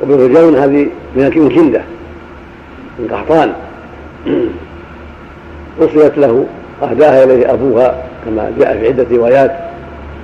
وبالرجون 0.02 0.56
هذه 0.56 0.86
من 1.16 1.50
كندة 1.54 1.80
من 2.98 3.08
قحطان 3.12 3.52
وصلت 5.78 6.18
له 6.18 6.46
أهداها 6.82 7.24
إليه 7.24 7.52
أبوها 7.52 8.04
كما 8.24 8.52
جاء 8.58 8.78
في 8.78 8.88
عدة 8.88 9.06
روايات 9.16 9.56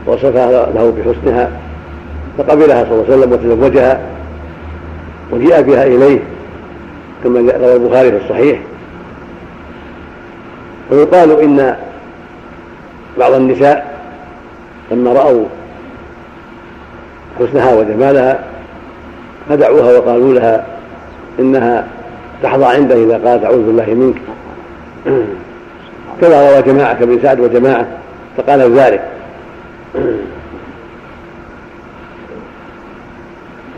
وصفها 0.07 0.71
له 0.75 0.95
بحسنها 0.99 1.51
فقبلها 2.39 2.85
صلى 2.85 2.93
الله 2.93 3.05
عليه 3.05 3.17
وسلم 3.17 3.33
وتزوجها 3.33 4.01
وجيء 5.33 5.61
بها 5.61 5.87
إليه 5.87 6.19
كما 7.25 7.41
روى 7.41 7.77
البخاري 7.77 8.11
في 8.11 8.17
الصحيح. 8.25 8.59
ويقال 10.91 11.41
إن 11.41 11.77
بعض 13.19 13.33
النساء 13.33 13.95
لما 14.91 15.13
رأوا 15.13 15.45
حسنها 17.39 17.75
وجمالها 17.75 18.45
خدعوها 19.51 19.99
وقالوا 19.99 20.35
لها 20.35 20.67
إنها 21.39 21.87
تحظى 22.43 22.65
عنده 22.65 22.95
إذا 22.95 23.29
قالت 23.29 23.45
أعوذ 23.45 23.67
بالله 23.67 23.95
منك. 23.95 24.17
كما 26.21 26.51
روى 26.51 26.63
جماعة 26.63 26.99
كابن 26.99 27.19
سعد 27.23 27.41
وجماعة 27.41 27.87
فقال 28.37 28.79
ذلك. 28.79 29.03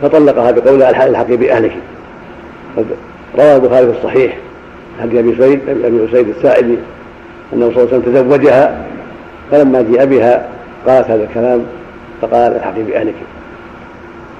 فطلقها 0.01 0.51
بقولها 0.51 1.07
الحقي 1.07 1.37
بأهلك. 1.37 1.77
روى 3.39 3.55
البخاري 3.55 3.85
في 3.85 3.97
الصحيح 3.97 4.37
حديث 5.01 5.19
أبي 5.19 5.35
سعيد 5.37 5.59
أبي 5.69 6.07
سعيد 6.11 6.29
الساعدي 6.29 6.77
أنه 7.53 7.71
صلى 7.73 7.83
الله 7.83 7.93
عليه 7.93 7.97
وسلم 7.97 8.13
تزوجها 8.13 8.85
فلما 9.51 9.81
جيء 9.81 10.05
بها 10.05 10.47
قالت 10.87 11.09
هذا 11.09 11.23
الكلام 11.23 11.65
فقال 12.21 12.55
الحقي 12.55 12.83
بأهلك. 12.83 13.15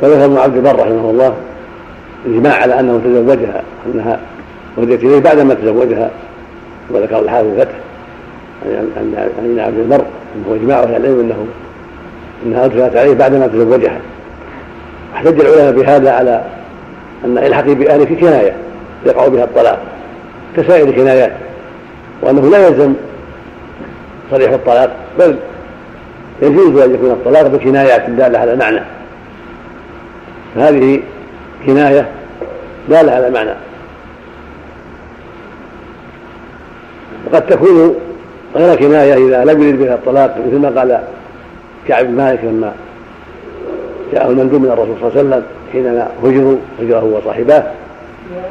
فذكر 0.02 0.26
ابن 0.26 0.38
عبد 0.38 0.56
البر 0.56 0.76
رحمه 0.76 1.10
الله 1.10 1.34
الإجماع 2.26 2.54
على 2.54 2.80
أنه 2.80 3.02
تزوجها 3.06 3.64
أنها 3.86 4.20
ردت 4.78 5.04
إليه 5.04 5.20
بعدما 5.20 5.54
تزوجها 5.54 6.12
وذكر 6.90 7.20
الحافظ 7.20 7.48
الفتح 7.48 7.76
عن 8.66 9.30
ابن 9.46 9.60
عبد 9.60 9.80
البر 9.80 10.06
انه 10.36 10.56
إجماع 10.56 10.84
أهل 10.84 10.96
العلم 10.96 11.20
انه 11.20 11.46
إنها 12.46 12.66
ادخلت 12.66 12.96
عليه 12.96 13.14
بعدما 13.14 13.48
تزوجها. 13.48 14.00
احتج 15.16 15.40
العلماء 15.40 15.72
بهذا 15.72 16.12
على 16.12 16.44
أن 17.26 17.38
الحقي 17.38 17.76
باهلك 17.76 18.20
كناية 18.20 18.54
يقع 19.06 19.28
بها 19.28 19.44
الطلاق 19.44 19.80
كسائر 20.58 20.90
الكنايات 20.90 21.32
وأنه 22.22 22.50
لا 22.50 22.68
يلزم 22.68 22.94
صريح 24.32 24.52
الطلاق 24.52 24.96
بل 25.20 25.36
يجوز 26.42 26.82
أن 26.82 26.94
يكون 26.94 27.12
الطلاق 27.12 27.48
بكنايات 27.48 28.10
دالة 28.10 28.40
على 28.40 28.56
معنى. 28.56 28.82
فهذه 30.58 31.00
كناية 31.66 32.08
دالة 32.90 33.12
على 33.12 33.30
معنى. 33.30 33.54
وقد 37.28 37.48
تكون 37.48 37.96
غير 38.56 38.76
كناية 38.76 39.14
إذا 39.14 39.54
لم 39.54 39.64
يرد 39.64 39.80
بها 39.80 39.96
الطلاق 39.96 40.38
مثل 40.48 40.60
ما 40.60 40.80
قال 40.80 41.02
كعب 41.88 42.06
بن 42.06 42.16
مالك 42.16 42.44
لما 42.44 42.74
جاءه 44.14 44.30
المندوب 44.30 44.62
من 44.62 44.72
الرسول 44.72 44.96
صلى 45.00 45.08
الله 45.08 45.20
عليه 45.20 45.30
وسلم 45.30 45.44
حينما 45.72 46.08
هجروا 46.24 46.58
هجره 46.82 47.04
وصاحباه 47.04 47.64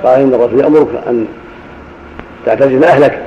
قال 0.04 0.20
إن 0.20 0.34
الرسول 0.34 0.60
يأمرك 0.60 0.88
أن 1.08 1.26
تعتزل 2.46 2.84
أهلك 2.84 3.22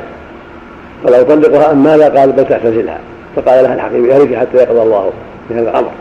فلا 1.04 1.20
يطلقها 1.20 1.72
أم 1.72 1.84
ماذا؟ 1.84 2.10
قال 2.10 2.32
بل 2.32 2.48
تعتزلها. 2.48 3.00
فقال 3.36 3.64
لها 3.64 3.74
الحقي 3.74 4.02
باهلك 4.02 4.36
حتى 4.36 4.58
يقضى 4.58 4.82
الله 4.82 5.12
بهذا 5.50 5.70
الأمر. 5.70 5.92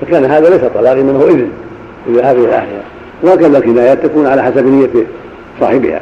فكان 0.00 0.24
هذا 0.24 0.50
ليس 0.50 0.60
طلاق 0.74 0.92
إنما 0.92 1.18
هو 1.18 1.28
اذن 2.06 2.14
لذهاب 2.14 2.36
إلى 2.36 2.54
اهلها 2.54 2.82
وهكذا 3.22 3.58
الكنايات 3.58 4.06
تكون 4.06 4.26
على 4.26 4.42
حسب 4.42 4.66
نية 4.66 5.04
صاحبها. 5.60 6.00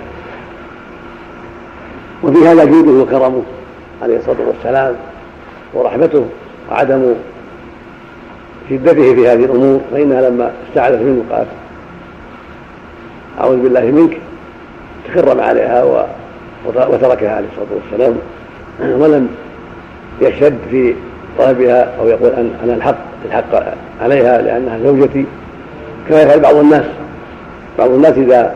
وفي 2.23 2.49
هذا 2.49 2.65
جوده 2.65 2.91
وكرمه 2.91 3.43
عليه 4.03 4.17
الصلاة 4.17 4.37
والسلام 4.47 4.95
ورحمته 5.75 6.25
وعدم 6.71 7.15
شدته 8.71 9.15
في 9.15 9.29
هذه 9.29 9.45
الأمور 9.45 9.81
فإنها 9.93 10.31
لما 10.31 10.53
استعاذت 10.69 11.03
منه 11.03 11.25
قالت 11.31 11.49
أعوذ 13.41 13.57
بالله 13.57 13.81
منك. 13.81 14.17
تكرم 15.09 15.41
عليها 15.41 15.85
وتركها 16.67 17.37
عليه 17.37 17.47
الصلاة 17.53 17.81
والسلام. 17.83 18.17
ولم 19.01 19.29
يشد 20.21 20.59
في 20.71 20.95
طلبها 21.39 21.99
أو 22.01 22.09
يقول 22.09 22.31
أنا 22.65 22.75
الحق 22.75 22.99
الحق 23.25 23.75
عليها 24.01 24.43
لأنها 24.43 24.79
زوجتي. 24.79 25.25
كما 26.09 26.23
يفعل 26.23 26.41
بعض 26.41 26.55
الناس. 26.55 26.85
بعض 27.79 27.91
الناس 27.91 28.19
إذا 28.19 28.55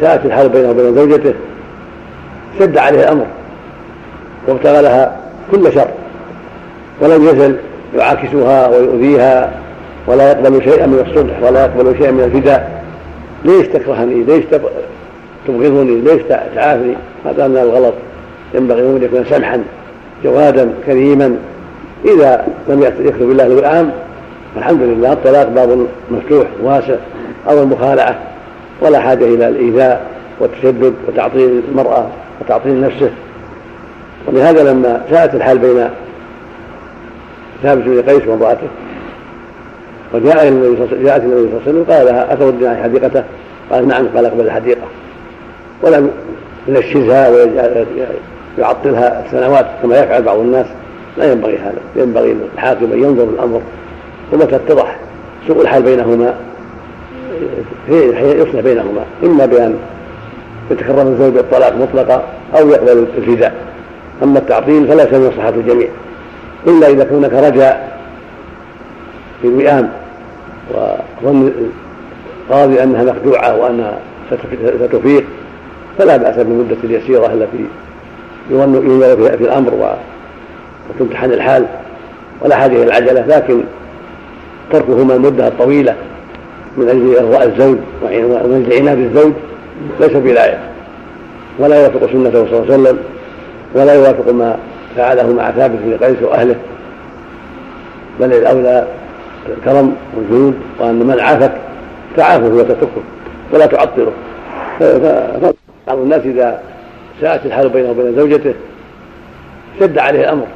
ساءت 0.00 0.26
الحال 0.26 0.48
بينه 0.48 0.70
وبين 0.70 0.94
زوجته 0.94 1.34
شد 2.58 2.78
عليه 2.78 3.00
الأمر 3.00 3.26
وابتغى 4.48 4.82
لها 4.82 5.16
كل 5.50 5.72
شر 5.72 5.88
ولم 7.00 7.28
يزل 7.28 7.56
يعاكسها 7.96 8.68
ويؤذيها 8.68 9.52
ولا 10.06 10.30
يقبل 10.30 10.64
شيئا 10.64 10.86
من 10.86 11.06
الصلح 11.08 11.42
ولا 11.42 11.64
يقبل 11.64 11.98
شيئا 11.98 12.10
من 12.10 12.24
الفداء. 12.24 12.82
ليش 13.44 13.66
تكرهني؟ 13.66 14.22
ليش 14.24 14.44
تبغضني؟ 15.46 16.00
ليش 16.00 16.22
تعافني؟ 16.54 16.94
هذا 17.24 17.48
من 17.48 17.56
الغلط 17.56 17.94
ينبغي 18.54 18.80
أن 18.80 19.02
يكون 19.02 19.24
سمحا 19.30 19.62
جوادا 20.24 20.70
كريما. 20.86 21.36
إذا 22.04 22.46
لم 22.68 22.82
يكتب 22.82 23.22
بالله 23.28 23.46
الوئام 23.46 23.90
الحمد 24.56 24.82
لله 24.82 25.12
الطلاق 25.12 25.48
باب 25.48 25.86
مفتوح 26.10 26.46
واسع 26.62 26.94
أو 27.48 27.62
المخالعة 27.62 28.18
ولا 28.80 29.00
حاجة 29.00 29.24
إلى 29.24 29.48
الإيذاء 29.48 30.06
والتشدد 30.40 30.94
وتعطيل 31.08 31.62
المرأة 31.68 32.06
وتعطيل 32.40 32.80
نفسه 32.80 33.10
ولهذا 34.26 34.72
لما 34.72 35.02
ساءت 35.10 35.34
الحال 35.34 35.58
بين 35.58 35.88
ثابت 37.62 37.84
بن 37.84 38.02
قيس 38.02 38.26
وامرأته 38.28 38.68
وجاء 40.14 40.48
النبي 40.48 41.04
جاءت 41.04 41.22
النبي 41.22 41.48
صلى 41.48 41.50
الله 41.50 41.60
عليه 41.66 41.70
وسلم 41.70 41.84
قال 41.90 42.06
لها 42.06 42.32
اتودين 42.32 42.76
حديقته؟ 42.82 43.24
قال 43.72 43.88
نعم 43.88 44.08
قال 44.16 44.26
أقبل 44.26 44.44
الحديقة 44.44 44.86
ولم 45.82 46.10
ينشزها 46.68 47.28
ويعطلها 48.58 49.24
سنوات 49.30 49.66
كما 49.82 49.98
يفعل 49.98 50.22
بعض 50.22 50.38
الناس 50.38 50.66
لا 51.18 51.32
ينبغي 51.32 51.58
هذا 51.58 51.78
ينبغي 51.96 52.36
الحاكم 52.54 52.92
أن 52.92 52.98
ينظر 52.98 53.24
الأمر 53.24 53.60
ومتى 54.32 54.56
اتضح 54.56 54.96
سوء 55.46 55.62
الحال 55.62 55.82
بينهما 55.82 56.34
يصلح 58.18 58.60
بينهما 58.60 59.04
إما 59.24 59.46
بأن 59.46 59.76
يتكرم 60.70 61.06
الزوج 61.06 61.32
بالطلاق 61.32 61.76
مطلقا 61.76 62.22
أو 62.58 62.68
يقبل 62.68 63.06
الفداء. 63.18 63.54
أما 64.22 64.38
التعطيل 64.38 64.88
فلا 64.88 65.08
يسمى 65.08 65.28
مصلحة 65.28 65.48
الجميع. 65.48 65.88
إلا 66.66 66.88
إذا 66.88 67.04
كان 67.04 67.14
هناك 67.14 67.32
رجاء 67.32 67.98
في 69.42 69.48
الوئام 69.48 69.90
وظن 71.22 71.52
القاضي 72.50 72.82
أنها 72.82 73.04
مخدوعه 73.04 73.56
وانها 73.56 73.98
ستفيق 74.80 75.24
فلا 75.98 76.16
بأس 76.16 76.36
بالمدة 76.36 76.76
اليسيرة 76.84 77.26
التي 77.26 77.64
يظن 78.50 78.80
في 79.36 79.44
الأمر 79.44 79.96
وتمتحن 80.90 81.32
الحال 81.32 81.66
ولا 82.40 82.56
إلى 82.76 82.84
العجلة. 82.84 83.26
لكن 83.26 83.60
تركهما 84.72 85.14
المده 85.14 85.48
الطويله 85.48 85.94
من 86.76 86.88
أجل 86.88 87.16
إرضاء 87.16 87.46
الزوج 87.46 87.78
ومن 88.02 88.64
أجل 88.66 88.78
عناد 88.80 88.98
الزوج 88.98 89.32
ليس 90.00 90.12
بلايه 90.12 90.58
ولا 91.58 91.80
يوافق 91.80 92.12
سنته 92.12 92.46
صلى 92.46 92.58
الله 92.58 92.72
عليه 92.72 92.74
وسلم 92.74 92.98
ولا 93.74 93.94
يوافق 93.94 94.32
ما 94.32 94.58
فعله 94.96 95.32
مع 95.32 95.50
ثابت 95.50 95.78
بن 95.84 96.06
قيس 96.06 96.22
واهله 96.22 96.56
بل 98.20 98.32
الأولى 98.32 98.86
الكرم 99.48 99.96
والجود 100.16 100.54
وأن 100.78 100.94
من 100.94 101.20
عافك 101.20 101.52
تعافه 102.16 102.46
وتتركه 102.46 103.02
ولا 103.52 103.66
تعطله. 103.66 104.12
بعض 105.86 105.98
الناس 105.98 106.20
إذا 106.24 106.60
ساءت 107.20 107.46
الحال 107.46 107.68
بينه 107.68 107.90
وبين 107.90 108.16
زوجته 108.16 108.54
شد 109.80 109.98
عليه 109.98 110.20
الأمر 110.20 110.46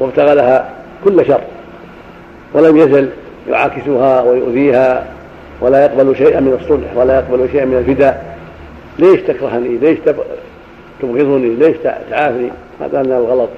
وابتغى 0.00 0.34
لها 0.34 0.70
كل 1.04 1.26
شر. 1.26 1.40
ولم 2.54 2.76
يزل 2.76 3.08
يعاكسها 3.48 4.22
ويؤذيها 4.22 5.06
ولا 5.60 5.84
يقبل 5.84 6.16
شيئا 6.16 6.40
من 6.40 6.58
الصلح 6.62 6.96
ولا 6.96 7.14
يقبل 7.14 7.48
شيئا 7.52 7.64
من 7.64 7.76
الفداء. 7.76 8.36
ليش 8.98 9.20
تكرهني؟ 9.20 9.78
ليش 9.78 9.98
تبغضني؟ 11.02 11.54
ليش 11.54 11.76
تعافني؟ 12.10 12.50
هذا 12.80 13.02
من 13.02 13.12
الغلط 13.12 13.48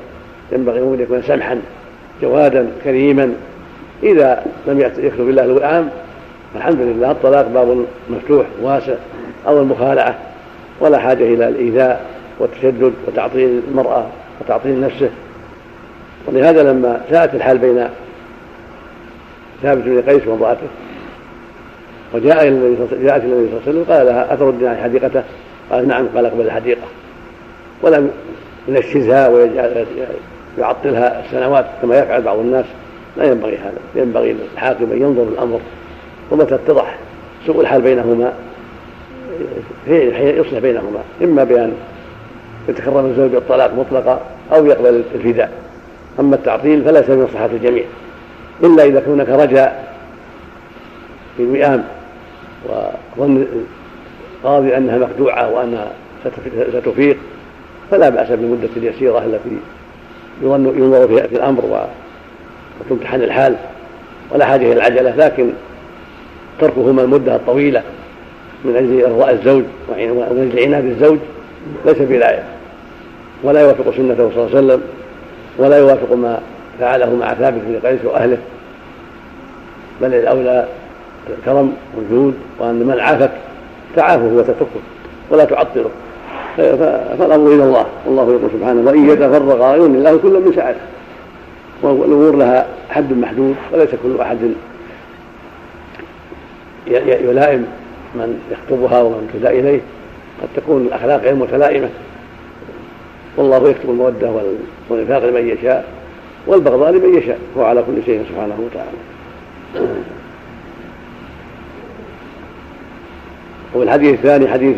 ينبغي 0.53 0.79
أن 0.79 1.01
يكون 1.01 1.23
سمحا 1.23 1.61
جوادا 2.23 2.67
كريما. 2.85 3.33
إذا 4.03 4.45
لم 4.67 4.81
يخلو 4.81 5.27
بالله 5.27 5.45
الوئام 5.45 5.89
فالحمد 6.55 6.81
لله 6.81 7.11
الطلاق 7.11 7.49
باب 7.49 7.85
مفتوح 8.11 8.47
واسع 8.63 8.95
أو 9.47 9.61
المخالعة 9.61 10.15
ولا 10.81 10.99
حاجة 10.99 11.25
إلى 11.25 11.49
الإيذاء 11.49 12.05
والتشدد 12.39 12.93
وتعطيل 13.07 13.61
المرأة 13.69 14.07
وتعطيل 14.41 14.81
نفسه. 14.81 15.11
ولهذا 16.27 16.63
لما 16.63 17.01
ساءت 17.11 17.35
الحال 17.35 17.59
بين 17.59 17.89
ثابت 19.63 19.83
بن 19.85 20.03
قيس 20.03 20.27
وامرأته 20.27 20.67
وجاء 22.15 22.43
إلى 22.43 22.49
النبي 22.49 23.05
جاءت 23.05 23.23
النبي 23.25 23.49
صلى 23.49 23.61
الله 23.61 23.63
عليه 23.67 23.71
وسلم 23.71 23.85
قال 23.89 24.07
لها 24.07 24.35
أتردين 24.35 24.69
عن 24.69 24.77
حديقته؟ 24.77 25.23
قال 25.71 25.89
نعم 25.89 26.07
قال 26.15 26.27
أقبل 26.27 26.47
الحديقة. 26.47 26.83
ولم 27.83 28.11
ينشزها 28.69 29.29
ويعطلها 30.59 31.25
السنوات 31.25 31.67
كما 31.83 31.99
يفعل 31.99 32.23
بعض 32.23 32.39
الناس. 32.39 32.65
لا 33.17 33.25
ينبغي 33.25 33.57
هذا 33.57 34.03
ينبغي 34.03 34.37
الحاكم 34.55 34.93
أن 34.93 35.03
ينظر 35.03 35.23
الأمر 35.23 35.61
ومتى 36.31 36.55
اتضح 36.55 36.99
سوء 37.47 37.61
الحال 37.61 37.83
بينهما 37.83 38.33
يصلح 39.89 40.59
بينهما. 40.59 41.01
إما 41.23 41.45
بأن 41.45 41.73
يتكرم 42.69 43.07
الزوج 43.07 43.31
بالطلاق 43.31 43.75
مطلقا 43.75 44.21
أو 44.53 44.67
يقبل 44.67 45.03
الفداء. 45.15 45.51
أما 46.21 46.37
التعطيل 46.37 46.85
فليس 46.85 47.11
من 47.11 47.23
مصلحة 47.23 47.47
الجميع. 47.47 47.85
إلا 48.63 48.85
إذا 48.85 49.01
كان 49.01 49.13
هناك 49.13 49.29
رجاء 49.29 49.95
في 51.37 51.43
الوئام 51.43 51.85
وظن 53.17 53.47
قاضي 54.45 54.77
أنها 54.77 54.99
مخدوعة 54.99 55.51
وأنها 55.51 55.93
ستفيق 56.73 57.17
فلا 57.91 58.09
بأس 58.09 58.29
بالمدة 58.29 58.69
اليسيرة 58.77 59.19
التي 59.19 59.57
ينظر 60.43 61.09
فيها 61.09 61.27
في 61.27 61.37
الأمر 61.37 61.89
وتمتحن 62.81 63.23
الحال 63.23 63.57
ولا 64.31 64.47
حاجة 64.47 64.63
إلى 64.63 64.73
العجلة 64.73 65.17
لكن 65.17 65.51
تركهما 66.61 67.03
المدة 67.03 67.37
الطويلة 67.37 67.83
من 68.65 68.77
أجل 68.77 69.05
إرضاء 69.05 69.33
الزوج 69.33 69.65
ومن 69.89 70.49
أجل 70.53 70.63
عناد 70.65 70.85
الزوج 70.85 71.19
ليس 71.87 71.99
بلاية 71.99 72.43
ولا 73.43 73.61
يوافق 73.61 73.97
سنته 73.97 74.31
صلى 74.35 74.45
الله 74.45 74.57
عليه 74.57 74.59
وسلم 74.59 74.83
ولا 75.59 75.79
يوافق 75.79 76.13
ما 76.13 76.41
فعله 76.81 77.15
مع 77.15 77.35
ثابت 77.35 77.61
بن 77.67 77.89
قيس 77.89 78.05
وأهله. 78.05 78.39
بل 80.03 80.15
الأولى 80.15 80.69
الكرم 81.39 81.73
والجود 81.97 82.35
وأن 82.59 82.75
من 82.75 83.01
عافك 83.01 83.31
تعافه 83.97 84.25
وتتركه 84.25 84.81
ولا 85.31 85.45
تعطله. 85.45 85.91
فالأمر 86.57 87.55
إلى 87.55 87.65
الله 87.65 87.87
والله 88.07 88.23
يقول 88.23 88.51
سبحانه 88.59 88.81
وإن 88.91 89.11
يتفرقا 89.11 89.77
يغني 89.77 89.99
الله 89.99 90.17
كل 90.17 90.41
من 90.41 90.53
سعته. 90.57 90.81
والامور 91.83 92.37
لها 92.37 92.67
حد 92.91 93.13
محدود 93.13 93.55
وليس 93.73 93.91
كل 94.03 94.21
أحد 94.21 94.39
يلائم 96.87 97.67
من 98.15 98.41
يخطبها 98.51 99.03
ومن 99.03 99.31
تدعى 99.35 99.61
إليه. 99.61 99.81
قد 100.43 100.49
تكون 100.57 100.83
الاخلاق 100.83 101.21
غير 101.21 101.35
متلائمة. 101.35 101.89
والله 103.37 103.69
يكتب 103.69 103.91
المودة 103.91 104.31
والإنفاق 104.89 105.25
لمن 105.25 105.49
يشاء. 105.49 105.85
والبغضاء 106.47 106.91
لمن 106.91 107.19
يشاء 107.19 107.39
هو 107.57 107.65
على 107.65 107.83
كل 107.83 108.05
شيء 108.07 108.25
سبحانه 108.29 108.59
وتعالى. 108.59 108.99
وفي 113.75 113.85
الحديث 113.85 114.15
الثاني 114.15 114.49
حديث 114.49 114.77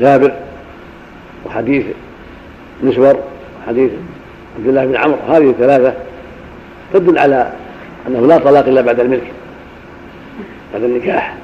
جابر 0.00 0.32
وحديث 1.46 1.86
مسور 2.82 3.20
وحديث 3.62 3.90
عبد 4.58 4.68
الله 4.68 4.86
بن 4.86 4.96
عمرو. 4.96 5.16
هذه 5.28 5.50
الثلاثة 5.50 5.94
تدل 6.92 7.18
على 7.18 7.52
أنه 8.06 8.26
لا 8.26 8.38
طلاق 8.38 8.66
إلا 8.66 8.80
بعد 8.80 9.00
الملك 9.00 9.32
بعد 10.72 10.82
النكاح 10.82 11.36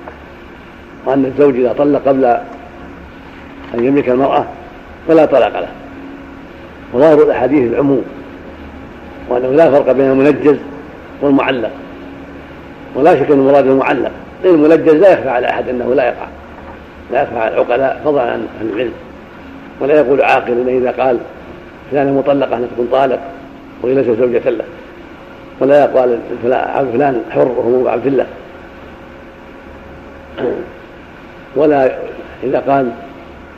وأن 1.04 1.24
الزوج 1.24 1.54
إذا 1.56 1.72
طلق 1.72 2.08
قبل 2.08 2.24
أن 3.74 3.84
يملك 3.84 4.08
المرأة 4.08 4.46
فلا 5.08 5.24
طلاق 5.24 5.60
له. 5.60 5.86
وظاهر 6.93 7.22
الأحاديث 7.22 7.72
العموم 7.72 8.05
وأنه 9.28 9.49
لا 9.49 9.70
فرق 9.70 9.93
بين 9.93 10.11
المنجز 10.11 10.57
والمعلق. 11.22 11.70
ولا 12.95 13.14
شك 13.14 13.30
أن 13.30 13.39
المراد 13.39 13.66
المعلق 13.66 14.11
المنجز 14.45 14.95
لا 14.95 15.12
يخفى 15.12 15.28
على 15.28 15.51
أحد 15.51 15.68
أنه 15.68 15.95
لا 15.95 16.05
يقع. 16.05 16.26
لا 17.12 17.22
يخفى 17.22 17.39
على 17.39 17.55
العقلاء 17.55 18.01
فضلا 18.05 18.22
عن 18.22 18.47
أهل 18.61 18.68
العلم. 18.72 18.93
ولا 19.80 19.95
يقول 19.95 20.22
عاقل 20.22 20.53
انه 20.53 20.78
إذا 20.78 21.03
قال 21.05 21.18
فلان 21.91 22.14
مطلقة 22.14 22.57
ان 22.57 22.68
تكون 22.74 22.89
طالق 22.93 23.20
وهي 23.82 23.95
ليست 23.95 24.11
زوجة 24.11 24.51
له. 24.51 24.64
ولا 25.61 25.84
يقال 25.84 26.18
فلان 26.93 27.22
حر 27.30 27.49
وهو 27.49 27.89
عبد 27.89 28.07
الله. 28.07 28.26
ولا 31.57 31.99
إذا 32.43 32.59
قال 32.68 32.91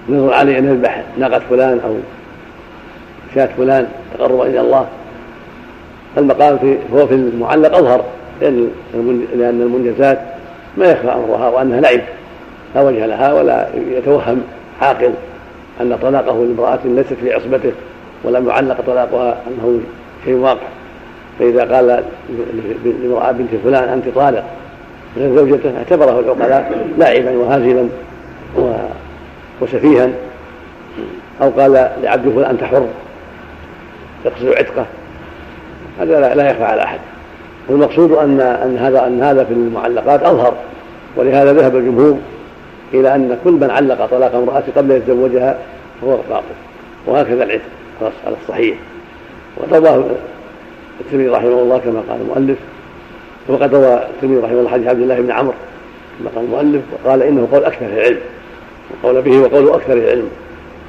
نظر 0.09 0.33
علي 0.33 0.59
أن 0.59 0.65
يذبح 0.65 1.03
ناقة 1.19 1.43
فلان 1.51 1.81
أو 1.85 1.95
شاة 3.35 3.49
فلان 3.57 3.89
تقربا 4.19 4.47
إلى 4.47 4.61
الله. 4.61 4.87
المقام 6.19 6.59
في 6.59 6.77
هو 6.95 7.07
في 7.07 7.15
المعلق 7.15 7.77
أظهر 7.77 8.05
لأن 8.41 8.71
لأن 9.35 9.61
المنجزات 9.63 10.21
ما 10.77 10.87
يخفى 10.87 11.09
أمرها 11.09 11.49
وأنها 11.49 11.81
لعب 11.81 12.01
لا 12.75 12.83
وجه 12.83 13.07
لها 13.07 13.33
ولا 13.33 13.69
يتوهم 13.91 14.43
عاقل 14.83 15.11
أن 15.81 15.99
طلاقه 16.03 16.45
لامرأة 16.45 16.79
ليست 16.85 17.13
في 17.13 17.33
عصبته 17.35 17.73
ولم 18.25 18.49
يعلق 18.49 18.81
طلاقها 18.87 19.41
أنه 19.49 19.81
شيء 20.25 20.35
واقع. 20.35 20.67
فإذا 21.39 21.75
قال 21.75 22.05
لامرأة 22.85 23.33
بنت 23.33 23.51
فلان 23.65 23.89
أنت 23.89 24.05
طالق. 24.15 24.45
غير 25.17 25.37
زوجته 25.37 25.77
اعتبره 25.79 26.21
العقلاء 26.21 26.87
لاعبا 26.99 27.31
وهازلا 27.37 27.89
وسفيها. 29.61 30.09
أو 31.43 31.51
قال 31.51 31.91
لعبد 32.03 32.33
فلان 32.35 32.51
أنت 32.51 32.65
حر. 32.65 32.87
يقصد 34.25 34.49
عتقه. 34.49 34.87
هذا 36.01 36.35
لا 36.35 36.51
يخفى 36.51 36.65
على 36.65 36.83
أحد. 36.83 36.99
والمقصود 37.69 38.13
ان 38.13 38.41
أن 38.41 38.79
هذا 38.79 39.07
أن 39.07 39.23
هذا 39.23 39.45
في 39.45 39.53
المعلقات 39.53 40.23
أظهر. 40.23 40.55
ولهذا 41.17 41.53
ذهب 41.53 41.77
الجمهور 41.77 42.19
إلى 42.95 43.15
أن 43.15 43.39
كل 43.45 43.53
من 43.53 43.71
علق 43.71 44.07
طلاق 44.07 44.35
امراته 44.35 44.73
قبل 44.77 44.93
ان 44.93 44.97
يتزوجها 44.97 45.59
فهو 46.01 46.19
باطل 46.31 46.45
وهكذا 47.07 47.45
العتق 47.45 47.63
على 48.27 48.37
الصحيح. 48.43 48.77
ورواه 49.57 50.05
الترمذي 51.01 51.29
رحمه 51.29 51.49
الله 51.49 51.79
كما 51.79 52.03
قال 52.09 52.21
المؤلف. 52.21 52.59
وقد 53.49 53.75
روى 53.75 53.95
الترمذي 53.95 54.41
رحمه 54.41 54.59
الله 54.59 54.71
حديث 54.71 54.89
عبد 54.89 55.01
الله 55.01 55.21
بن 55.21 55.31
عمرو 55.31 55.55
كما 56.19 56.31
قال 56.37 56.45
المؤلف. 56.45 56.83
وقال 56.93 57.23
إنه 57.23 57.49
قول 57.53 57.65
أكثر 57.65 57.87
العلم. 57.87 58.21
وقول 58.91 59.23
به 59.23 59.39
وقول 59.39 59.69
أكثر 59.69 59.93
العلم. 59.93 60.29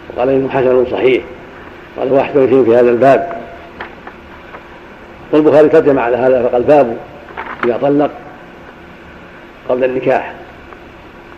وقال 0.09 0.29
إنه 0.29 0.49
حسن 0.49 0.85
صحيح. 0.91 1.23
قال 1.99 2.09
هو 2.09 2.19
احسن 2.19 2.49
شيء 2.49 2.63
في 2.63 2.75
هذا 2.75 2.89
الباب. 2.89 3.41
والبخاري 5.33 5.69
ترجم 5.69 5.99
على 5.99 6.17
هذا 6.17 6.47
فقال 6.47 6.63
باب 6.63 6.97
إذا 7.65 7.77
طلق 7.77 8.11
قبل 9.69 9.83
النكاح 9.83 10.35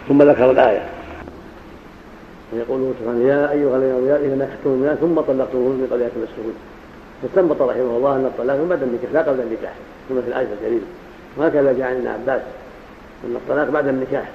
ثم 0.07 0.22
ذكر 0.22 0.51
الآية. 0.51 0.82
ويقول 2.53 2.93
سبحانه 2.99 3.28
يا 3.28 3.51
أيها 3.51 3.78
الذين 3.78 4.12
اذا 4.12 4.36
نكحتم 4.36 4.70
المؤمنات 4.70 4.97
ثم 4.97 5.16
طلقتموهن 5.16 5.76
من 5.76 5.88
قبل 5.91 6.01
أن 6.01 6.09
تمسكوهن. 6.16 6.55
فاستنبط 7.22 7.62
رحمه 7.62 7.97
الله 7.97 8.16
أن 8.16 8.26
الطلاق 8.26 8.55
من 8.55 8.70
بعد 8.70 8.84
النكاح 8.84 9.12
لا 9.14 9.22
قبل 9.22 9.39
النكاح. 9.39 9.74
كما 10.09 10.22
في 10.22 10.28
الآية 10.28 10.47
الكريمة. 10.53 10.88
وهكذا 11.38 11.74
جاء 11.74 11.88
عن 11.88 11.95
ابن 11.95 12.07
عباس 12.07 12.41
أن 13.26 13.36
الطلاق 13.36 13.70
بعد 13.70 13.88
النكاح. 13.88 14.30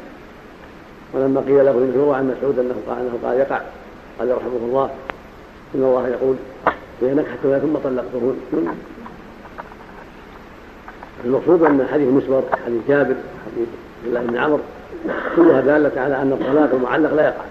ولما 1.15 1.41
قيل 1.41 1.65
له 1.65 1.71
انه 1.71 2.15
عن 2.15 2.35
مسعود 2.39 2.59
أنه 2.59 2.75
قال 2.89 2.99
أنه 2.99 3.19
قال 3.29 3.39
يقع 3.39 3.61
قال 4.19 4.37
رحمه 4.37 4.61
الله. 4.63 4.91
إن 5.75 5.83
الله 5.83 6.09
يقول 6.09 6.37
إذا 7.03 7.15
نكحتم 7.15 7.59
ثم 7.59 7.77
طلقتهن. 7.85 8.37
المقصود 11.25 11.63
أن 11.63 11.87
حديث 11.93 12.09
مسبر 12.09 12.43
حديث 12.67 12.81
جابر 12.89 13.15
حديث 13.47 13.69
عبد 14.03 14.07
الله 14.07 14.21
بن 14.21 14.37
عمرو 14.37 14.61
كلها 15.37 15.61
دالة 15.61 16.01
على 16.01 16.23
أن 16.23 16.33
الطلاق 16.33 16.75
المعلق 16.75 17.15
لا 17.15 17.23
يقع. 17.23 17.45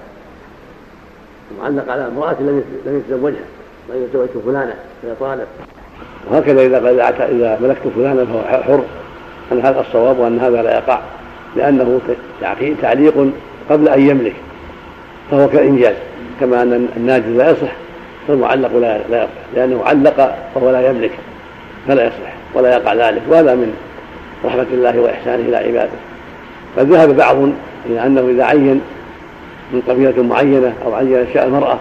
معلق 1.62 1.92
على 1.92 2.08
امرأة 2.08 2.36
لم 2.40 2.64
لم 2.86 2.98
يتزوجها 2.98 3.46
لم 3.90 4.04
يتزوج 4.04 4.28
فلانة 4.46 4.76
فهي 5.02 5.16
طالق. 5.20 5.48
وهكذا 6.32 6.62
إذا 6.62 6.78
قال 6.78 7.00
إذا 7.22 7.60
ملكت 7.62 7.88
فلانا 7.96 8.26
فهو 8.26 8.42
حر. 8.64 8.84
أن 9.52 9.60
هذا 9.60 9.82
الصواب 9.82 10.20
وأن 10.20 10.40
هذا 10.40 10.62
لا 10.62 10.78
يقع. 10.78 11.02
لأنه 11.56 12.02
تعليق 12.82 13.32
قبل 13.70 13.90
أن 13.90 14.02
يملك 14.02 14.36
فهو 15.32 15.50
كالانجاز 15.50 15.96
كما 16.40 16.62
أن 16.62 16.88
الناجز 16.98 17.28
لا 17.28 17.52
يصح 17.52 17.76
فالمعلق 18.28 18.78
لا 18.78 18.98
لا 19.10 19.18
يصح. 19.18 19.30
لأنه 19.56 19.84
علق 19.86 20.36
وهو 20.56 20.72
لا 20.72 20.90
يملك 20.90 21.12
فلا 21.88 22.08
يصح 22.08 22.34
ولا 22.54 22.78
يقع 22.78 22.94
ذلك 22.94 23.22
وهذا 23.30 23.56
من 23.56 23.76
رحمة 24.46 24.66
الله 24.72 25.00
وإحسانه 25.00 25.50
إلى 25.50 25.58
عباده. 25.58 25.92
فذهب 26.76 27.16
بعض 27.16 27.38
إلى 27.86 28.06
أنه 28.06 28.30
إذا 28.30 28.44
عين 28.44 28.82
من 29.74 29.82
قبيلة 29.90 30.24
معينة 30.24 30.74
أو 30.86 30.96
عين 30.96 31.28
شاء 31.34 31.46
المرأة 31.46 31.80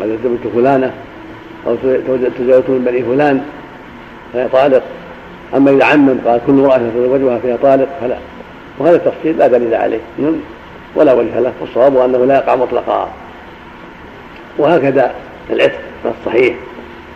قال 0.00 0.18
تزوجت 0.22 0.54
فلانة 0.54 0.92
أو 1.66 1.76
تزوجت 2.38 2.68
من 2.68 2.84
بني 2.84 3.02
فلان 3.02 3.42
فهي 4.32 4.48
طالق. 4.48 4.82
أما 5.56 5.70
إذا 5.70 5.84
عمم 5.84 6.18
قال 6.26 6.40
كل 6.46 6.52
امرأة 6.52 6.78
تزوجها 6.78 7.38
فهي 7.38 7.56
طالق 7.56 7.88
فلا. 8.00 8.16
وهذا 8.78 8.96
التفصيل 8.96 9.38
لا 9.38 9.46
دليل 9.46 9.74
عليه 9.74 10.00
ولا 10.94 11.12
وجه 11.12 11.40
له 11.40 11.52
والصواب 11.60 11.96
أنه 11.96 12.24
لا 12.24 12.34
يقع 12.34 12.56
مطلقا. 12.56 13.08
وهكذا 14.58 15.14
العتق 15.50 15.80
على 16.04 16.14
الصحيح. 16.20 16.54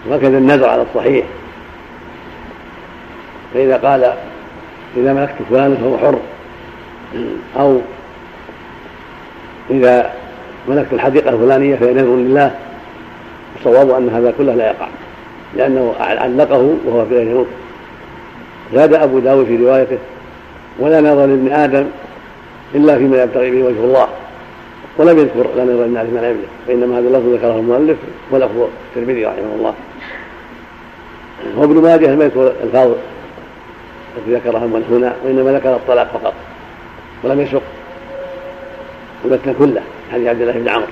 وهكذا 0.09 0.39
النذر 0.39 0.69
على 0.69 0.83
الصحيح. 0.83 1.27
فإذا 3.55 3.77
قال 3.77 4.15
إذا 4.97 5.13
ملكت 5.13 5.35
فلانا 5.51 5.75
فهو 5.75 5.99
حر. 5.99 6.19
أو 7.59 7.81
إذا 9.71 10.13
ملكت 10.69 10.93
الحديقة 10.93 11.31
الفلانية 11.31 11.77
فهي 11.77 11.93
نذر 11.93 12.17
لله 12.17 12.55
الصواب 13.59 13.91
أن 13.91 14.09
هذا 14.09 14.35
كله 14.39 14.55
لا 14.55 14.67
يقع 14.67 14.89
لأنه 15.57 15.95
علقه 16.01 16.77
وهو 16.87 17.05
في 17.05 17.15
غير 17.15 17.35
ملك. 17.39 17.47
زاد 18.75 18.95
أبو 18.95 19.19
داود 19.19 19.47
في 19.47 19.57
روايته 19.57 19.99
ولا 20.79 21.01
نظر 21.01 21.27
لابن 21.27 21.53
آدم 21.53 21.87
إلا 22.75 22.99
فيما 22.99 23.23
يبتغي 23.23 23.51
به 23.51 23.65
وجه 23.65 23.85
الله. 23.85 24.09
ولم 24.99 25.19
يذكر 25.19 25.47
لا 25.57 25.65
نظر 25.65 25.75
لابن 25.75 25.97
آدم 25.97 26.15
ما 26.15 26.31
يملك 26.31 26.49
فإنما 26.67 26.99
هذا 26.99 27.09
اللفظ 27.09 27.35
ذكره 27.35 27.59
المؤلف 27.59 27.97
ولفظ 28.31 28.69
الترمذي 28.97 29.25
رحمه 29.25 29.55
الله. 29.59 29.75
وابن 31.57 31.83
ماجه 31.83 32.15
لم 32.15 32.23
يذكر 32.23 32.53
الفاظ 32.65 32.91
التي 34.17 34.35
ذكرها 34.35 34.67
من 34.67 34.85
هنا 34.91 35.15
وإنما 35.25 35.53
ذكر 35.53 35.75
الطلاق 35.75 36.11
فقط 36.13 36.35
ولم 37.25 37.41
يسق 37.41 37.63
المتن 39.25 39.55
كله 39.59 39.83
حديث 40.13 40.29
عبد 40.29 40.41
الله 40.41 40.53
بن 40.53 40.69
عمرو. 40.69 40.87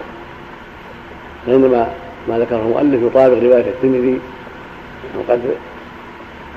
فإنما 1.47 1.89
ما 2.29 2.39
ذكره 2.39 2.57
المؤلف 2.57 3.03
يطابق 3.03 3.43
رواية 3.43 3.69
الترمذي 3.69 4.21
وقد 5.19 5.41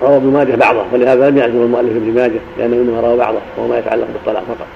روى 0.01 0.17
ابن 0.17 0.27
ماجه 0.27 0.55
بعضه 0.55 0.85
ولهذا 0.93 1.29
لم 1.29 1.37
يعزم 1.37 1.61
المؤلف 1.61 1.95
ابن 1.95 2.13
ماجه 2.13 2.39
لأنه 2.57 2.75
إنما 2.75 3.01
روى 3.01 3.17
بعضه 3.17 3.39
وهو 3.57 3.67
ما 3.67 3.77
يتعلق 3.77 4.07
بالطلاق 4.13 4.43
فقط. 4.43 4.67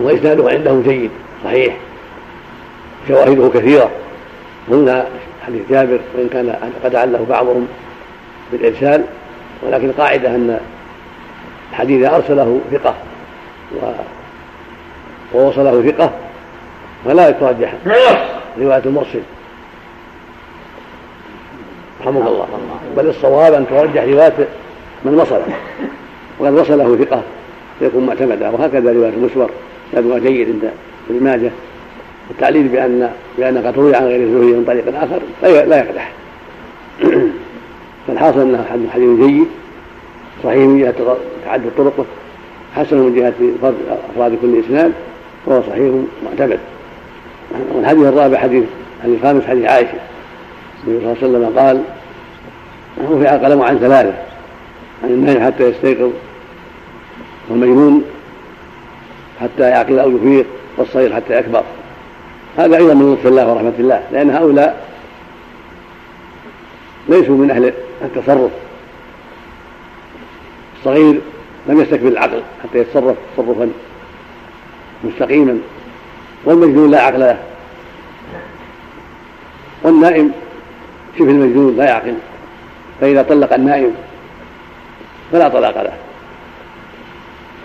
وإسناده 0.00 0.50
عندهم 0.50 0.82
جيد 0.82 1.10
صحيح. 1.44 1.76
شواهده 3.08 3.48
كثيرة. 3.54 3.90
قلنا 4.70 5.06
حديث 5.46 5.62
جابر 5.70 5.98
وإن 6.14 6.28
كان 6.28 6.72
قد 6.84 6.94
عله 6.94 7.26
بعضهم 7.28 7.68
بالإرسال 8.52 9.04
ولكن 9.62 9.88
القاعدة 9.88 10.28
أن 10.28 10.60
الحديث 11.70 12.10
أرسله 12.10 12.60
ثقة 12.72 12.94
ووصله 15.34 15.82
ثقة 15.82 16.10
فلا 17.04 17.28
يترجح 17.28 17.74
رواية 18.58 18.82
المرسل. 18.86 19.22
رحمه 22.00 22.28
الله. 22.28 22.46
بل 22.96 23.08
الصواب 23.08 23.54
أن 23.54 23.66
ترجح 23.70 24.02
رواية 24.02 24.48
من 25.04 25.14
وصله. 25.14 25.46
وقد 26.38 26.52
وصله 26.52 27.04
ثقة 27.04 27.22
فيكون 27.78 28.06
معتمدا. 28.06 28.48
وهكذا 28.48 28.92
رواية 28.92 29.08
المسور. 29.08 29.50
هذا 29.94 30.18
جيد 30.18 30.48
عند 30.48 30.70
ابن 31.10 31.24
ماجه. 31.24 31.50
التعليل 32.30 32.68
بأن 32.68 33.10
بأن 33.38 33.58
قد 33.58 33.78
روي 33.78 33.94
عن 33.94 34.04
غير 34.04 34.20
الزهري 34.20 34.46
من 34.46 34.64
طريق 34.66 35.02
آخر 35.02 35.20
لا 35.42 35.78
يقدح 35.78 36.12
فالحاصل 38.06 38.40
أنه 38.40 38.64
حديث 38.92 39.20
جيد 39.20 39.46
صحيح 40.44 40.58
من 40.58 40.78
جهة 40.78 41.16
تعدد 41.44 41.70
طرقه 41.76 42.04
حسن 42.76 42.96
من 42.96 43.14
جهة 43.14 43.32
فرد 43.62 43.74
أفراد 44.14 44.38
كل 44.42 44.60
إسناد 44.66 44.92
وهو 45.46 45.62
صحيح 45.62 45.94
معتمد. 46.24 46.58
والحديث 47.72 48.06
الرابع 48.06 48.38
حديث 48.38 48.64
الحديث 48.98 49.18
الخامس 49.18 49.44
حديث 49.44 49.64
عائشة. 49.64 49.98
النبي 50.86 51.00
صلى 51.00 51.12
الله 51.12 51.16
عليه 51.22 51.28
وسلم 51.28 51.58
قال 51.58 51.82
رفع 53.10 53.34
القلم 53.34 53.62
عن 53.62 53.78
ثلاثة 53.78 54.14
عن 55.04 55.10
النهي 55.10 55.40
حتى 55.40 55.68
يستيقظ. 55.68 56.10
والمجنون 57.50 58.04
حتى 59.42 59.62
يعقل 59.62 59.98
أو 59.98 60.16
يفيق 60.16 60.46
والصغير 60.76 61.14
حتى 61.14 61.38
يكبر. 61.38 61.62
هذا 62.58 62.76
أيضا 62.76 62.94
من 62.94 63.12
لطف 63.12 63.26
الله 63.26 63.52
ورحمة 63.52 63.72
الله 63.78 64.02
لأن 64.12 64.30
هؤلاء 64.30 64.86
ليسوا 67.08 67.36
من 67.36 67.50
أهل 67.50 67.72
التصرف. 68.02 68.50
الصغير 70.78 71.20
لم 71.66 71.80
يستكمل 71.80 72.12
العقل 72.12 72.42
حتى 72.62 72.78
يتصرف 72.78 73.16
تصرفا 73.36 73.70
مستقيما 75.04 75.58
والمجنون 76.44 76.90
لا 76.90 77.02
عقل 77.02 77.20
له. 77.20 77.38
والنائم 79.82 80.32
شبه 81.18 81.30
المجنون 81.30 81.76
لا 81.76 81.84
يعقل 81.84 82.14
فإذا 83.00 83.22
طلق 83.22 83.54
النائم 83.54 83.94
فلا 85.32 85.48
طلاق 85.48 85.82
له. 85.82 85.92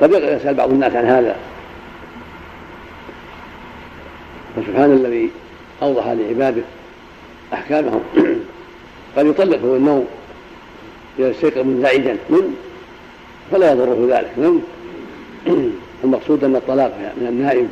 قد 0.02 0.12
يسأل 0.12 0.54
بعض 0.54 0.70
الناس 0.70 0.96
عن 0.96 1.06
هذا. 1.06 1.36
فسبحان 4.58 4.92
الذي 4.92 5.30
أوضح 5.82 6.08
لعباده 6.08 6.62
أحكامهم. 7.54 8.02
قد 9.18 9.26
يطلق 9.26 9.62
هو 9.62 9.76
النوم 9.76 10.08
إذا 11.20 11.32
استيقظ 11.32 11.66
منزعجا 11.66 12.18
من؟ 12.30 12.56
فلا 13.52 13.72
يضره 13.72 14.08
ذلك. 14.10 14.32
نعم 14.38 14.60
المقصود 16.04 16.44
أن 16.44 16.56
الطلاق 16.56 17.14
من 17.22 17.28
النائم 17.28 17.70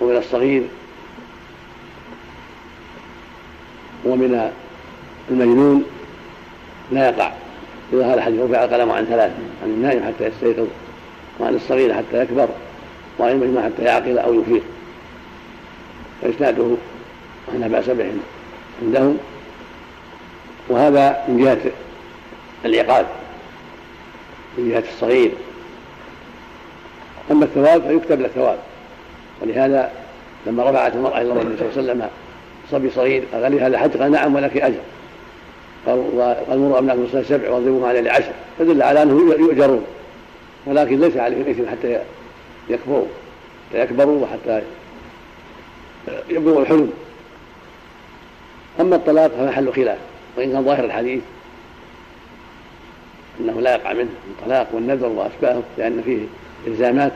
ومن 0.00 0.16
الصغير 0.16 0.62
ومن 4.04 4.50
المجنون 5.30 5.84
لا 6.92 7.08
يقع. 7.08 7.32
إذا 7.92 8.06
هذا 8.06 8.14
الحديث 8.14 8.40
رفع 8.40 8.64
القلم 8.64 8.90
عن 8.90 9.04
ثلاث 9.04 9.32
عن 9.62 9.68
النائم 9.68 10.02
حتى 10.04 10.26
يستيقظ 10.26 10.66
وعن 11.40 11.54
الصغير 11.54 11.94
حتى 11.94 12.22
يكبر 12.22 12.48
وعن 13.18 13.32
المجنون 13.32 13.62
حتى 13.62 13.82
يعقل 13.82 14.18
أو 14.18 14.34
يفيق. 14.34 14.62
فإسناده 16.22 16.76
لا 17.58 17.68
بأس 17.68 17.90
به 17.90 18.12
عندهم 18.82 19.18
وهذا 20.68 21.24
من 21.28 21.44
جهة 21.44 21.72
العقاب 22.64 23.06
من 24.58 24.70
جهة 24.70 24.84
الصغير. 24.94 25.30
أما 27.30 27.44
الثواب 27.44 27.82
فيكتب 27.82 28.20
له 28.20 28.28
ثواب 28.28 28.58
ولهذا 29.42 29.90
لما 30.46 30.70
رفعت 30.70 30.94
المرأة 30.94 31.20
إلى 31.20 31.32
الرسول 31.32 31.56
صلى 31.58 31.68
الله 31.68 31.72
عليه 31.72 31.82
وسلم 31.82 32.08
صبي 32.70 32.90
صغير 32.90 33.24
قال 33.32 33.52
لي 33.52 33.60
هذا 33.60 33.78
حج 33.78 33.96
قال 33.96 34.12
نعم 34.12 34.34
ولك 34.34 34.56
أجر. 34.56 34.80
قال 35.86 35.98
مروا 36.48 36.78
أبناءكم 36.78 37.02
الصلاة 37.02 37.22
سبع 37.22 37.50
واضربوهم 37.50 37.84
عليه 37.84 38.00
لعشر 38.00 38.32
فدل 38.58 38.82
على 38.82 39.02
أنه 39.02 39.34
يؤجرون. 39.38 39.84
ولكن 40.66 41.00
ليس 41.00 41.16
عليهم 41.16 41.50
إثم 41.50 41.70
حتى 41.70 42.00
يكبروا 42.68 43.06
يكبروا 43.74 44.22
وحتى 44.22 44.62
يبلغوا 46.28 46.62
الحلم. 46.62 46.92
أما 48.80 48.96
الطلاق 48.96 49.30
فمحل 49.30 49.72
خلاف 49.72 49.98
وإن 50.36 50.52
كان 50.52 50.64
ظاهر 50.64 50.84
الحديث 50.84 51.22
أنه 53.40 53.60
لا 53.60 53.74
يقع 53.74 53.92
منه 53.92 54.08
الطلاق 54.30 54.68
والنذر 54.72 55.06
وأشباهه 55.06 55.62
لأن 55.78 56.02
فيه 56.02 56.18
إلزامات 56.66 57.12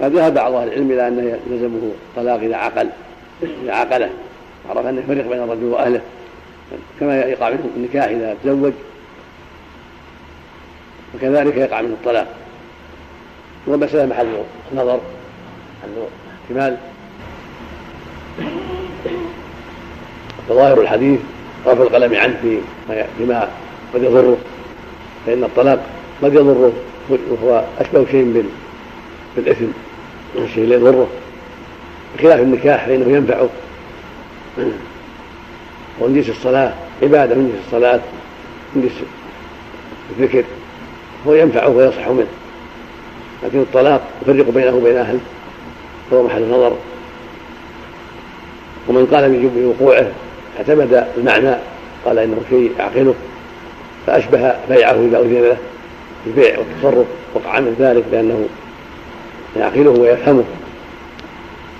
فذهب 0.00 0.34
بعض 0.34 0.52
أهل 0.52 0.68
العلم 0.68 0.90
إلى 0.90 1.08
أنه 1.08 1.38
يلزمه 1.50 1.92
الطلاق 2.10 2.40
إذا 2.40 2.56
عقل 2.56 2.88
إذا 3.42 3.72
عقله. 3.72 4.10
عرف 4.70 4.86
أنه 4.86 5.00
يفرق 5.00 5.28
بين 5.28 5.42
الرجل 5.42 5.64
وأهله. 5.64 6.00
كما 7.00 7.20
يقع 7.20 7.50
منه 7.50 7.70
النكاح 7.76 8.04
إذا 8.04 8.36
تزوج 8.44 8.72
وكذلك 11.14 11.56
يقع 11.56 11.80
منه 11.80 11.94
الطلاق. 11.94 12.26
والمسألة 13.66 14.06
محل 14.06 14.26
نظر 14.74 15.00
محل 15.82 16.06
احتمال. 16.44 16.76
فظاهر 20.48 20.80
الحديث 20.80 21.20
رفع 21.66 21.82
القلم 21.82 22.14
عنه 22.14 22.60
فيما 23.18 23.48
قد 23.94 24.02
يضره. 24.02 24.36
فإن 25.26 25.44
الطلاق 25.44 25.86
قد 26.22 26.34
يضره 26.34 26.72
وهو 27.10 27.64
أشبه 27.78 28.06
شيء 28.10 28.44
بالإثم 29.36 29.64
الشيء 30.36 30.64
اللي 30.64 30.74
يضره. 30.74 31.08
بخلاف 32.18 32.40
النكاح 32.40 32.86
فإنه 32.86 33.16
ينفعه 33.16 33.48
ومن 36.00 36.14
جنس 36.14 36.28
الصلاة 36.28 36.72
عبادة 37.02 37.34
من 37.34 37.48
جنس 37.48 37.66
الصلاة 37.66 38.00
من 38.74 38.82
جنس 38.82 38.92
الذكر 40.18 40.44
هو 41.26 41.34
ينفعه 41.34 41.68
ويصح 41.68 42.08
منه. 42.08 42.26
لكن 43.42 43.60
الطلاق 43.60 44.02
يفرق 44.22 44.50
بينه 44.50 44.74
وبين 44.74 44.96
أهله 44.96 45.20
فهو 46.10 46.22
محل 46.22 46.50
نظر. 46.50 46.76
ومن 48.88 49.06
قال 49.06 49.50
بوقوعه 49.56 50.10
اعتمد 50.58 51.06
المعنى 51.16 51.56
قال 52.04 52.18
إنه 52.18 52.36
شيء 52.50 52.72
يعقله 52.78 53.14
فأشبه 54.06 54.54
بيعه 54.68 54.92
إذا 54.92 55.20
أذن 55.20 55.42
له 55.42 55.56
البيع 56.26 56.58
والتصرف 56.58 57.06
وقع 57.34 57.60
من 57.60 57.76
ذلك 57.78 58.04
لأنه 58.12 58.48
يعقله 59.56 59.90
ويفهمه. 59.90 60.44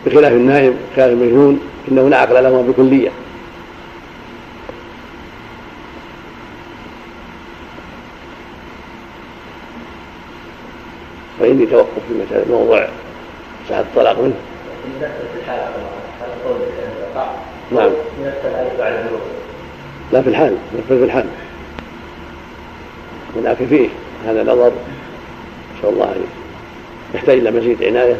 بخلاف 0.06 0.32
النائم 0.32 0.76
خلاف 0.96 1.10
المجنون 1.10 1.60
إنه 1.90 2.08
لا 2.08 2.16
عقل 2.16 2.42
له 2.42 2.62
بكلية. 2.62 3.10
فإني 11.40 11.66
توقف 11.66 11.88
في 12.08 12.44
موضوع 12.50 12.88
صحة 13.70 13.80
الطلاق 13.80 14.20
منه 14.20 14.34
نعم 17.72 17.90
لا 20.14 20.22
في 20.22 20.28
الحال 20.28 20.56
ينفذ 20.74 20.98
في 20.98 21.04
الحال. 21.04 21.24
ولكن 23.36 23.66
فيه 23.66 23.88
هذا 24.26 24.42
نظر 24.42 24.72
نسأل 25.78 25.88
الله 25.88 26.14
يحتاج 27.14 27.38
إلى 27.38 27.50
مزيد 27.50 27.82
عناية 27.82 28.16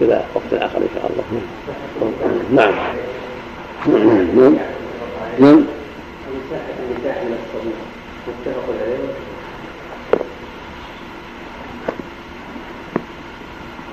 إلى 0.00 0.24
وقت 0.34 0.62
آخر 0.62 0.78
إن 0.78 0.88
شاء 0.94 1.10
الله. 1.10 1.24
نعم. 2.54 2.74
نعم. 4.36 4.56
نعم. 5.38 5.64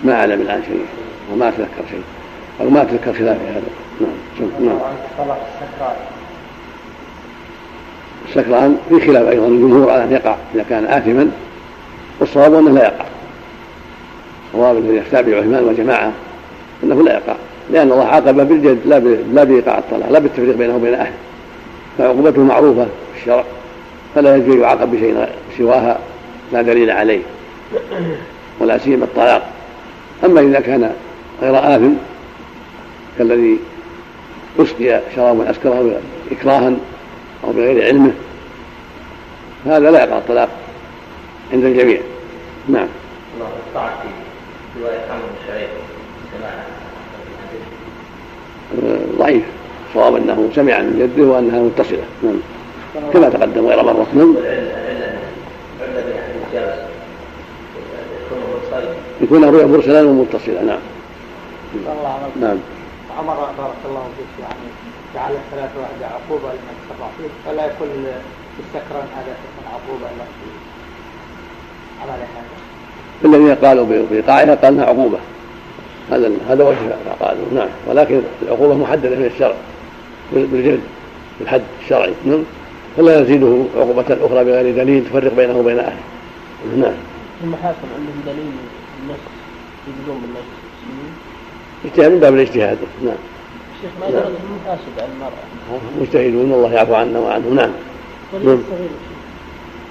ما 0.04 0.14
أعلم 0.14 0.42
الآن 0.42 0.64
شيء 0.64 0.86
وما 1.34 1.50
أتذكر 1.50 1.84
شيء 1.92 2.04
أو 2.62 2.70
ما 2.70 2.82
أتذكر 2.82 3.14
خلاف 3.14 3.38
هذا. 3.42 3.62
نعم. 4.02 4.50
نعم. 4.60 4.80
السكران 8.36 8.78
في 8.90 9.00
خلاف 9.00 9.28
أيضا 9.28 9.48
الجمهور 9.48 9.92
على 9.92 10.04
أن 10.04 10.12
يقع 10.12 10.36
إذا 10.56 10.66
كان 10.70 10.86
آثما. 10.86 11.32
والصواب 12.20 12.54
أنه 12.54 12.72
لا 12.72 12.84
يقع. 12.84 13.06
الصواب 14.48 14.78
الذي 14.78 14.98
يتابع 14.98 15.38
عثمان 15.38 15.64
وجماعة 15.64 16.12
أنه 16.84 17.04
لا 17.04 17.14
يقع. 17.14 17.36
لأن 17.72 17.92
الله 17.92 18.06
عاقب 18.06 18.48
بالجد 18.48 18.80
لا 18.86 19.00
لا 19.34 19.44
بإيقاع 19.44 19.78
الطلاق 19.78 20.12
لا 20.12 20.20
بالتفريق 20.20 20.56
بينه 20.58 20.76
وبين 20.76 20.94
أهله. 20.94 21.14
فعقوبته 21.98 22.42
معروفة 22.42 22.84
في 22.84 23.22
الشرع 23.22 23.44
فلا 24.16 24.36
يجوز 24.36 24.56
يعاقب 24.56 24.92
بشيء 24.92 25.28
سواها 25.58 26.00
لا 26.54 26.62
دليل 26.62 26.92
عليه 26.92 27.22
ولا 28.60 28.78
سيما 28.78 29.06
الطلاق. 29.06 29.50
أما 30.26 30.42
إذا 30.42 30.60
كان 30.60 30.92
غير 31.42 31.76
آثم 31.76 31.92
كالذي 33.18 33.60
أسقي 34.60 35.02
شرابا 35.16 35.52
أسكره 35.52 35.92
إكراها 36.32 36.74
أو 37.44 37.52
بغير 37.52 37.86
علمه. 37.86 38.14
هذا 39.66 39.92
لا 39.92 40.04
يقع 40.04 40.18
الطلاق 40.18 40.50
عند 41.54 41.64
الجميع. 41.64 42.02
نعم. 42.70 42.88
الله 43.36 43.90
في 44.04 44.84
رواية 44.84 45.00
عمرو 45.12 45.28
بن 48.74 49.18
ضعيف. 49.18 49.44
صواب 49.94 50.16
أنه 50.16 50.50
سمع 50.56 50.80
من 50.80 51.00
جده 51.00 51.28
وأنها 51.28 51.60
متصلة. 51.60 52.04
نعم. 52.24 52.40
كما 53.14 53.30
تقدم 53.30 53.68
غير 53.68 53.84
مرة. 53.84 54.08
نعم. 54.14 54.36
يكون 59.22 59.44
الرؤيا 59.44 59.66
مرسلا 59.66 60.02
ومتصلا 60.02 60.64
نعم. 60.64 60.80
نعم. 62.42 62.58
عمر 63.20 63.36
بارك 63.36 63.76
الله 63.86 64.04
فيك 64.18 64.40
يعني 64.40 64.91
جعل 65.16 65.32
الثلاث 65.32 65.70
واحدة 65.78 66.06
عقوبة 66.16 66.54
لمن 66.54 66.76
استطاع 66.82 67.10
فيه 67.18 67.52
فلا 67.52 67.66
يكون 67.66 67.88
السكران 68.60 69.08
هذا 69.18 69.36
تكون 69.44 69.66
عقوبة 69.74 70.06
له 70.18 70.26
في 70.26 70.48
عمل 72.02 72.20
هذا. 72.20 72.52
الذين 73.26 73.56
قالوا 73.56 73.86
بإيقاعها 73.86 74.56
قال 74.56 74.74
إنها 74.74 74.86
عقوبة. 74.86 75.18
هذا 76.12 76.32
هذا 76.50 76.64
وجه 76.64 76.78
قالوا 77.20 77.46
نعم. 77.56 77.68
ولكن 77.88 78.22
العقوبة 78.42 78.74
محددة 78.74 79.16
في 79.16 79.28
الشرع 79.28 79.56
بالجلد 80.34 80.82
بالحد 81.40 81.62
الشرعي. 81.84 82.14
نعم. 82.26 82.44
فلا 82.98 83.22
يزيده 83.22 83.64
عقوبة 83.78 84.18
أخرى 84.26 84.44
بغير 84.44 84.76
دليل 84.76 85.06
تفرق 85.06 85.34
بينه 85.34 85.58
وبين 85.58 85.80
أهله. 85.80 86.02
نعم. 86.78 86.94
المحاكم 87.44 87.88
عندهم 87.98 88.22
دليل 88.26 88.52
النص 89.04 89.20
يقولون 89.88 90.22
بالنص. 90.22 90.46
اجتهاد 91.86 92.12
من 92.12 92.20
باب 92.20 92.34
الاجتهاد. 92.34 92.78
نعم. 93.04 93.16
شيخ 93.82 93.92
ما 94.02 94.08
يدرك 94.08 94.26
المحاسب 94.26 94.94
على 94.98 95.12
المرأة. 95.14 95.82
مجتهدون 96.02 96.54
الله 96.54 96.74
يعفو 96.74 96.94
عنا 96.94 97.20
وعنهم 97.20 97.56
نعم. 97.56 97.72
ولي 98.34 98.54
الصغير 98.54 98.94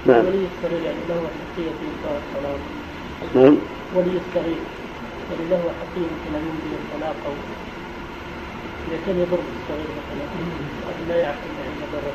نعم. 0.05 0.25
ولي 0.25 0.45
الصغير 0.51 0.81
يعني 0.85 1.01
له 1.09 1.15
حقية 1.15 1.71
في 1.79 1.85
الصلاة 1.91 2.59
نعم. 3.35 3.55
ولي 3.95 4.19
الصغير 4.21 4.61
يعني 5.31 5.49
له 5.49 5.61
حقية 5.79 6.07
مثل 6.13 6.35
أن 6.35 6.43
يمضي 6.49 6.75
الطلاق 6.81 7.15
أو 7.27 7.33
إذا 8.87 8.97
كان 9.05 9.15
يضر 9.15 9.39
الصغير 9.57 9.89
مثلا 9.99 10.25
لا 11.09 11.21
يعقل 11.21 11.51
عند 11.65 11.81
ضرر 11.93 12.13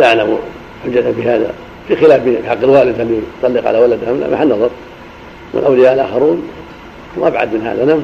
لا 0.00 0.06
أعلم 0.08 0.38
حجة 0.84 1.12
في 1.12 1.22
هذا 1.22 1.54
في 1.88 1.96
خلاف 1.96 2.46
حق 2.46 2.62
الوالد 2.62 3.00
هل 3.00 3.22
يطلق 3.42 3.68
على 3.68 3.78
ولده 3.78 4.10
أم 4.10 4.20
لا 4.20 4.30
محل 4.30 4.48
نظر. 4.48 4.70
والأولياء 5.52 5.94
الآخرون 5.94 6.48
وأبعد 7.16 7.54
من 7.54 7.66
هذا 7.66 7.84
نعم. 7.84 8.00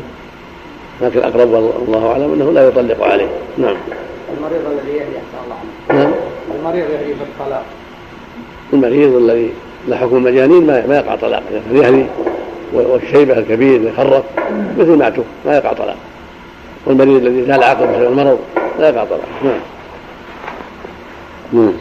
لكن 1.03 1.18
الأقرب 1.18 1.51
والله 1.53 2.12
أعلم 2.12 2.32
أنه 2.32 2.53
لا 2.53 2.68
يطلق 2.68 3.05
عليه. 3.05 3.28
نعم. 3.59 3.76
المريض 4.38 4.61
الذي 4.66 4.96
يهدي 4.96 5.16
أحسن 5.16 5.44
الله. 5.44 5.57
عنه 5.90 6.01
نعم. 6.01 6.12
المريض 6.59 6.90
يهدي 6.90 7.12
بالطلاق. 7.12 7.64
المريض 8.72 9.16
الذي 9.16 9.51
لا 9.88 9.96
حكم 9.96 10.16
المجانين 10.16 10.66
ما 10.66 10.96
يقع 10.96 11.16
طلاق. 11.16 11.42
كان 11.51 11.76
يهدي 11.76 12.07
والشيبة 12.72 13.38
الكبير 13.38 13.82
يخرف 13.82 14.24
مثل 14.78 14.96
ما 14.96 15.12
ما 15.46 15.57
يقع 15.57 15.72
طلاق. 15.72 15.96
والمريض 16.86 17.26
الذي 17.26 17.42
زال 17.42 17.62
عقله 17.62 17.92
بسبب 17.92 18.12
المرض 18.12 18.38
لا 18.78 18.88
يقع 18.88 19.05
طلاق. 19.05 19.20
نعم. 19.44 19.61
نعم. 21.53 21.72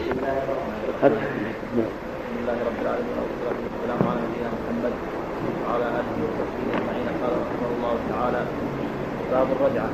باب 9.34 9.48
الرجعة. 9.56 9.90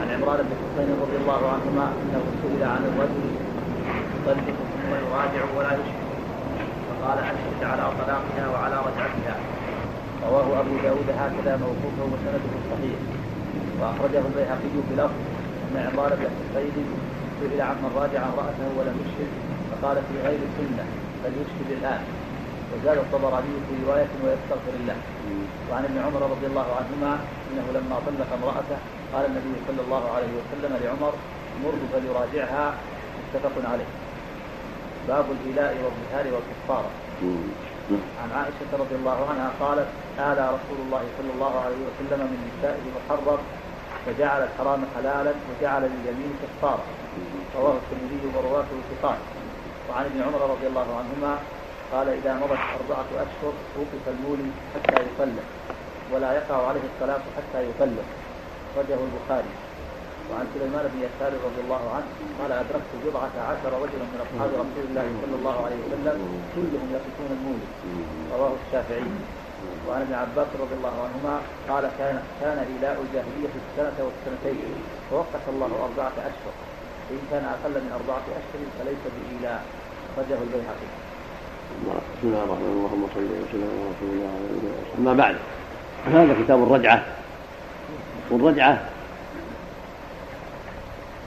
عن 0.00 0.08
عمران 0.14 0.38
بن 0.46 0.54
حسين 0.62 0.88
رضي 1.04 1.16
الله 1.22 1.40
عنهما 1.54 1.86
أنه 2.02 2.22
سئل 2.42 2.62
عن 2.74 2.82
الرجل 2.90 3.24
يطلق 4.14 4.58
ثم 4.72 4.90
يراجع 5.04 5.42
ولا 5.56 5.72
يشرك. 5.80 6.04
فقال 6.88 7.18
أشهد 7.18 7.60
على 7.72 7.84
طلاقها 8.00 8.44
وعلى 8.52 8.76
رجعتها. 8.88 9.36
رواه 10.28 10.60
أبو 10.60 10.74
داود 10.82 11.08
هكذا 11.20 11.52
موقوفا 11.64 12.04
وسنده 12.12 12.52
صحيح. 12.70 12.98
وأخرجه 13.80 14.22
البيهقي 14.30 14.68
في 14.88 14.94
لفظ 15.00 15.18
أن 15.64 15.74
عمران 15.86 16.12
بن 16.18 16.26
حسين 16.36 16.86
سئل 17.40 17.60
عمن 17.60 17.90
راجع 17.96 18.20
امرأته 18.30 18.66
ولم 18.78 18.96
يشهد 19.04 19.30
فقال 19.70 19.96
في 19.96 20.14
غير 20.26 20.38
السنة 20.48 20.84
بل 21.24 21.32
الان 21.78 22.02
وزاد 22.72 22.98
الطبراني 22.98 23.54
في 23.68 23.74
رواية 23.86 24.12
ويستغفر 24.24 24.74
الله. 24.80 24.96
وعن 25.70 25.84
ابن 25.84 25.98
عمر 26.06 26.22
رضي 26.34 26.46
الله 26.46 26.68
عنهما 26.78 27.12
إنه 27.50 27.66
لما 27.76 27.96
طلق 28.06 28.30
امرأته 28.38 28.78
قال 29.12 29.24
النبي 29.26 29.54
صلى 29.68 29.80
الله 29.86 30.04
عليه 30.14 30.32
وسلم 30.38 30.72
لعمر 30.82 31.12
مره 31.64 31.82
فليراجعها. 31.92 32.74
متفق 33.34 33.70
عليه. 33.70 33.90
باب 35.08 35.24
الإيلاء 35.36 35.72
والظهار 35.84 36.26
والكفارة. 36.34 36.90
عن 38.22 38.30
عائشة 38.38 38.70
رضي 38.82 38.94
الله 38.94 39.18
عنها 39.30 39.50
قالت 39.60 39.88
آلى 40.18 40.44
رسول 40.56 40.78
الله 40.86 41.02
صلى 41.18 41.30
الله 41.34 41.60
عليه 41.64 41.80
وسلم 41.88 42.20
من 42.32 42.38
نسائه 42.50 42.84
محرم 42.96 43.38
فجعل 44.06 44.40
الحرام 44.42 44.80
حلالا 44.96 45.32
وجعل 45.48 45.82
لليمين 45.82 46.32
كفارة. 46.42 46.84
رواه 47.58 47.76
الترمذي 47.82 48.26
ورواته 48.34 48.76
ثقات 48.90 49.18
وعن 49.88 50.04
ابن 50.04 50.22
عمر 50.22 50.40
رضي 50.54 50.66
الله 50.66 50.88
عنهما 51.00 51.38
قال 51.94 52.08
إذا 52.08 52.32
مضت 52.34 52.62
أربعة 52.80 53.08
أشهر 53.24 53.54
وقف 53.78 54.04
المولي 54.14 54.50
حتى 54.74 54.96
يطلق 55.02 55.48
ولا 56.12 56.30
يقع 56.32 56.66
عليه 56.68 56.84
الطلاق 56.92 57.22
حتى 57.36 57.68
يطلق 57.68 58.08
أخرجه 58.70 58.98
البخاري. 59.08 59.52
وعن 60.30 60.46
سليمان 60.54 60.84
بن 60.94 60.98
يسار 61.06 61.32
رضي 61.48 61.60
الله 61.64 61.82
عنه 61.94 62.08
قال 62.40 62.52
أدركت 62.52 62.92
بضعة 63.04 63.34
عشر 63.50 63.72
رجلا 63.84 64.04
من 64.12 64.18
أصحاب 64.24 64.50
رسول 64.62 64.84
الله 64.90 65.06
صلى 65.22 65.36
الله 65.38 65.56
عليه 65.64 65.80
وسلم 65.84 66.16
كلهم 66.54 66.88
يصفون 66.96 67.30
المولد 67.36 67.70
رواه 68.38 68.54
الشافعي. 68.66 69.10
وعن 69.88 70.00
ابن 70.00 70.14
عباس 70.14 70.50
رضي 70.60 70.74
الله 70.78 70.96
عنهما 71.04 71.34
قال 71.68 71.84
كان 71.98 72.16
كان 72.40 72.58
إيلاء 72.58 72.96
الجاهلية 73.04 73.54
السنة 73.62 73.98
والسنتين 74.06 74.74
فوقت 75.10 75.44
الله 75.48 75.70
أربعة 75.88 76.16
أشهر. 76.30 76.54
فإن 77.06 77.22
كان 77.30 77.44
أقل 77.54 77.74
من 77.84 77.92
أربعة 77.98 78.24
أشهر 78.40 78.60
فليس 78.78 79.02
بإيلاء. 79.14 79.64
أخرجه 80.10 80.38
البيهقي. 80.42 81.03
بسم 81.82 81.90
الله 82.24 82.44
الرحمن 82.44 82.50
الرحيم 82.50 82.76
اللهم 82.76 83.06
صل 83.14 83.20
وسلم 83.20 83.68
على 83.70 83.82
رسول 83.90 84.10
الله 84.14 84.26
وسلم 84.26 84.98
أما 84.98 85.12
بعد. 85.12 85.36
هذا 86.06 86.34
كتاب 86.44 86.62
الرجعة. 86.62 87.02
والرجعة 88.30 88.80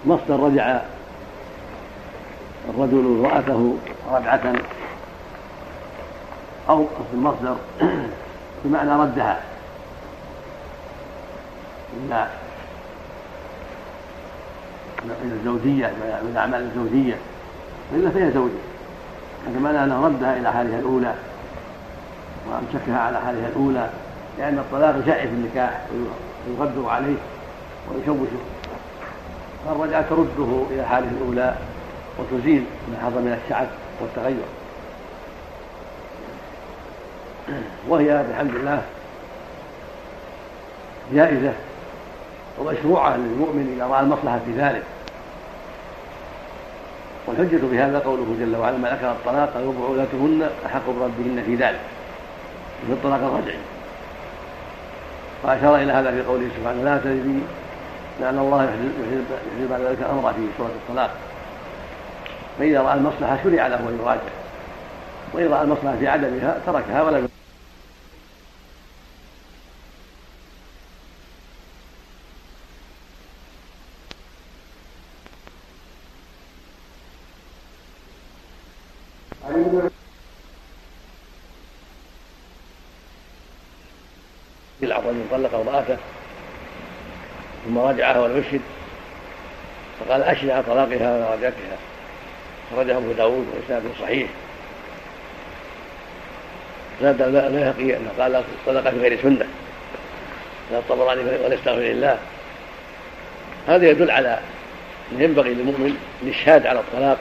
مصدر 0.06 0.40
رجع 0.40 0.82
الرجل 2.70 2.98
امرأته 2.98 3.78
رجعة 4.12 4.56
أو 6.70 6.86
في 6.86 7.14
المصدر 7.14 7.56
بمعنى 8.66 8.92
ردها. 8.92 9.40
إلى 12.08 12.28
الزوجية 15.24 15.88
من 15.88 16.30
الأعمال 16.32 16.62
الزوجية. 16.62 17.18
وإلا 17.94 18.10
فهي 18.10 18.32
زوجة. 18.32 18.67
هذا 19.48 19.60
معنى 19.60 19.84
أنه 19.84 20.06
ردها 20.06 20.38
إلى 20.38 20.52
حالها 20.52 20.80
الأولى 20.80 21.14
وأمسكها 22.50 23.00
على 23.00 23.20
حالها 23.20 23.48
الأولى 23.48 23.90
لأن 24.38 24.60
الطلاق 24.60 25.06
شائع 25.06 25.22
في 25.22 25.32
النكاح 25.32 25.82
ويغدر 26.48 26.90
عليه 26.90 27.16
ويشوشه 27.90 28.38
فالرجعة 29.66 30.02
ترده 30.10 30.64
إلى 30.72 30.86
حاله 30.86 31.08
الأولى 31.22 31.56
وتزيل 32.20 32.64
ما 32.92 32.98
حصل 32.98 33.22
من 33.22 33.40
الشعث 33.46 33.68
والتغير. 34.02 34.46
وهي 37.88 38.26
بحمد 38.32 38.56
الله 38.56 38.82
جائزة 41.14 41.54
ومشروعة 42.60 43.18
للمؤمن 43.18 43.74
إذا 43.76 43.88
رأى 43.88 44.02
المصلحة 44.02 44.40
في 44.46 44.52
ذلك. 44.52 44.84
والحجة 47.28 47.68
في 47.72 47.80
هذا 47.80 48.00
قوله 48.00 48.36
جل 48.40 48.56
وعلا 48.56 48.78
ما 48.78 48.90
ذكر 48.90 49.12
الطلاق 49.12 49.64
وبعولتهن 49.68 50.50
أحق 50.66 50.86
بردهن 50.90 51.44
في 51.46 51.56
ذلك. 51.56 51.80
في 52.88 52.94
الطلاق 52.94 53.20
الرجعي 53.20 53.58
وأشار 55.44 55.76
إلى 55.76 55.92
هذا 55.92 56.12
في 56.12 56.22
قوله 56.22 56.50
سبحانه 56.60 56.84
لا 56.84 56.98
تدري 56.98 57.42
لأن 58.22 58.38
الله 58.40 58.64
يحدث 58.64 59.70
بعد 59.70 59.82
ذلك 59.82 60.04
أمر 60.04 60.34
في 60.34 60.48
سورة 60.58 60.72
الطلاق. 60.88 61.12
فإذا 62.60 62.82
رأى 62.82 62.94
المصلحة 62.94 63.38
شرع 63.44 63.68
له 63.68 63.80
أن 63.80 64.00
يراجع 64.02 64.22
وإن 65.34 65.52
رأى 65.52 65.62
المصلحة 65.62 65.96
في 66.00 66.08
عدمها 66.08 66.58
تركها 66.66 67.02
ولم 67.02 67.30
يلعب 84.82 85.08
رجل 85.08 85.17
طلق 85.32 85.56
امرأته 85.56 85.98
ثم 87.66 87.78
رجعها 87.78 88.20
ولم 88.20 88.38
يشهد 88.38 88.62
فقال 90.00 90.24
أشهد 90.24 90.50
على 90.50 90.64
طلاقها 90.64 91.30
ورجعتها 91.30 91.78
خرجه 92.76 92.98
أبو 92.98 93.12
داود 93.12 93.48
وإسناد 93.56 93.84
صحيح. 94.02 94.28
زاد 97.02 97.22
البيهقي 97.22 97.98
أنه 97.98 98.12
قال 98.20 98.44
طلق 98.66 98.90
في 98.90 99.00
غير 99.00 99.22
سنة. 99.22 99.46
لا 100.72 100.80
الطبراني 100.80 101.22
وليستغفر 101.22 101.80
لله. 101.80 102.18
هذا 103.68 103.90
يدل 103.90 104.12
على 104.12 104.40
أن 105.12 105.22
ينبغي 105.22 105.54
للمؤمن 105.54 105.98
الإشهاد 106.24 106.68
على 106.68 106.80
الطلاق 106.80 107.18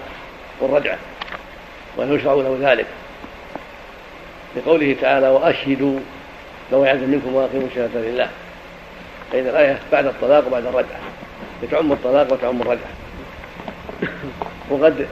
والرجعة 0.60 0.98
وأنه 1.96 2.14
يشرع 2.14 2.34
له 2.34 2.58
ذلك. 2.60 2.86
لقوله 4.56 4.96
تعالى 5.00 5.28
وأشهدوا 5.28 6.00
لو 6.72 6.84
يعلم 6.84 7.10
منكم 7.10 7.34
وأقيموا 7.34 7.66
الشهادة 7.66 8.00
لله 8.00 8.28
فإن 9.32 9.46
الآية 9.46 9.78
بعد 9.92 10.06
الطلاق 10.06 10.46
وبعد 10.46 10.66
الرجعة 10.66 11.00
تعم 11.70 11.92
الطلاق 11.92 12.32
وتعم 12.32 12.62
الرجعة 12.62 12.90
وقد 14.70 15.06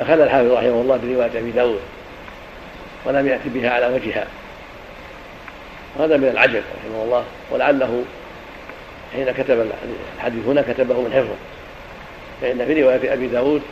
أخذ 0.00 0.20
الحافظ 0.20 0.52
رحمه 0.52 0.80
الله 0.80 0.96
برواية 0.96 1.38
أبي 1.38 1.50
داود 1.50 1.80
ولم 3.04 3.26
يأتي 3.26 3.48
بها 3.48 3.70
على 3.70 3.86
وجهها. 3.86 4.26
هذا 5.98 6.16
من 6.16 6.28
العجب 6.28 6.62
رحمه 6.78 7.04
الله. 7.04 7.24
ولعله 7.50 8.04
حين 9.12 9.32
كتب 9.32 9.66
الحديث 10.16 10.46
هنا 10.46 10.62
كتبه 10.62 11.00
من 11.00 11.12
حفظه. 11.12 11.36
فإن 12.40 12.66
في 12.66 12.82
رواية 12.82 13.12
أبي 13.12 13.26
داود 13.26 13.62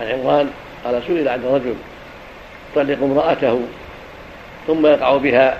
عن 0.00 0.06
عمران 0.06 0.50
قال 0.84 1.02
سئل 1.06 1.28
عن 1.28 1.44
رجل 1.44 1.74
يطلق 2.72 3.02
امرأته 3.02 3.60
ثم 4.70 4.86
يقع 4.86 5.16
بها 5.16 5.58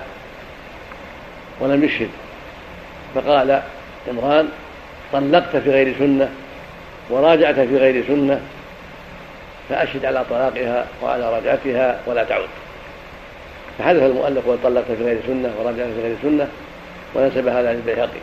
ولم 1.59 1.83
يشهد. 1.83 2.09
فقال 3.15 3.61
عمران 4.07 4.49
طلقت 5.13 5.55
في 5.55 5.71
غير 5.71 5.95
سنة 5.99 6.29
وراجعت 7.09 7.55
في 7.55 7.77
غير 7.77 8.03
سنة 8.07 8.41
فأشهد 9.69 10.05
على 10.05 10.25
طلاقها 10.29 10.85
وعلى 11.03 11.37
رجعتها 11.37 11.99
ولا 12.05 12.23
تعود. 12.23 12.49
فحدث 13.79 14.01
المؤلف 14.01 14.47
وقد 14.47 14.59
طلقت 14.63 14.91
في 14.91 15.03
غير 15.03 15.17
سنة 15.27 15.53
وراجعت 15.59 15.87
في 15.87 16.01
غير 16.01 16.15
سنة 16.21 16.47
ونسب 17.15 17.47
هذا 17.47 17.73
للبيهقي. 17.73 18.21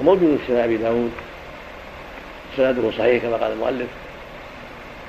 وموجود 0.00 0.38
في 0.46 0.52
سنة 0.52 0.64
أبي 0.64 0.76
داود. 0.76 1.12
سنده 2.56 2.90
صحيح 2.98 3.22
كما 3.22 3.36
قال 3.36 3.52
المؤلف. 3.52 3.88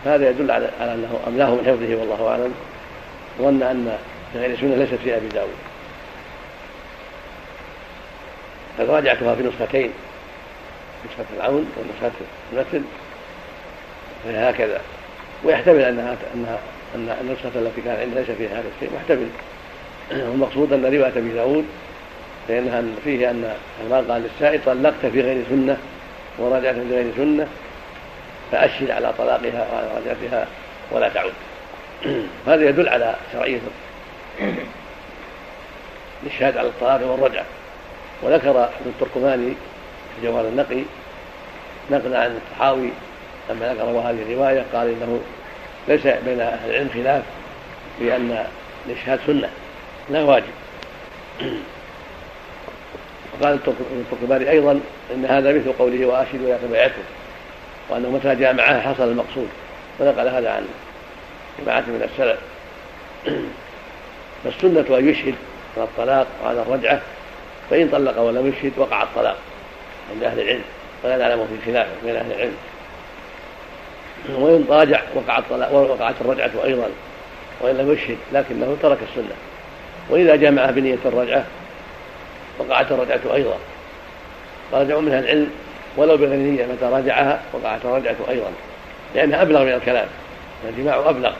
هذا 0.05 0.29
يدل 0.29 0.51
على 0.51 0.69
أنه 0.81 1.19
أملاه 1.27 1.49
من 1.49 1.63
حفظه 1.65 1.95
والله 1.95 2.27
أعلم. 2.27 2.53
ظن 3.41 3.63
أن 3.63 3.97
غير 4.35 4.57
سنة 4.57 4.75
ليست 4.75 4.95
في 5.03 5.17
أبي 5.17 5.27
داود. 5.27 5.55
قد 8.79 8.89
راجعتها 8.89 9.35
في 9.35 9.43
نسختين 9.43 9.91
نسخة 11.05 11.25
العون 11.37 11.71
ونسخة 11.77 12.15
المثل 12.53 12.81
فهي 14.23 14.49
هكذا 14.49 14.81
ويحتمل 15.43 15.81
أنها 15.81 16.15
أنها 16.35 16.59
أن 16.95 17.17
النسخة 17.21 17.59
التي 17.59 17.81
كان 17.81 17.99
عندها 17.99 18.23
ليس 18.23 18.31
فيها 18.31 18.49
هذا 18.49 18.69
الشيء 18.75 18.95
محتمل 18.95 19.27
والمقصود 20.11 20.73
أن 20.73 20.85
رواية 20.85 21.17
أبي 21.17 21.29
داود 21.29 21.65
فانها 22.47 22.83
فيه 23.03 23.31
أن 23.31 23.53
عمران 23.85 24.11
قال 24.11 24.21
للسائل 24.21 24.59
طلقت 24.65 25.05
في 25.05 25.21
غير 25.21 25.43
سنة 25.49 25.77
ورجعت 26.37 26.75
في 26.75 26.95
غير 26.95 27.05
سنة 27.17 27.47
فأشهد 28.51 28.91
على 28.91 29.13
طلاقها 29.17 29.67
وعلى 29.73 29.89
رجعتها 30.01 30.47
ولا 30.91 31.09
تعود. 31.09 31.33
هذا 32.47 32.69
يدل 32.69 32.89
على 32.89 33.15
شرعية 33.33 33.59
الاشهاد 36.23 36.57
على 36.57 36.67
الطلاق 36.67 37.11
والرجعه 37.11 37.45
وذكر 38.21 38.49
ابن 38.49 38.85
التركماني 38.85 39.53
في 40.15 40.27
جوال 40.27 40.45
النقي 40.45 40.83
نقل 41.91 42.15
عن 42.15 42.31
الطحاوي 42.31 42.89
لما 43.49 43.73
ذكر 43.73 43.83
هذه 43.83 44.21
الرواية 44.21 44.65
قال 44.73 44.87
إنه 44.87 45.19
ليس 45.87 46.07
بين 46.07 46.41
أهل 46.41 46.69
العلم 46.69 46.89
خلاف 46.93 47.23
في 47.99 48.15
أن 48.15 48.45
الإشهاد 48.85 49.19
سنة 49.27 49.49
لا 50.09 50.23
واجب. 50.23 50.53
وقال 53.33 53.59
الطرقباني 53.67 54.49
أيضا 54.49 54.79
إن 55.13 55.25
هذا 55.25 55.53
مثل 55.53 55.73
قوله 55.73 56.05
وأشهد 56.05 56.41
ولا 56.41 56.57
تبعته 56.57 57.03
وأنه 57.89 58.09
متى 58.09 58.35
جاء 58.35 58.53
معه 58.53 58.81
حصل 58.81 59.03
المقصود. 59.03 59.49
ونقل 59.99 60.27
هذا 60.27 60.51
عن 60.51 60.65
جماعة 61.59 61.81
من 61.81 62.09
السلف. 62.11 62.39
فالسنة 64.45 64.97
أن 64.97 65.09
يشهد 65.09 65.35
على 65.77 65.83
الطلاق 65.85 66.27
وعلى 66.43 66.61
الرجعه 66.61 67.01
فإن 67.69 67.89
طلق 67.89 68.19
ولم 68.19 68.47
يشهد 68.47 68.71
وقع 68.77 69.03
الطلاق 69.03 69.37
عند 70.13 70.23
أهل 70.23 70.39
العلم 70.39 70.63
ولا 71.03 71.17
نعلم 71.17 71.47
في 71.47 71.71
خلاف 71.71 71.87
بين 72.03 72.15
أهل 72.15 72.31
العلم. 72.31 72.55
وإن 74.29 74.65
راجع 74.69 75.01
وقع 75.15 75.37
الطلاق 75.37 75.73
وقعت 75.73 76.15
الرجعة 76.21 76.51
أيضا 76.63 76.89
وإن 77.61 77.77
لم 77.77 77.93
يشهد 77.93 78.17
لكنه 78.33 78.77
ترك 78.81 78.97
السنة. 79.09 79.35
وإذا 80.09 80.35
جمع 80.35 80.65
بنية 80.65 80.97
الرجعة 81.05 81.45
وقعت 82.59 82.91
الرجعة 82.91 83.33
أيضا. 83.33 83.57
فرجعوا 84.71 85.01
منها 85.01 85.19
العلم 85.19 85.49
ولو 85.97 86.17
بغير 86.17 86.39
نية 86.39 86.65
متى 86.65 86.85
راجعها 86.85 87.41
وقعت 87.53 87.85
الرجعة 87.85 88.15
أيضا 88.29 88.51
لأنها 89.15 89.41
أبلغ 89.41 89.63
من 89.63 89.73
الكلام. 89.73 90.07
الجماع 90.69 91.09
أبلغ. 91.09 91.33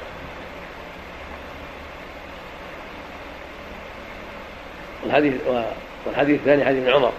والحديث 5.06 5.34
والحديث 6.06 6.39
الثاني 6.39 6.66
حديث 6.66 6.84
ابن 6.84 6.93
عمر 6.93 7.12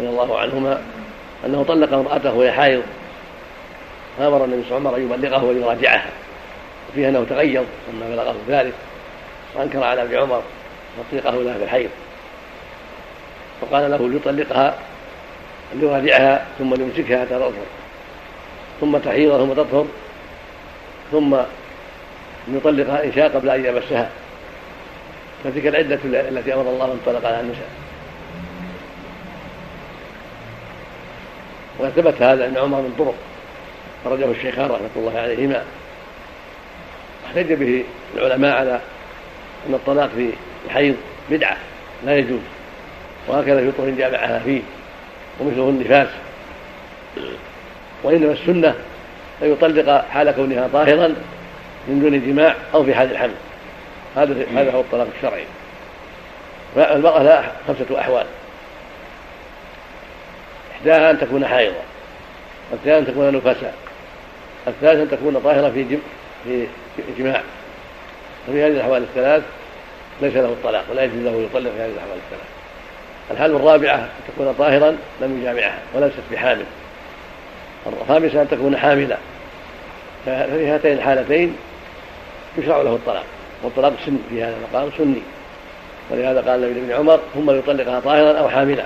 رضي 0.00 0.08
الله 0.08 0.38
عنهما 0.38 0.82
أنه 1.46 1.64
طلق 1.68 1.92
امرأته 1.92 2.34
وهي 2.34 2.52
حائض. 2.52 2.82
فأمر 4.18 4.44
النبي 4.44 4.62
صلى 4.68 4.78
الله 4.78 4.92
عليه 4.92 5.04
وسلم 5.04 5.12
أن 5.12 5.24
يبلغه 5.24 5.44
ويراجعها 5.44 6.10
وفيها 6.90 7.08
أنه 7.08 7.26
تغيظ 7.30 7.64
لما 7.92 8.10
بلغه 8.10 8.36
ذلك 8.48 8.72
وأنكر 9.54 9.84
على 9.84 10.02
ابن 10.02 10.16
عمر 10.16 10.42
تطليقه 11.10 11.42
لها 11.42 11.54
في 11.54 11.64
الحيض. 11.64 11.90
فقال 13.60 13.90
له 13.90 14.08
ليطلقها 14.08 14.78
ليراجعها 15.74 16.46
ثم 16.58 16.74
ليمسكها 16.74 17.20
حتى 17.20 17.34
تطهر. 17.34 17.52
ثم 18.80 18.98
تحيض 18.98 19.38
ثم 19.38 19.52
تطهر 19.52 19.86
ثم 21.12 21.36
يطلقها 22.48 23.04
إن 23.04 23.12
شاء 23.12 23.28
قبل 23.28 23.50
أن 23.50 23.64
يمسها. 23.64 24.10
فتلك 25.44 25.66
العدة 25.66 25.98
التي 26.04 26.54
أمر 26.54 26.62
الله 26.62 26.84
أن 26.84 27.00
تطلق 27.06 27.26
على 27.26 27.40
النساء. 27.40 27.68
وقد 31.78 31.90
ثبت 31.90 32.22
هذا 32.22 32.46
عن 32.46 32.56
عمر 32.56 32.80
من 32.80 32.94
طرق 32.98 33.14
خرجه 34.04 34.30
الشيخان 34.30 34.70
رحمة 34.70 34.90
الله 34.96 35.18
عليهما 35.18 35.64
احتج 37.26 37.52
به 37.52 37.84
العلماء 38.16 38.56
على 38.56 38.80
أن 39.68 39.74
الطلاق 39.74 40.10
في 40.16 40.30
الحيض 40.66 40.96
بدعة 41.30 41.56
لا 42.04 42.16
يجوز 42.16 42.40
وهكذا 43.28 43.60
في 43.60 43.72
طهر 43.78 43.90
جامعها 43.90 44.38
فيه 44.38 44.60
ومثله 45.40 45.68
النفاس. 45.68 46.08
وإنما 48.02 48.32
السنة 48.32 48.74
أن 49.42 49.52
يطلق 49.52 50.04
حال 50.10 50.30
كونها 50.30 50.68
طاهرا 50.72 51.14
من 51.88 52.00
دون 52.00 52.26
جماع 52.26 52.54
أو 52.74 52.84
في 52.84 52.94
حال 52.94 53.10
الحمل. 53.10 53.34
هذا 54.16 54.46
هذا 54.54 54.72
هو 54.72 54.80
الطلاق 54.80 55.06
الشرعي. 55.16 55.44
المرأة 56.76 57.22
لها 57.22 57.52
خمسة 57.68 58.00
أحوال. 58.00 58.26
إحداها 60.72 61.10
أن 61.10 61.20
تكون 61.20 61.46
حائضة 61.46 61.76
والثانية 62.70 62.98
أن 62.98 63.06
تكون 63.06 63.36
نفساء 63.36 63.74
الثالث 64.68 65.00
أن 65.00 65.18
تكون 65.18 65.40
طاهرة 65.44 65.70
في 65.70 65.98
في 66.44 66.66
جماع. 67.18 67.42
وفي 68.48 68.62
هذه 68.62 68.70
الأحوال 68.70 69.02
الثلاث 69.02 69.42
ليس 70.22 70.34
له 70.34 70.48
الطلاق 70.48 70.84
ولا 70.90 71.04
يجوز 71.04 71.16
له 71.16 71.30
يطلق 71.30 71.70
في 71.70 71.80
هذه 71.80 71.90
الأحوال 71.90 72.18
الثلاث. 72.24 72.48
الحال 73.30 73.56
الرابعة 73.56 73.96
أن 73.96 74.08
تكون 74.28 74.54
طاهرا 74.58 74.96
لم 75.20 75.40
يجامعها 75.40 75.78
وليست 75.94 76.22
بحامل 76.32 76.64
الخامسة 78.02 78.42
أن 78.42 78.48
تكون 78.48 78.76
حاملة. 78.76 79.18
ففي 80.26 80.66
هاتين 80.66 80.92
الحالتين 80.92 81.56
يشرع 82.58 82.82
له 82.82 82.94
الطلاق. 82.94 83.24
والطلاق 83.62 83.92
سن 84.06 84.18
في 84.30 84.42
هذا 84.42 84.56
المقام 84.56 84.90
سني. 84.98 85.22
ولهذا 86.10 86.50
قال 86.50 86.64
النبي 86.64 86.80
بن 86.80 86.92
عمر 86.92 87.20
ثم 87.34 87.50
يطلقها 87.50 88.00
طاهرا 88.00 88.38
أو 88.38 88.48
حاملا. 88.48 88.84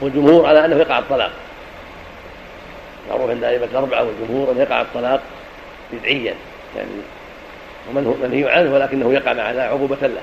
والجمهور 0.00 0.46
على 0.46 0.64
أنه 0.64 0.76
يقع 0.76 0.98
الطلاق. 0.98 1.30
معروف 3.10 3.30
عند 3.30 3.44
أئمة 3.44 3.64
الأربعة 3.64 4.04
والجمهور 4.04 4.52
أن 4.52 4.58
يقع 4.58 4.80
الطلاق 4.80 5.20
بدعيا. 5.92 6.34
يعني 6.76 6.90
ومنهي 7.90 8.50
عنه 8.50 8.74
ولكنه 8.74 9.12
يقع 9.12 9.32
مع 9.32 9.50
ذلك 9.50 9.60
عقوبة 9.60 9.96
له. 10.02 10.22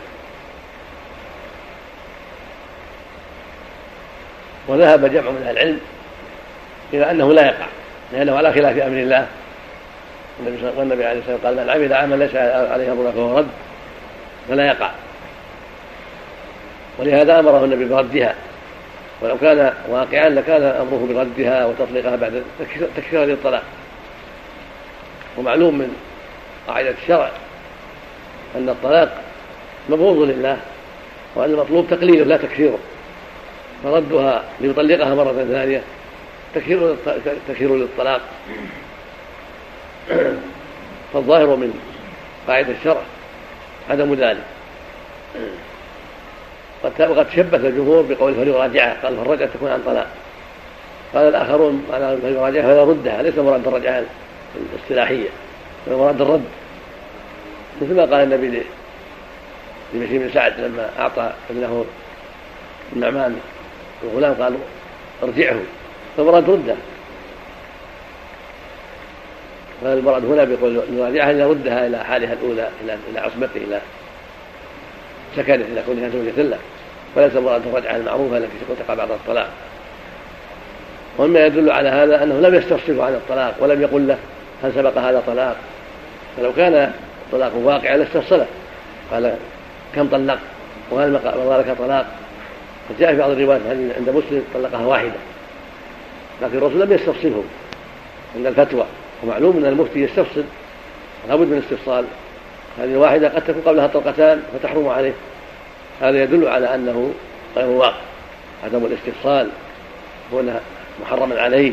وذهب 4.67 5.13
جمع 5.13 5.29
من 5.29 5.43
أهل 5.47 5.57
العلم 5.57 5.79
إلى 6.93 7.11
أنه 7.11 7.33
لا 7.33 7.45
يقع 7.45 7.65
لأنه 8.13 8.37
على 8.37 8.53
خلاف 8.53 8.77
أمر 8.77 8.97
الله. 8.97 9.27
والنبي 10.77 11.05
عليه 11.05 11.19
الصلاة 11.19 11.35
والسلام 11.35 11.69
قال 11.69 11.79
من 11.79 11.93
عمل 11.93 11.93
عملا 11.93 12.23
ليس 12.23 12.35
عليه 12.71 12.91
امرنا 12.91 13.11
فهو 13.11 13.37
رد 13.37 13.47
فلا 14.49 14.67
يقع. 14.67 14.91
ولهذا 16.99 17.39
أمره 17.39 17.65
النبي 17.65 17.85
بردها. 17.85 18.35
ولو 19.21 19.37
كان 19.37 19.73
واقعا 19.89 20.29
لكان 20.29 20.63
أمره 20.63 21.07
بردها 21.13 21.65
وتطليقها 21.65 22.15
بعد 22.15 22.43
تكفيرا 22.95 23.25
للطلاق 23.25 23.63
ومعلوم 25.37 25.77
من 25.77 25.95
قاعدة 26.67 26.93
الشرع 27.03 27.31
أن 28.55 28.69
الطلاق 28.69 29.21
مبغوض 29.89 30.29
لله 30.29 30.57
وأن 31.35 31.49
المطلوب 31.49 31.87
تقليله 31.89 32.23
لا 32.25 32.37
تكفيره 32.37 32.79
فردها 33.83 34.43
ليطلقها 34.61 35.15
مرة 35.15 35.45
ثانية 35.51 35.81
تكثير 36.55 36.95
تكثير 37.47 37.75
للطلاق. 37.75 38.21
فالظاهر 41.13 41.55
من 41.55 41.73
قاعدة 42.47 42.73
الشرع. 42.79 43.01
عدم 43.89 44.13
ذلك. 44.13 44.43
وقد 46.83 47.25
شبث 47.35 47.65
الجمهور 47.65 48.01
بقوله 48.01 48.35
فليراجعها 48.35 48.97
قال 49.03 49.17
فالرجعة 49.17 49.49
تكون 49.53 49.71
عن 49.71 49.81
طلاق. 49.85 50.07
قال 51.13 51.27
الآخرون 51.27 51.85
على 51.93 52.17
فليراجعها 52.21 52.63
فلا 52.63 52.83
ردها 52.83 53.21
ليس 53.21 53.37
مراد 53.37 53.67
الرجعة 53.67 54.03
الاصطلاحية 54.55 55.29
مراد 55.87 56.21
الرد. 56.21 56.45
مثل 57.81 57.95
ما 57.95 58.01
قال 58.01 58.13
النبي 58.13 58.63
لبشير 59.93 60.21
بن 60.21 60.29
سعد 60.33 60.59
لما 60.59 60.89
أعطى 60.99 61.33
ابنه 61.49 61.85
النعمان 62.93 63.39
الغلام 64.03 64.33
قال 64.33 64.55
ارجعه. 65.23 65.59
فالمراد 66.17 66.49
رده. 66.49 66.75
فالمراد 69.83 70.25
هنا 70.25 70.43
بيقول 70.43 70.81
نراجعها 70.91 71.31
إلى 71.31 71.45
ردها 71.45 71.87
إلى 71.87 71.97
حالها 71.97 72.33
الأولى 72.33 72.69
إلى 72.83 72.97
إلى 73.11 73.19
عصمته 73.19 73.57
إلى 73.57 73.81
سكنه 75.35 75.65
إلى 75.65 75.83
كونها 75.85 76.09
زوجة 76.09 76.41
له 76.41 76.57
وليس 77.15 77.35
المراد 77.35 77.67
الرجعه 77.67 77.95
المعروفه 77.95 78.37
التي 78.37 78.49
تقع 78.87 78.93
بعد 78.93 79.11
الطلاق. 79.11 79.49
ومما 81.17 81.45
يدل 81.45 81.71
على 81.71 81.89
هذا 81.89 82.23
أنه 82.23 82.39
لم 82.39 82.55
يستفصله 82.55 83.05
عن 83.05 83.13
الطلاق 83.13 83.55
ولم 83.59 83.81
يقل 83.81 84.07
له 84.07 84.17
هل 84.63 84.73
سبق 84.73 84.97
هذا 84.97 85.23
طلاق. 85.27 85.55
فلو 86.37 86.53
كان 86.53 86.91
الطلاق 87.25 87.51
واقعا 87.55 87.97
لاستفصله 87.97 88.45
قال 89.11 89.35
كم 89.95 90.07
طلقت؟ 90.07 90.39
وهل 90.91 91.11
مضى 91.13 91.57
لك 91.57 91.77
طلاق؟ 91.77 92.05
جاء 92.99 93.11
في 93.11 93.17
بعض 93.17 93.29
الروايات 93.29 93.61
عند 93.97 94.09
مسلم 94.09 94.43
طلقها 94.53 94.85
واحدة. 94.85 95.11
لكن 96.41 96.57
الرسول 96.57 96.81
لم 96.81 96.93
يستفصله 96.93 97.43
عند 98.35 98.45
الفتوى. 98.45 98.85
ومعلوم 99.23 99.57
أن 99.57 99.65
المفتي 99.65 99.99
يستفصل 99.99 100.43
لابد 101.29 101.47
من 101.47 101.57
استفصال. 101.57 102.05
هذه 102.79 102.91
الواحده 102.91 103.27
قد 103.29 103.41
تكون 103.41 103.61
قبلها 103.61 103.87
طلقتان 103.87 104.43
فتحرم 104.53 104.87
عليه. 104.87 105.13
هذا 106.01 106.23
يدل 106.23 106.47
على 106.47 106.75
أنه 106.75 107.13
غير 107.55 107.67
واقع. 107.67 108.01
عدم 108.63 108.85
الاستفصال 108.85 109.49
كونه 110.31 110.59
محرما 111.01 111.41
عليه. 111.41 111.71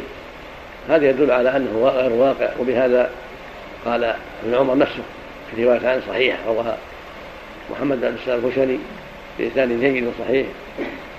هذا 0.89 1.11
يدل 1.11 1.31
على 1.31 1.57
أنه 1.57 1.89
غير 1.89 2.13
واقع 2.13 2.49
وبهذا 2.61 3.11
قال 3.85 4.05
ابن 4.45 4.55
عمر 4.55 4.77
نفسه 4.77 5.03
في 5.51 5.65
رواية 5.65 5.89
عن 5.89 6.03
صحيحة 6.09 6.39
رواها 6.47 6.77
محمد 7.71 8.01
بن 8.01 8.17
السلام 8.21 8.45
الخشني 8.45 8.79
بإسناد 9.39 9.81
جيد 9.81 10.05
وصحيح 10.07 10.47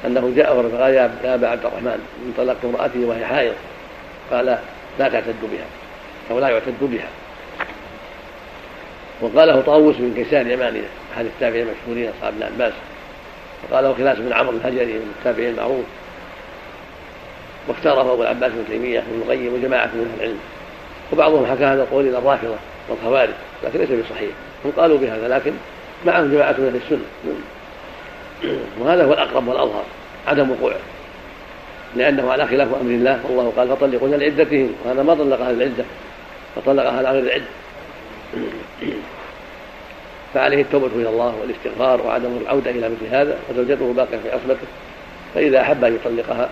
أنه 0.06 0.34
جاء 0.36 0.70
فقال 0.72 0.94
يا 0.94 1.12
أبا 1.24 1.48
عبد 1.48 1.66
الرحمن 1.66 2.06
إن 2.26 2.34
طلقت 2.38 2.66
امرأتي 2.66 3.06
وهي 3.06 3.26
حائض. 3.26 3.54
قال 4.32 4.46
لا 5.00 5.10
تعتد 5.10 5.36
بها. 5.42 5.87
أو 6.32 6.40
لا 6.40 6.50
يعتد 6.50 6.74
بها. 6.82 7.10
وقاله 9.22 9.62
طاووس 9.62 9.96
من 9.96 10.14
كيسان 10.16 10.52
يمانية 10.52 10.88
أحد 11.16 11.26
التابعين 11.26 11.68
المشهورين 11.68 12.12
أصحاب 12.18 12.34
ابن 12.34 12.44
عباس. 12.44 12.74
وقاله 13.64 13.94
خلاص 13.94 14.18
بن 14.18 14.34
عمرو 14.34 14.58
الهجري 14.58 14.94
من 14.94 15.14
التابعين 15.20 15.50
المعروف. 15.50 15.86
واختاره 17.68 18.14
أبو 18.14 18.22
العباس 18.22 18.52
بن 18.52 18.64
تيمية 18.70 19.00
بن 19.00 19.22
القيم 19.22 19.54
وجماعة 19.54 19.86
من 19.86 20.12
أهل 20.12 20.24
العلم. 20.24 20.40
وبعضهم 21.14 21.46
حكى 21.46 21.64
هذا 21.64 21.84
القول 21.84 22.08
إلى 22.08 22.18
الرافضة 22.18 22.56
والخوارج 22.90 23.34
لكن 23.64 23.80
ليس 23.80 23.90
بصحيح. 23.90 24.30
هم 24.66 24.72
قالوا 24.78 24.98
بهذا 24.98 25.28
لكن 25.28 25.52
معهم 26.06 26.32
جماعة 26.32 26.56
من 26.58 26.66
أهل 26.66 26.76
السنة. 26.76 27.06
وهذا 28.80 29.06
هو 29.06 29.14
الأقرب 29.14 29.48
والأظهر 29.48 29.84
عدم 30.28 30.52
وقوعه. 30.52 30.80
لأنه 31.96 32.32
على 32.32 32.48
خلاف 32.48 32.68
أمر 32.82 32.92
الله 32.92 33.20
والله 33.30 33.54
قال 33.58 33.70
فطلقوهن 33.70 34.14
لعدتهم. 34.14 34.74
وهذا 34.86 35.04
ما 35.04 35.16
طلقها 35.16 35.52
للعدة 35.52 35.84
فطلقها 36.58 36.98
على 36.98 37.12
غير 37.12 37.24
العدة 37.24 37.46
فعليه 40.34 40.62
التوبة 40.62 40.88
إلى 40.96 41.10
الله 41.10 41.36
والاستغفار 41.42 42.02
وعدم 42.02 42.38
العودة 42.42 42.72
إلى 42.72 42.90
مثل 42.90 43.16
هذا 43.16 43.38
وزوجته 43.50 43.94
باقية 43.94 44.18
في 44.18 44.32
عصمته 44.32 44.68
فإذا 45.36 45.62
أحب 45.62 45.84
أن 45.84 45.96
يطلقها 45.96 46.50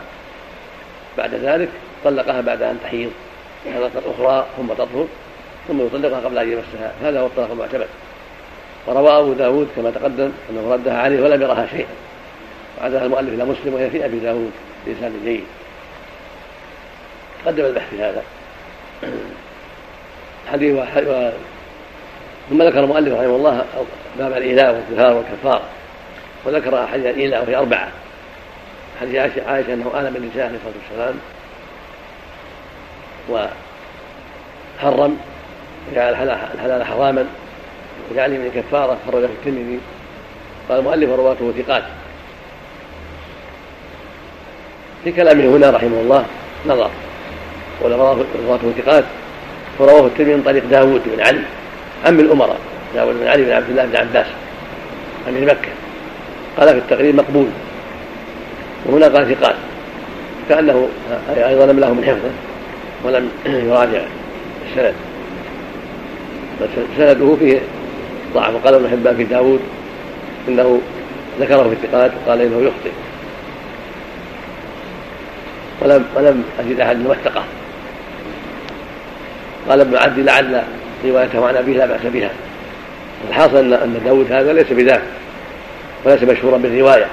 بعد 1.17 1.33
ذلك 1.33 1.69
طلقها 2.03 2.41
بعد 2.41 2.61
أن 2.61 2.79
تحيض. 2.83 3.11
مرة 3.65 3.91
أخرى 4.05 4.45
ثم 4.57 4.67
تطهر 4.67 5.07
ثم 5.67 5.85
يطلقها 5.85 6.19
قبل 6.19 6.37
أن 6.37 6.51
يمسها. 6.51 6.91
هذا 7.03 7.19
هو 7.19 7.25
الطلاق 7.25 7.51
المعتمد. 7.51 7.87
وروى 8.87 9.19
أبو 9.19 9.33
داود 9.33 9.67
كما 9.75 9.91
تقدم 9.91 10.31
أنه 10.49 10.73
ردها 10.73 10.97
عليه 10.97 11.23
ولم 11.23 11.41
يرها 11.41 11.67
شيئا. 11.67 11.87
وعدها 12.81 13.05
المؤلف 13.05 13.33
إلى 13.33 13.45
مسلم 13.45 13.73
وهي 13.73 13.89
في 13.89 14.05
أبي 14.05 14.19
داود 14.19 14.51
بلسان 14.85 15.13
جيد. 15.25 15.43
قدم 17.45 17.65
البحث 17.65 17.89
في 17.89 18.01
هذا. 18.01 18.23
حديث. 20.51 20.79
ثم 22.49 22.61
ذكر 22.61 22.79
المؤلف 22.79 23.13
رحمه 23.13 23.35
الله 23.35 23.65
باب 24.19 24.31
الإيلاء 24.31 24.73
والظهار 24.73 25.13
والكفار. 25.13 25.61
وذكر 26.45 26.83
أحاديث 26.83 27.05
الإيلاء 27.05 27.43
وهي 27.43 27.55
أربعة. 27.55 27.87
حديث 29.01 29.15
عائشة 29.15 29.73
أنه 29.73 29.91
آلم 29.95 30.15
النساء 30.15 30.45
عليه 30.45 30.55
الصلاة 30.55 30.73
والسلام. 30.89 31.15
وحرم 33.29 35.17
جعل 35.95 36.13
الحلال 36.53 36.83
حراما. 36.83 37.25
وجعل 38.11 38.31
من 38.31 38.51
كفارة 38.55 38.97
خرجه 39.07 39.25
الترمذي. 39.25 39.79
قال 40.69 40.79
المؤلف 40.79 41.09
رواته 41.09 41.53
ثقات. 41.57 41.83
في 45.03 45.11
كلامه 45.11 45.57
هنا 45.57 45.69
رحمه 45.69 45.99
الله 45.99 46.25
نظر. 46.65 46.89
رواته 47.81 48.73
ثقات. 48.77 49.03
ورواه 49.79 50.07
الترمذي 50.07 50.35
من 50.35 50.43
طريق 50.43 50.63
داوود 50.71 51.01
بن 51.05 51.21
علي 51.21 51.41
عم 52.05 52.19
الأمراء 52.19 52.59
داوود 52.95 53.15
بن 53.19 53.27
علي 53.27 53.43
بن 53.43 53.51
عبد 53.51 53.69
الله 53.69 53.85
بن 53.85 53.95
عباس 53.95 54.25
أمير 55.29 55.45
مكة. 55.45 55.69
قال 56.57 56.67
في 56.67 56.77
التقريب 56.77 57.15
مقبول. 57.15 57.47
وهنا 58.85 59.07
قال 59.07 59.35
ثقات. 59.35 59.55
كأنه 60.49 60.87
أيضا 61.37 61.65
لم 61.65 61.79
له 61.79 61.93
من 61.93 62.03
حفظه 62.05 62.31
ولم 63.03 63.29
يراجع 63.45 64.01
السند. 64.69 64.93
سنده 66.97 67.35
فيه 67.39 67.59
ضعف. 68.33 68.55
وقال 68.55 68.73
ابن 68.73 68.89
حبان 68.89 69.15
في 69.15 69.23
داود 69.23 69.59
إنه 70.47 70.81
ذكره 71.39 71.63
في 71.63 71.85
الثقات 71.85 72.11
وقال 72.25 72.41
إنه 72.41 72.57
يخطئ. 72.57 72.91
ولم 75.81 76.05
ولم 76.15 76.43
أجد 76.59 76.79
أحد 76.79 77.05
وثقه 77.05 77.43
قال 79.69 79.81
ابن 79.81 79.97
عبد 79.97 80.19
لعل 80.19 80.63
روايته 81.05 81.47
عن 81.47 81.55
أبيه 81.55 81.77
لا 81.77 81.85
بأس 81.85 82.01
بها. 82.13 82.29
الحاصل 83.29 83.57
ان 83.57 83.73
أن 83.73 84.01
داود 84.05 84.31
هذا 84.31 84.53
ليس 84.53 84.71
بذاك 84.71 85.01
وليس 86.05 86.23
مشهورا 86.23 86.57
بالرواية. 86.57 87.05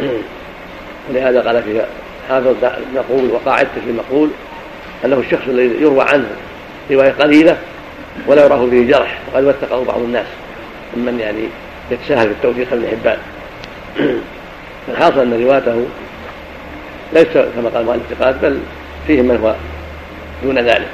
ولهذا 1.10 1.40
قال 1.40 1.62
في 1.62 1.82
حافظ 2.28 2.54
المقول 2.62 3.30
وقاعدته 3.30 3.80
في 3.84 3.90
المقول 3.90 4.30
أنه 5.04 5.16
الشخص 5.16 5.48
الذي 5.48 5.82
يروى 5.82 6.04
عنه 6.04 6.26
رواية 6.90 7.12
قليلة 7.12 7.56
ولا 8.26 8.44
يراه 8.44 8.66
فيه 8.70 8.86
جرح 8.86 9.18
وقد 9.32 9.44
وثقه 9.44 9.84
بعض 9.84 9.98
الناس 9.98 10.26
ممن 10.96 11.20
يعني 11.20 11.44
يتساهل 11.90 12.28
في 12.28 12.32
التوثيق 12.32 12.72
ابن 12.72 12.88
حبان. 12.88 13.18
الحاصل 14.88 15.20
أن 15.20 15.42
روايته 15.44 15.86
ليس 17.12 17.26
كما 17.32 17.68
قال 17.74 17.80
المؤلف 17.80 18.22
بل 18.42 18.58
فيه 19.06 19.22
من 19.22 19.36
هو 19.42 19.54
دون 20.42 20.58
ذلك. 20.58 20.88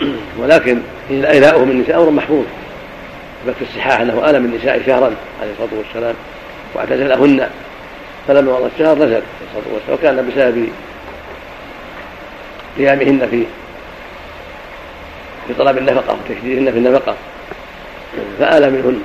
ولكن 0.40 0.78
إيلاؤه 1.10 1.64
من 1.64 1.70
النساء 1.70 2.02
أمر 2.02 2.10
محفوظ. 2.10 2.44
في 3.46 3.62
الصحاح 3.62 4.00
أنه 4.00 4.30
آل 4.30 4.42
من 4.42 4.50
النساء 4.54 4.82
شهرا 4.86 5.14
عليه 5.40 5.52
الصلاة 5.52 5.78
والسلام 5.78 6.14
واعتزلهن 6.74 7.48
فلما 8.28 8.52
مضى 8.52 8.70
الشهر 8.74 8.96
نزل 8.96 9.04
عليه 9.04 9.22
الصلاة 9.56 9.74
والسلام 9.74 9.98
وكان 9.98 10.28
بسبب 10.28 10.68
قيامهن 12.78 13.28
في 13.30 13.44
في 15.48 15.54
طلب 15.54 15.78
النفقة 15.78 16.16
وتشديدهن 16.24 16.72
في 16.72 16.78
النفقة 16.78 17.14
فآل 18.38 18.72
منهن. 18.72 19.02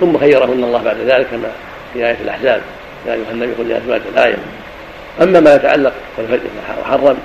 ثم 0.00 0.18
خيرهن 0.18 0.64
الله 0.64 0.82
بعد 0.82 0.96
ذلك 0.96 1.26
كما 1.30 1.50
في 1.92 2.06
آية 2.06 2.16
الأحزاب. 2.20 2.60
يا 3.06 3.12
أيها 3.12 3.30
النبي 3.30 3.52
قل 3.52 3.68
لأزواج 3.68 4.00
الآية. 4.12 4.36
أما 5.22 5.40
ما 5.40 5.54
يتعلق 5.54 5.92
وحرم 6.82 7.16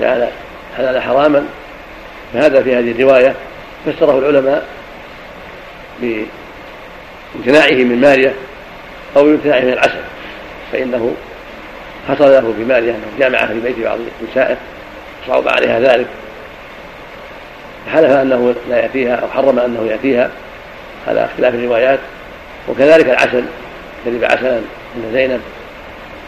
جعل 0.00 0.28
حلال 0.76 1.02
حراما 1.02 1.46
فهذا 2.34 2.62
في 2.62 2.76
هذه 2.76 2.90
الرواية 2.90 3.34
فسره 3.86 4.18
العلماء 4.18 4.66
بامتناعه 6.00 7.84
من 7.84 8.00
مارية 8.00 8.34
أو 9.16 9.24
بامتناعه 9.24 9.60
من 9.60 9.72
العسل 9.72 10.00
فإنه 10.72 11.14
حصل 12.08 12.24
له 12.24 12.54
في 12.56 12.64
مارية 12.64 12.90
أنه 12.90 13.06
جامع 13.18 13.46
في 13.46 13.60
بيت 13.60 13.78
بعض 13.78 13.98
نسائه 14.30 14.56
صعب 15.26 15.48
عليها 15.48 15.80
ذلك. 15.80 16.06
فحلف 17.86 18.10
أنه 18.10 18.54
لا 18.68 18.76
يأتيها 18.76 19.14
أو 19.14 19.28
حرم 19.28 19.58
أنه 19.58 19.86
يأتيها 19.90 20.30
على 21.08 21.24
اختلاف 21.24 21.54
الروايات 21.54 21.98
وكذلك 22.68 23.06
العسل 23.06 23.44
كذب 24.04 24.24
عسلا 24.24 24.60
عند 24.96 25.12
زينب 25.12 25.40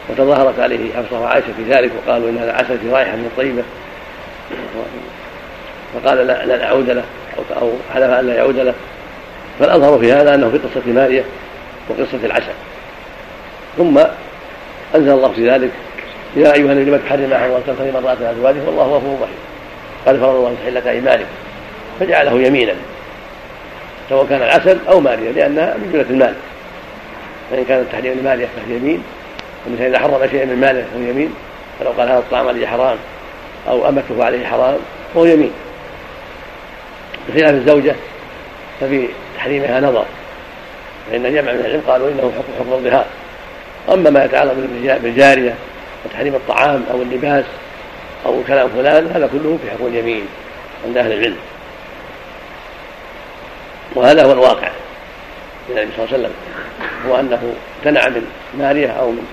وتظاهرت 0.08 0.60
عليه 0.60 0.94
حفصه 0.96 1.20
وعائشه 1.20 1.52
في 1.56 1.74
ذلك 1.74 1.90
وقالوا 1.96 2.30
إن 2.30 2.38
هذا 2.38 2.52
عسل 2.52 2.78
في 2.78 2.90
رائحة 2.90 3.16
من 3.16 3.30
طيبة. 3.36 3.62
فقال 5.94 6.26
لا 6.26 6.44
لن 6.44 6.60
اعود 6.60 6.90
له 6.90 7.04
أو 7.60 7.70
حلف 7.94 8.10
أن 8.10 8.26
لا 8.26 8.34
يعود 8.34 8.58
له. 8.58 8.74
فالأظهر 9.60 9.98
في 9.98 10.12
هذا 10.12 10.34
أنه 10.34 10.50
في 10.50 10.58
قصة 10.58 10.92
ماريه 10.92 11.24
وقصة 11.88 12.24
العسل 12.24 12.52
ثم 13.76 13.98
أنزل 14.94 15.10
الله 15.10 15.32
في 15.32 15.50
ذلك 15.50 15.70
يا 16.36 16.54
أيها 16.54 16.72
النبي 16.72 16.90
لم 16.90 17.00
تحرم 17.06 17.30
ما 17.30 17.38
حرمت 17.38 17.62
تبتغي 17.66 17.92
مرات 17.92 18.22
أزواجه؟ 18.22 18.56
والله 18.66 18.84
غفور 18.84 19.14
رحيم. 19.22 19.36
قال 20.06 20.20
فرض 20.20 20.34
الله 20.34 20.54
تحله 20.64 20.90
ايمانكم 20.90 21.24
فجعله 22.00 22.32
يمينا 22.32 22.74
سواء 24.08 24.26
كان 24.26 24.42
العسل 24.42 24.78
أو 24.88 25.00
ماليه 25.00 25.30
لأنها 25.30 25.74
من 25.74 25.90
جملة 25.92 26.10
المال. 26.10 26.34
فإن 27.50 27.64
كان 27.64 27.80
التحريم 27.80 28.18
لماليه 28.20 28.46
فهي 28.46 28.76
يمين 28.76 29.02
والانسان 29.64 29.86
إذا 29.86 29.98
حرم 29.98 30.30
شيئا 30.30 30.44
من 30.44 30.60
ماله 30.60 30.84
فهو 30.92 31.00
يمين. 31.00 31.34
فلو 31.80 31.90
قال 31.90 32.08
هذا 32.08 32.18
الطعام 32.18 32.48
عليه 32.48 32.66
حرام 32.66 32.96
أو 33.68 33.88
أمته 33.88 34.24
عليه 34.24 34.46
حرام 34.46 34.76
فهو 35.14 35.24
يمين. 35.24 35.50
بخلاف 37.28 37.54
الزوجة 37.54 37.94
ففي 38.80 39.08
تحريمها 39.36 39.80
نظر 39.80 40.04
فإن 41.10 41.22
جمع 41.22 41.52
من 41.52 41.60
العلم 41.60 41.82
قالوا 41.88 42.08
إنه 42.08 42.32
حكم 42.38 42.52
حكم 42.58 42.72
الظهار. 42.72 43.06
أما 43.92 44.10
ما 44.10 44.24
يتعلق 44.24 44.54
بالجارية 45.02 45.54
وتحريم 46.04 46.34
الطعام 46.34 46.84
أو 46.90 47.02
اللباس 47.02 47.44
أو 48.26 48.42
كلام 48.46 48.68
فلان 48.68 49.06
هذا 49.14 49.26
كله 49.26 49.58
في 49.62 49.70
حكم 49.70 49.86
اليمين 49.86 50.26
عند 50.86 50.96
أهل 50.96 51.12
العلم. 51.12 51.36
وهذا 53.94 54.24
هو 54.24 54.32
الواقع 54.32 54.70
النبي 55.70 55.88
صلى 55.96 56.04
الله 56.04 56.14
عليه 56.14 56.18
وسلم 56.18 56.32
هو 57.06 57.20
أنه 57.20 57.54
امتنع 57.78 58.08
من 58.08 58.26
ماريه 58.58 58.88
أو 58.88 59.10
من 59.10 59.26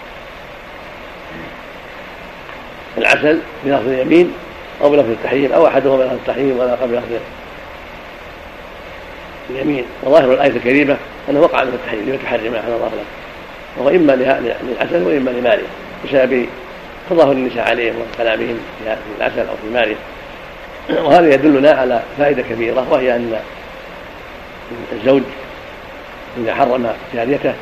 العسل 2.98 3.40
بلفظ 3.66 3.88
اليمين 3.88 4.34
أو 4.82 4.90
بلفظ 4.90 5.10
التحريم 5.10 5.52
أو 5.52 5.68
أحدهما 5.68 5.98
بلفظ 5.98 6.14
التحريم 6.14 6.58
والاخر 6.58 6.86
بلفظ 6.86 7.12
اليمين. 9.56 9.86
وظاهر 10.04 10.34
الآية 10.34 10.50
الكريمة 10.50 10.98
أنه 11.30 11.40
وقع 11.40 11.64
من 11.64 11.74
التحريم 11.74 12.10
لما 12.10 12.18
تحرم 12.18 12.56
احسن 12.56 12.74
الله 12.74 12.88
لك 12.88 13.06
وهو 13.78 13.90
إما 13.90 14.12
للعسل 14.12 15.04
وإما 15.04 15.30
لماريه 15.30 15.68
بسبب 16.06 16.46
تظاهر 17.10 17.32
النساء 17.32 17.70
عليهم 17.70 17.96
وكلامهم 17.96 18.60
في 18.84 18.96
العسل 19.18 19.40
أو 19.40 19.56
في 19.64 19.74
ماريه 19.74 19.96
وهذا 20.90 21.34
يدلنا 21.34 21.72
على 21.72 22.02
فائدة 22.18 22.42
كبيرة 22.42 22.88
وهي 22.92 23.16
أن 23.16 23.40
الزوج 24.92 25.22
إذا 26.38 26.56
حرم 26.56 26.94
جاريته 27.14 27.54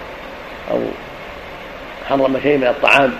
أو 0.71 0.79
حرم 2.09 2.39
شيء 2.43 2.57
من 2.57 2.67
الطعام 2.67 3.13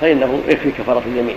فإنه 0.00 0.42
يكفي 0.48 0.70
كفارة 0.70 1.02
اليمين. 1.06 1.36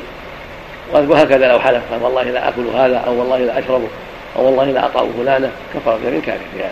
وهكذا 0.94 1.48
لو 1.48 1.60
حلف 1.60 1.82
قال 1.92 2.04
والله 2.04 2.24
لا 2.24 2.50
آكل 2.50 2.68
هذا 2.76 2.98
أو 2.98 3.20
والله 3.20 3.38
لا 3.38 3.60
أشربه 3.60 3.88
أو 4.36 4.46
والله 4.46 4.66
لا 4.66 4.86
أطأ 4.86 5.10
فلانة 5.18 5.52
كفارة 5.74 5.98
اليمين 5.98 6.22
كافية 6.22 6.46
في 6.58 6.64
هذا. 6.64 6.72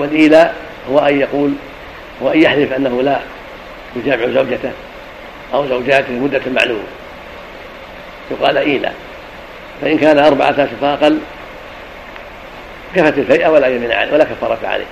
والإيلاء 0.00 0.54
هو 0.90 0.98
أن 0.98 1.20
يقول 1.20 1.52
هو 2.22 2.30
أن 2.30 2.42
يحلف 2.42 2.72
أنه 2.72 3.02
لا 3.02 3.20
يجامع 3.96 4.26
زوجته 4.26 4.70
أو 5.54 5.66
زوجاته 5.66 6.12
لمدة 6.12 6.40
معلومة. 6.46 6.84
يقال 8.30 8.58
إيلاء 8.58 8.94
فإن 9.80 9.98
كان 9.98 10.18
أربعة 10.18 10.50
أشهر 10.50 10.68
فأقل 10.80 11.18
كفت 12.94 13.18
الفيئة 13.18 13.48
ولا 13.48 13.66
يمين 13.66 13.92
عليه 13.92 14.12
ولا 14.12 14.24
كفارة 14.24 14.58
عليه. 14.64 14.86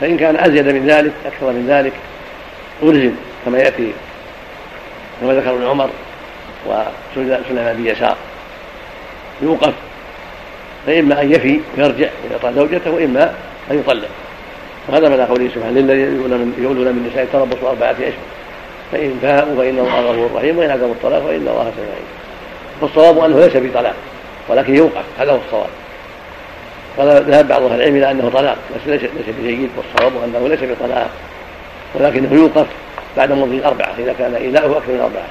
فإن 0.00 0.16
كان 0.16 0.36
أزيد 0.36 0.68
من 0.68 0.86
ذلك 0.86 1.12
أكثر 1.26 1.46
من 1.46 1.66
ذلك 1.68 1.92
ألزم 2.82 3.14
كما 3.44 3.58
يأتي 3.58 3.92
كما 5.20 5.32
ذكر 5.32 5.50
ابن 5.50 5.66
عمر 5.66 5.90
وسليمان 6.66 7.74
بن 7.76 7.86
يسار. 7.86 8.16
يوقف 9.42 9.72
فإما 10.86 11.22
أن 11.22 11.32
يفي 11.32 11.60
ويرجع 11.78 12.08
ويعطى 12.30 12.52
زوجته 12.54 12.90
وإما 12.90 13.34
أن 13.70 13.78
يطلق. 13.78 14.08
وهذا 14.88 15.08
من 15.08 15.20
قوله 15.20 15.50
سبحانه 15.54 15.80
للذين 15.80 16.54
يقولون 16.58 16.88
من 16.88 17.04
النساء 17.06 17.26
تربصوا 17.32 17.70
أربعة 17.70 17.92
أشهر. 17.92 18.12
فإن 18.92 19.18
فاءوا 19.22 19.56
فإن 19.56 19.78
الله 19.78 20.00
غفور 20.00 20.30
رحيم 20.36 20.58
وإن 20.58 20.70
عزموا 20.70 20.92
الطلاق 20.92 21.22
فإن 21.22 21.36
الله 21.36 21.72
سميع 21.76 21.88
فالصواب 22.80 23.24
أنه 23.24 23.40
ليس 23.40 23.56
بطلاق 23.56 23.94
ولكن 24.48 24.76
يوقف 24.76 25.04
هذا 25.18 25.32
هو 25.32 25.38
الصواب. 25.46 25.68
قال 26.98 27.24
ذهب 27.30 27.48
بعض 27.48 27.62
أهل 27.62 27.74
العلم 27.74 27.96
إلى 27.96 28.10
أنه 28.10 28.30
طلاق 28.34 28.56
بس 28.74 28.80
ليس 28.86 29.02
ليس 29.02 29.36
بجيد 29.40 29.70
والصواب 29.76 30.12
أنه 30.24 30.48
ليس 30.48 30.60
بطلاق 30.62 31.10
ولكنه 31.94 32.34
يوقف 32.34 32.66
بعد 33.16 33.32
مضي 33.32 33.56
الأربعة 33.56 33.94
إذا 33.98 34.14
كان 34.18 34.34
ايلاؤه 34.34 34.76
أكثر 34.76 34.92
من 34.92 35.00
أربعة. 35.00 35.26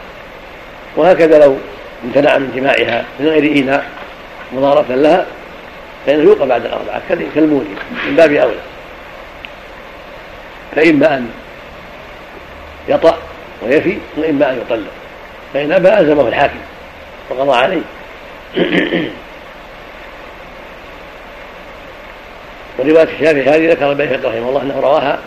وهكذا 0.98 1.46
لو 1.46 1.56
امتنع 2.04 2.38
من 2.38 2.52
جماعها 2.56 3.06
من 3.20 3.28
غير 3.28 3.44
ايلاء 3.44 3.90
مضارة 4.54 4.86
لها 4.90 5.26
فإنه 6.06 6.24
يوقف 6.24 6.44
بعد 6.44 6.66
الأربعة. 6.66 7.02
كالمولي 7.36 7.70
من 8.08 8.16
باب 8.16 8.32
أولى. 8.32 8.60
فإما 10.76 11.18
أن 11.18 11.30
يطأ 12.88 13.18
ويفي 13.62 13.98
وإما 14.18 14.52
أن 14.52 14.58
يطلق. 14.58 14.92
فإن 15.54 15.72
أبى 15.72 15.90
ألزمه 15.90 16.28
الحاكم 16.28 16.60
وقضى 17.30 17.58
عليه. 17.58 17.82
ورواية 22.80 23.04
الشافعي 23.04 23.44
هذه 23.44 23.72
ذكر 23.72 23.92
البيهقي 23.92 24.28
رحمه 24.28 24.50
الله 24.50 24.62
أنه 24.62 24.80
رواها 24.80 25.20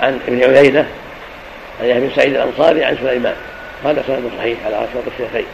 عن 0.00 0.20
ابن 0.28 0.56
عيينة 0.56 0.86
عن 1.80 1.86
يحيى 1.86 2.00
بن 2.00 2.10
سعيد 2.16 2.34
الأنصاري 2.34 2.84
عن 2.84 2.96
سليمان. 2.96 3.36
هذا 3.84 4.02
سند 4.06 4.30
صحيح 4.38 4.58
على 4.66 4.86
شرط 4.94 5.02
الشيخين 5.12 5.46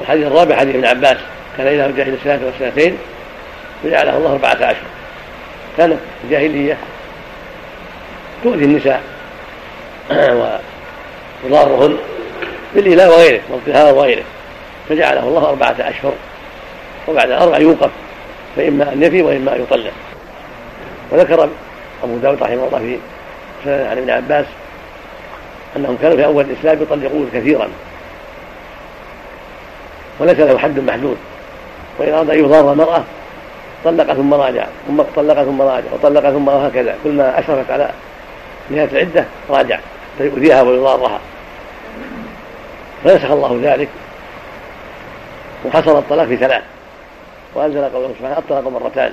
الحديث 0.00 0.26
الرابع 0.26 0.56
حديث 0.56 0.74
ابن 0.74 0.84
عباس 0.84 1.16
كان 1.56 1.66
إذا 1.66 1.92
جاهل 1.96 2.14
السنة 2.14 2.40
والسنتين 2.46 2.98
وجعله 3.84 4.16
الله 4.16 4.32
أربعة 4.32 4.54
أشهر 4.54 4.76
كانت 5.76 5.98
الجاهلية 6.24 6.76
تؤذي 8.44 8.64
النساء 8.64 9.02
وتضارهن 11.44 11.96
بالإله 12.74 13.10
وغيره 13.10 13.40
والظهار 13.50 13.94
وغيره. 13.94 14.22
فجعله 14.88 15.20
الله 15.20 15.48
أربعة 15.48 15.76
أشهر 15.78 16.12
وبعد 17.08 17.30
الأربع 17.30 17.58
يوقف 17.58 17.90
فإما 18.56 18.92
أن 18.92 19.02
يفي 19.02 19.22
وإما 19.22 19.56
أن 19.56 19.62
يطلق. 19.62 19.92
وذكر 21.10 21.48
أبو 22.04 22.16
داود 22.16 22.42
رحمه 22.42 22.66
الله 22.66 22.78
في 22.78 22.98
سنة 23.64 23.88
عن 23.88 23.98
ابن 23.98 24.10
عباس 24.10 24.46
أنهم 25.76 25.96
كانوا 26.02 26.16
في 26.16 26.24
أول 26.24 26.44
الإسلام 26.44 26.82
يطلقون 26.82 27.30
كثيرا. 27.34 27.68
وليس 30.18 30.38
له 30.38 30.58
حد 30.58 30.78
محدود. 30.78 31.16
وإن 31.98 32.14
أراد 32.14 32.30
أن 32.30 32.38
يضار 32.38 32.72
المرأة 32.72 33.02
طلق 33.84 34.12
ثم 34.12 34.34
راجع 34.34 34.66
ثم 34.86 35.02
طلق 35.16 35.42
ثم 35.42 35.62
راجع 35.62 35.86
وطلق 35.92 36.30
ثم 36.30 36.48
وهكذا 36.48 36.96
كلما 37.04 37.38
أشرفت 37.38 37.70
على 37.70 37.90
نهاية 38.70 38.88
العدة 38.92 39.24
راجع 39.50 39.78
فيؤذيها 40.18 40.62
ويضارها. 40.62 41.20
فنسخ 43.04 43.30
الله 43.30 43.60
ذلك. 43.62 43.88
وحصل 45.64 45.98
الطلاق 45.98 46.26
في 46.26 46.36
ثلاث. 46.36 46.62
وأنزل 47.54 47.84
قوله 47.84 48.10
سبحانه 48.18 48.38
الطلاق 48.38 48.68
مرتان. 48.68 49.12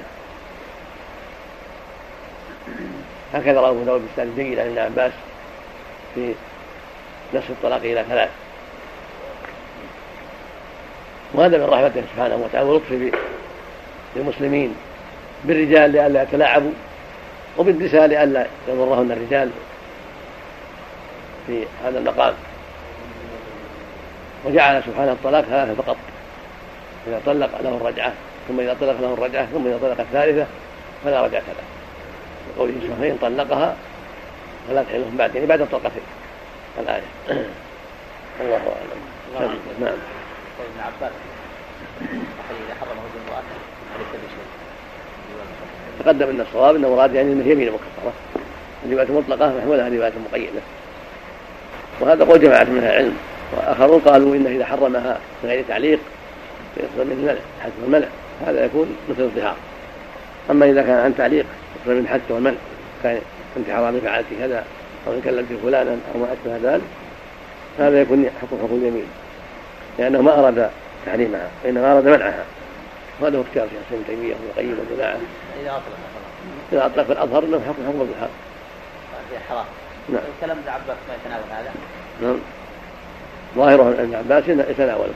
هكذا 3.34 3.60
رواه 3.60 3.70
أبو 3.70 3.84
داود 3.84 4.02
بإسناد 4.08 4.36
جيد 4.36 4.60
عن 4.60 4.68
ابن 4.68 4.78
عباس 4.78 5.12
في 6.16 6.34
نسخ 7.34 7.50
الطلاق 7.50 7.82
إلى 7.82 8.06
ثلاث. 8.10 8.30
وهذا 11.34 11.58
من 11.58 11.64
رحمته 11.64 12.02
سبحانه 12.16 12.36
وتعالى 12.36 12.70
ولطفه 12.70 13.12
للمسلمين 14.16 14.76
بالرجال 15.44 15.92
لئلا 15.92 16.24
يتلاعبوا 16.24 16.72
وبالنساء 17.58 18.06
لئلا 18.06 18.48
يضرهن 18.68 19.12
الرجال 19.12 19.50
في 21.48 21.66
هذا 21.86 22.00
المقام. 22.00 22.34
وجعل 24.46 24.84
سبحانه 24.84 25.12
الطلاق 25.12 25.42
ثلاثة 25.42 25.82
فقط. 25.82 25.98
إذا 27.08 27.22
طلق 27.26 27.62
له 27.62 27.78
الرجعة 27.82 28.14
ثم 28.48 28.60
إذا 28.60 28.78
طلق 28.82 29.02
له 29.02 29.14
الرجعة 29.14 29.46
ثم 29.46 29.68
إذا 29.68 29.78
طلق 29.82 30.00
الثالثة 30.00 30.46
فلا 31.04 31.22
رجعة 31.22 31.40
له. 31.40 31.71
لقوله 32.56 32.74
سبحانه 32.82 33.02
فإن 33.02 33.18
طلقها 33.22 33.76
فلا 34.70 34.84
تحل 34.84 35.04
بعد 35.18 35.36
يعني 35.36 35.48
بعد 35.48 35.62
الطلقتين 35.62 36.02
الآية. 36.80 37.02
الله 38.42 38.56
أعلم. 38.56 39.02
نعم, 39.34 39.50
نعم. 39.82 39.94
ابن 40.60 40.80
عباس 40.80 41.12
إذا 42.02 42.76
حرمه 42.80 43.02
بشيء 44.14 44.46
تقدم 46.00 46.30
أن 46.30 46.42
الصواب 46.42 46.76
أنه 46.76 46.96
مراد 46.96 47.14
يعني 47.14 47.34
أنه 47.34 47.48
يمين 47.48 47.68
مكفرة. 47.68 48.14
الرواية 48.86 49.12
مطلقه 49.12 49.58
محمولها 49.58 49.90
روايه 49.90 50.14
مقيده 50.32 50.62
وهذا 52.00 52.26
قول 52.26 52.40
جماعة 52.40 52.64
من 52.64 52.84
العلم. 52.84 53.18
وآخرون 53.58 54.00
قالوا 54.00 54.36
إنه 54.36 54.50
إذا 54.50 54.66
حرمها 54.66 55.18
من 55.44 55.50
غير 55.50 55.64
تعليق 55.68 56.00
يصدر 56.78 57.04
من 57.04 57.12
المنع 57.12 57.40
حث 57.64 57.72
والمنع 57.82 58.08
هذا 58.48 58.66
يكون 58.66 58.96
مثل 59.10 59.22
الظهار. 59.22 59.56
أما 60.52 60.70
إذا 60.70 60.82
كان 60.82 60.98
عن 60.98 61.18
تعليق 61.18 61.46
يصدر 61.82 61.94
من 61.94 62.02
الحث 62.02 62.22
والمنع 62.30 62.58
كان 63.04 63.22
انت 63.58 63.70
حرام 63.70 64.00
فعلت 64.00 64.26
كذا 64.40 64.66
أو 65.08 65.14
ان 65.14 65.22
كلمت 65.22 65.48
فلانا 65.64 65.92
أو 65.92 66.20
ما 66.20 66.28
أشبه 66.34 66.72
ذلك 66.72 66.84
هذا 67.80 68.02
يكون 68.02 68.30
حكم 68.42 68.58
حكم 68.64 68.76
اليمين. 68.76 69.06
لأنه 70.00 70.22
ما 70.22 70.40
أراد 70.40 70.70
تحريمها 71.06 71.48
وإنما 71.66 71.94
أراد 71.94 72.08
منعها. 72.08 72.44
وهذا 73.22 73.38
هو 73.38 73.42
اختيار 73.42 73.68
شيخ 73.68 73.80
ابن 73.92 74.04
تيمية 74.08 74.34
وابن 74.34 74.46
القيم 74.50 74.80
وجماعه 74.80 75.18
إذا 75.62 75.70
أطلق 75.70 75.98
إذا 76.72 76.86
أطلق 76.86 77.04
فالاظهر 77.04 77.44
إنه 77.44 77.60
حكم 77.60 77.88
حكم 77.88 78.02
الظهار 78.02 78.30
حرام. 79.50 79.66
نعم. 80.10 80.22
كلام 80.42 80.58
ابن 80.58 80.70
عباس 80.70 80.98
ما 81.10 81.16
يتناول 81.16 81.44
هذا؟ 81.52 81.72
نعم. 82.22 82.40
ظاهره 83.56 84.02
ابن 84.02 84.16
عباس 84.16 84.44
يتناوله. 84.70 85.14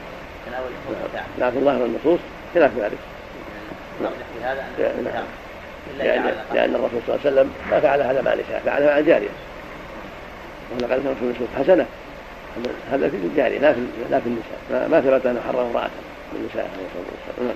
نعم. 0.51 1.23
لكن 1.39 1.65
ظاهر 1.65 1.85
النصوص 1.85 2.19
خلاف 2.53 2.71
ذلك. 2.77 2.97
نعم. 4.01 4.11
هذا. 4.43 4.63
نعم. 5.03 5.23
لأن, 5.99 6.35
لأن 6.53 6.75
الرسول 6.75 6.99
صلى 7.07 7.15
الله 7.15 7.19
عليه 7.25 7.31
وسلم 7.31 7.53
ما 7.71 7.79
فعل 7.79 8.01
هذا 8.01 8.21
مع 8.21 8.33
نساء 8.33 8.61
فعل 8.65 8.85
مع 8.85 8.99
الجارية 8.99 9.29
ولقد 10.71 10.89
كان 10.89 11.15
الرسول 11.21 11.47
حسنة. 11.57 11.85
هذا 12.91 13.09
في 13.09 13.15
الجارية 13.15 13.59
لا 13.59 13.73
في 13.73 13.79
لا 14.11 14.19
في 14.19 14.27
النساء. 14.27 14.89
ما 14.89 15.01
ثبت 15.01 15.25
أنه 15.25 15.41
حرم 15.47 15.59
امرأة 15.59 15.89
من 16.33 16.39
النساء 16.39 16.69
عليه 16.73 16.85
الصلاة 16.85 17.05
والسلام. 17.11 17.47
نعم. 17.47 17.55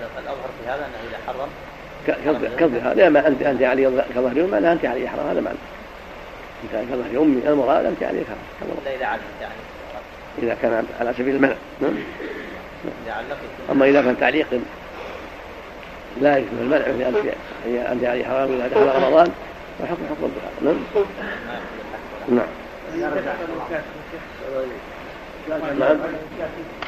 يعني 0.00 0.12
الأظهر 0.18 0.50
في 0.62 0.70
هذا 0.70 0.86
أنه 0.86 0.98
إذا 1.08 1.18
حرم 1.26 1.48
كظهر. 2.58 2.94
لا 2.94 3.08
ما 3.08 3.28
انت 3.28 3.42
أنت 3.42 3.62
علي 3.62 4.04
كظهر 4.14 4.44
امي 4.44 4.60
لا 4.60 4.72
أنت 4.72 4.84
علي 4.84 5.08
حرام 5.08 5.26
هذا 5.26 5.40
معنى 5.40 5.56
أنت. 6.64 6.90
كظهر 6.90 7.22
امي 7.22 7.42
المراد 7.46 7.86
أنت 7.86 8.02
علي 8.02 8.24
حرام 8.24 8.96
إذا 8.96 9.06
علمت 9.06 9.22
يعني 9.40 9.54
إذا 10.42 10.56
كان 10.62 10.86
على 11.00 11.14
سبيل 11.18 11.34
المنع. 11.36 11.54
نعم. 11.80 11.94
أما 13.70 13.86
إذا 13.86 14.02
كان 14.02 14.20
تعليق 14.20 14.46
لا 16.20 16.36
يشبه 16.36 16.60
المنع 16.60 16.84
هي 17.66 17.92
انت 17.92 18.04
علي 18.04 18.24
حرام 18.24 18.52
إذا 18.52 18.68
دخل 18.68 19.04
رمضان. 19.04 19.32
فحكم 19.78 20.02
حكم 20.10 20.24
الظهر 20.24 20.52
نعم. 20.62 20.76
نعم. 22.28 22.46
نعم. 25.48 25.98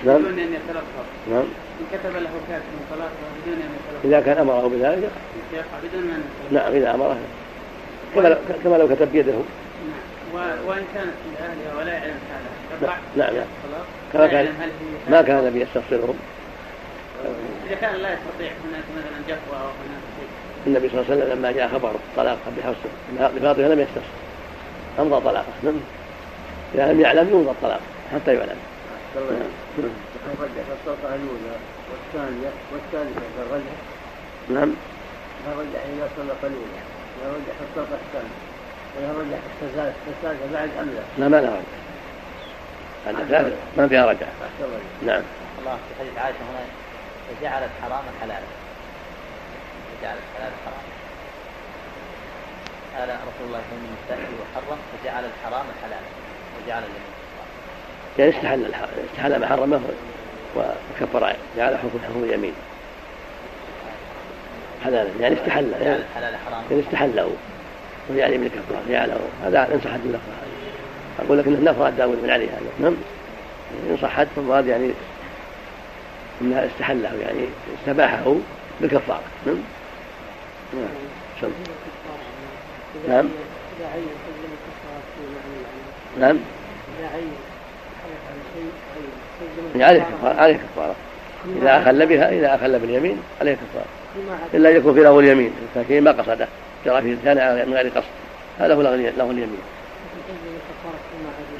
نعم. 0.05 0.23
نعم. 1.31 1.45
كتب 1.93 2.17
له 2.17 2.31
كاتب 2.49 2.65
طلاق 2.91 3.11
بدون 3.45 3.55
أن 3.55 3.71
إذا 4.05 4.21
كان 4.21 4.39
أمره 4.39 4.69
بذلك. 4.69 5.11
بدون 5.85 6.11
أن 6.11 6.23
نعم 6.51 6.73
إذا 6.73 6.95
أمره. 6.95 7.17
كما 8.65 8.77
لو, 8.77 8.89
كتب 8.89 9.13
بيده. 9.13 9.33
وإن 10.67 10.85
كانت 10.95 11.13
لأهلها 11.41 11.79
ولا 11.79 11.93
يعلم 11.93 12.19
هذا 12.81 12.93
نعم 13.17 13.35
نعم 13.35 13.47
كما 14.13 14.27
كان 14.27 14.49
ما 15.11 15.23
كان 15.23 15.39
النبي 15.39 15.61
يستفسرهم 15.61 16.15
إذا 17.67 17.75
كان 17.75 17.95
لا 17.95 18.13
يستطيع 18.13 18.53
هناك 18.69 18.85
مثلا 18.97 19.19
جفوة 19.29 19.61
أو 19.61 19.67
هناك 19.67 20.03
شيء. 20.19 20.29
النبي 20.67 20.89
صلى 20.89 21.01
الله 21.01 21.11
عليه 21.11 21.23
وسلم 21.23 21.39
لما 21.39 21.53
جاء 21.53 21.69
خبر 21.69 21.91
الطلاق 21.91 22.39
بحفص 22.59 22.77
لفاطمة 23.37 23.69
لم 23.69 23.81
يستفسر 23.81 24.01
أمضى 24.99 25.21
طلاقه. 25.25 25.53
نعم. 25.63 25.81
إذا 26.75 26.93
لم 26.93 27.01
يعلم 27.01 27.29
يمضى 27.29 27.51
الطلاق 27.51 27.81
حتى 28.13 28.35
يعلم. 28.35 28.57
نعم. 29.17 29.51
الرجع 30.27 30.63
الطلقة 30.69 31.15
الأولى 31.15 31.57
والثانية 31.91 32.51
والثالثة 32.73 33.21
الرجع. 33.47 33.75
نعم. 34.49 34.75
لا 35.47 35.53
رجع 35.53 35.79
إذا 35.79 36.09
طلق 36.17 36.41
الأولى 36.43 36.83
لا 37.23 37.29
رجع 37.29 37.55
الطلقة 37.61 37.99
الثانية. 38.07 38.39
ولا 38.97 39.11
رجع 39.21 39.39
الثالثة 39.63 40.53
بعد 40.53 40.71
أم 40.81 40.89
لا؟ 40.95 41.03
لا 41.19 41.29
ما 41.29 41.41
لها 41.41 41.61
رجع. 43.07 43.43
ما 43.77 43.89
فيها 43.89 44.07
رجع. 44.07 44.27
نعم. 45.07 45.23
الله 45.59 45.79
في 45.89 45.95
حديث 46.01 46.19
عائشة 46.19 46.39
هنا. 46.39 46.86
فجعلت 47.29 47.71
حراما 47.83 48.11
حلالا. 48.21 48.49
فجعلت 50.01 50.23
حلالا 50.37 50.57
حراما. 50.65 50.97
قال 52.99 53.09
رسول 53.09 53.47
الله 53.47 53.61
صلى 53.71 53.79
الله 53.79 53.97
عليه 54.11 54.23
وسلم 54.23 54.39
وحرم 54.41 54.79
فجعل 54.93 55.25
الحرام 55.25 55.67
حلالا. 55.83 56.09
وجعل 56.65 56.83
اليمين 56.83 57.17
يعني 58.19 58.31
استحل 58.31 58.67
استحل 59.13 59.41
ما 59.41 59.47
حرمه 59.47 59.81
وكفر 60.57 61.37
جعل 61.57 61.79
حكم 61.79 61.99
حكم 62.09 62.25
اليمين. 62.25 62.55
حلالا. 64.85 65.11
يعني 65.21 65.35
استحل. 65.35 65.73
يعني, 65.73 66.01
يعني 66.71 66.83
استحله 66.83 67.31
وجعل 68.11 68.39
من 68.39 68.49
كفار. 68.49 68.83
جعله 68.89 69.21
هذا 69.45 69.75
إن 69.75 69.81
صحت 69.85 70.01
اللفظه 70.05 70.33
أقول 71.19 71.39
لك 71.39 71.47
انه 71.47 71.71
نفر 71.71 71.91
داود 71.91 72.23
بن 72.23 72.31
علي 72.31 72.45
هذا. 72.45 72.71
نعم؟ 72.81 72.97
إن 73.91 73.99
صحت 74.03 74.27
فالمراد 74.37 74.67
يعني 74.67 74.91
إنها 76.41 76.67
استحله 76.67 77.13
يعني 77.23 77.45
استباحه 77.81 78.35
بالكفاره 78.81 79.23
نعم؟ 79.47 79.57
نعم. 80.75 80.91
نعم. 83.09 83.29
نعم. 86.21 86.39
عليه 89.83 90.01
كفارة 90.01 90.41
عليه 90.41 90.57
كفارة. 90.57 90.95
إذا 91.63 91.83
أخل 91.83 92.07
بها 92.07 92.31
إذا 92.31 92.55
أخل 92.55 92.79
باليمين 92.79 93.19
عليه 93.41 93.55
كفارة. 93.55 93.87
إلا 94.55 94.71
يكون 94.71 94.95
في 94.95 95.01
له 95.01 95.21
اليمين 95.21 95.53
كان 95.89 96.05
ما 96.05 96.11
قصده. 96.11 96.49
جرى 96.87 97.03
في 97.03 97.15
لسانه 97.15 97.65
من 97.65 97.75
غير 97.75 97.89
قصد. 97.89 98.05
هذا 98.59 98.75
هو 98.75 98.83
له 98.83 98.95
اليمين. 98.95 99.59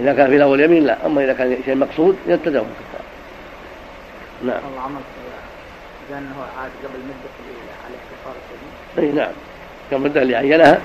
إذا 0.01 0.13
كان 0.13 0.31
في 0.31 0.39
له 0.39 0.55
اليمين 0.55 0.87
لا. 0.87 1.07
أما 1.07 1.25
إذا 1.25 1.33
كان 1.33 1.59
شيء 1.65 1.75
مقصود 1.75 2.17
يلتزم 2.27 2.59
الكفارة 2.59 2.96
نعم. 4.45 4.57
الله 4.71 4.83
عمل 4.83 5.01
إذا 6.09 6.19
أنه 6.19 6.37
عاد 6.59 6.71
قبل 6.85 6.99
مدة 6.99 7.31
عليه 7.85 7.99
كفارة 8.11 9.07
أي 9.07 9.13
نعم. 9.13 9.33
قبل 9.91 10.07
المدة 10.07 10.23
اللي 10.23 10.37
عينها 10.37 10.79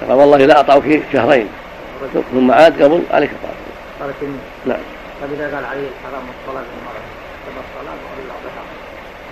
قال 0.00 0.12
والله 0.12 0.38
لا 0.38 0.60
أطعك 0.60 1.02
شهرين. 1.12 1.48
ثم 2.32 2.50
عاد 2.50 2.82
قبل 2.82 3.02
عليه 3.10 3.26
كفارة 3.26 4.14
نعم. 4.66 4.78
طيب 5.22 5.32
إذا 5.32 5.56
قال 5.56 5.64
عليه 5.64 5.88
الحرام 5.88 6.22
والصلاة 6.28 6.64
المرأة. 6.78 7.02
تبقى 7.46 7.64
الصلاة 7.70 7.94
ولا 7.94 8.32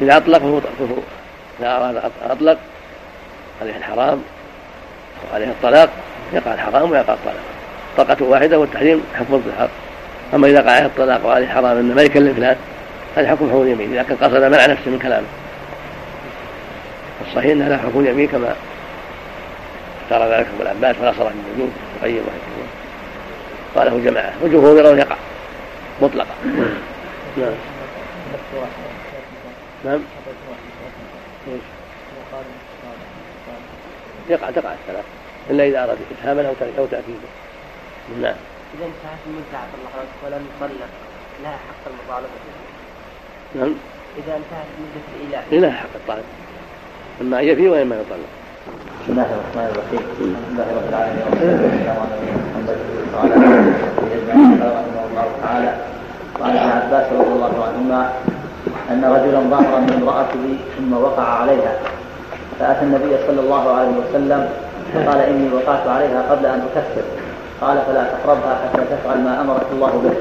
إذا 0.03 0.17
أطلق 0.17 0.39
فهو 0.39 0.61
فهو 0.61 0.97
إذا 1.61 1.77
أراد 1.77 2.11
أطلق 2.31 2.59
عليه 3.63 3.77
الحرام 3.77 4.23
وعليه 5.33 5.47
الطلاق 5.47 5.91
يقع 6.33 6.55
الحرام 6.55 6.91
ويقع 6.91 7.15
الطلاق. 7.15 7.45
طلقة 7.97 8.25
واحدة 8.25 8.59
والتحريم 8.59 9.05
حكم 9.15 9.35
الظهار. 9.35 9.69
أما 10.35 10.49
إذا 10.49 10.61
قع 10.61 10.71
عليه 10.71 10.87
الطلاق 10.87 11.27
وعليه 11.27 11.45
الحرام 11.45 11.77
أنه 11.77 11.95
ما 11.95 12.03
يكلم 12.03 12.35
فلان. 12.35 12.57
هذا 13.17 13.31
حكم 13.31 13.63
اليمين 13.63 13.93
إذا 13.93 14.03
كان 14.03 14.17
قصد 14.17 14.43
منع 14.43 14.67
نفسه 14.67 14.91
من 14.91 14.99
كلامه. 14.99 15.27
الصحيح 17.29 17.51
أنه 17.51 17.69
لا 17.69 17.79
حكم 17.79 18.01
اليمين 18.01 18.29
كما 18.29 18.55
اختار 20.03 20.33
ذلك 20.33 20.47
ابو 20.55 20.63
العباس 20.63 20.97
ونصره 21.03 21.29
بن 21.29 21.43
الوجود 21.47 21.73
وقيم 22.03 22.23
قاله 23.75 24.11
جماعة 24.11 24.33
والجمهور 24.43 24.79
يرون 24.79 24.99
يقع 24.99 25.17
مطلقا. 26.03 26.35
نعم. 27.37 27.53
نعم. 29.85 30.01
يقع 34.29 34.51
تقع 34.51 34.73
الثلاث 34.73 35.05
إلا 35.51 35.67
إذا 35.67 35.85
أراد 35.85 35.99
افهاما 36.11 36.49
أو 36.49 36.55
أو 36.79 36.87
تاكيدا. 36.87 37.29
نعم. 38.23 38.35
إذا 38.75 38.87
انتهت 38.87 39.21
المدة 39.27 39.59
الله 39.75 40.05
ولم 40.25 40.47
يطلق 40.57 40.89
لها 41.43 41.53
حق 41.53 41.93
المطالبه 41.93 42.29
نعم. 43.55 43.75
إذا 44.19 44.37
انتهت 44.37 44.69
مدة 44.81 45.07
الايلاء 45.17 45.45
لها 45.63 45.71
حق 45.71 45.95
الطالب 45.95 46.23
أما 47.21 47.41
ان 47.41 47.45
يفي 47.45 47.69
وإما 47.69 47.97
يطلق. 47.97 48.31
بسم 49.03 49.13
الله 49.13 49.29
الرحمن 49.35 49.67
الرحيم. 49.73 50.03
الحمد 50.11 50.31
لله 50.55 50.67
رب 50.79 50.89
العالمين. 50.89 51.23
والصلاة 51.27 51.63
والسلام 51.67 51.97
على 52.03 52.15
محمد 52.47 52.79
وعلى 53.15 53.35
اله 53.35 54.71
رحمه 54.79 55.03
الله 55.11 55.27
تعالى. 55.43 55.73
وعن 56.41 56.57
ابن 56.57 56.71
عباس 56.79 57.07
رضي 57.13 57.33
الله 57.33 57.55
عنهما. 57.67 58.01
أن 58.91 59.05
رجلا 59.05 59.41
ظهر 59.55 59.81
من 59.81 59.93
امرأته 60.03 60.45
ثم 60.79 60.93
وقع 60.93 61.27
عليها. 61.41 61.73
فأتى 62.59 62.83
النبي 62.83 63.13
صلى 63.27 63.41
الله 63.41 63.65
عليه 63.77 63.95
وسلم 64.03 64.49
فقال 64.95 65.21
إني 65.21 65.47
وقعت 65.55 65.87
عليها 65.87 66.21
قبل 66.31 66.47
أن 66.47 66.61
أكفر. 66.69 67.05
قال 67.61 67.77
فلا 67.87 68.05
تقربها 68.05 68.55
حتى 68.65 68.83
تفعل 68.91 69.19
ما 69.27 69.41
أمرك 69.41 69.67
الله 69.73 69.93
به. 70.05 70.17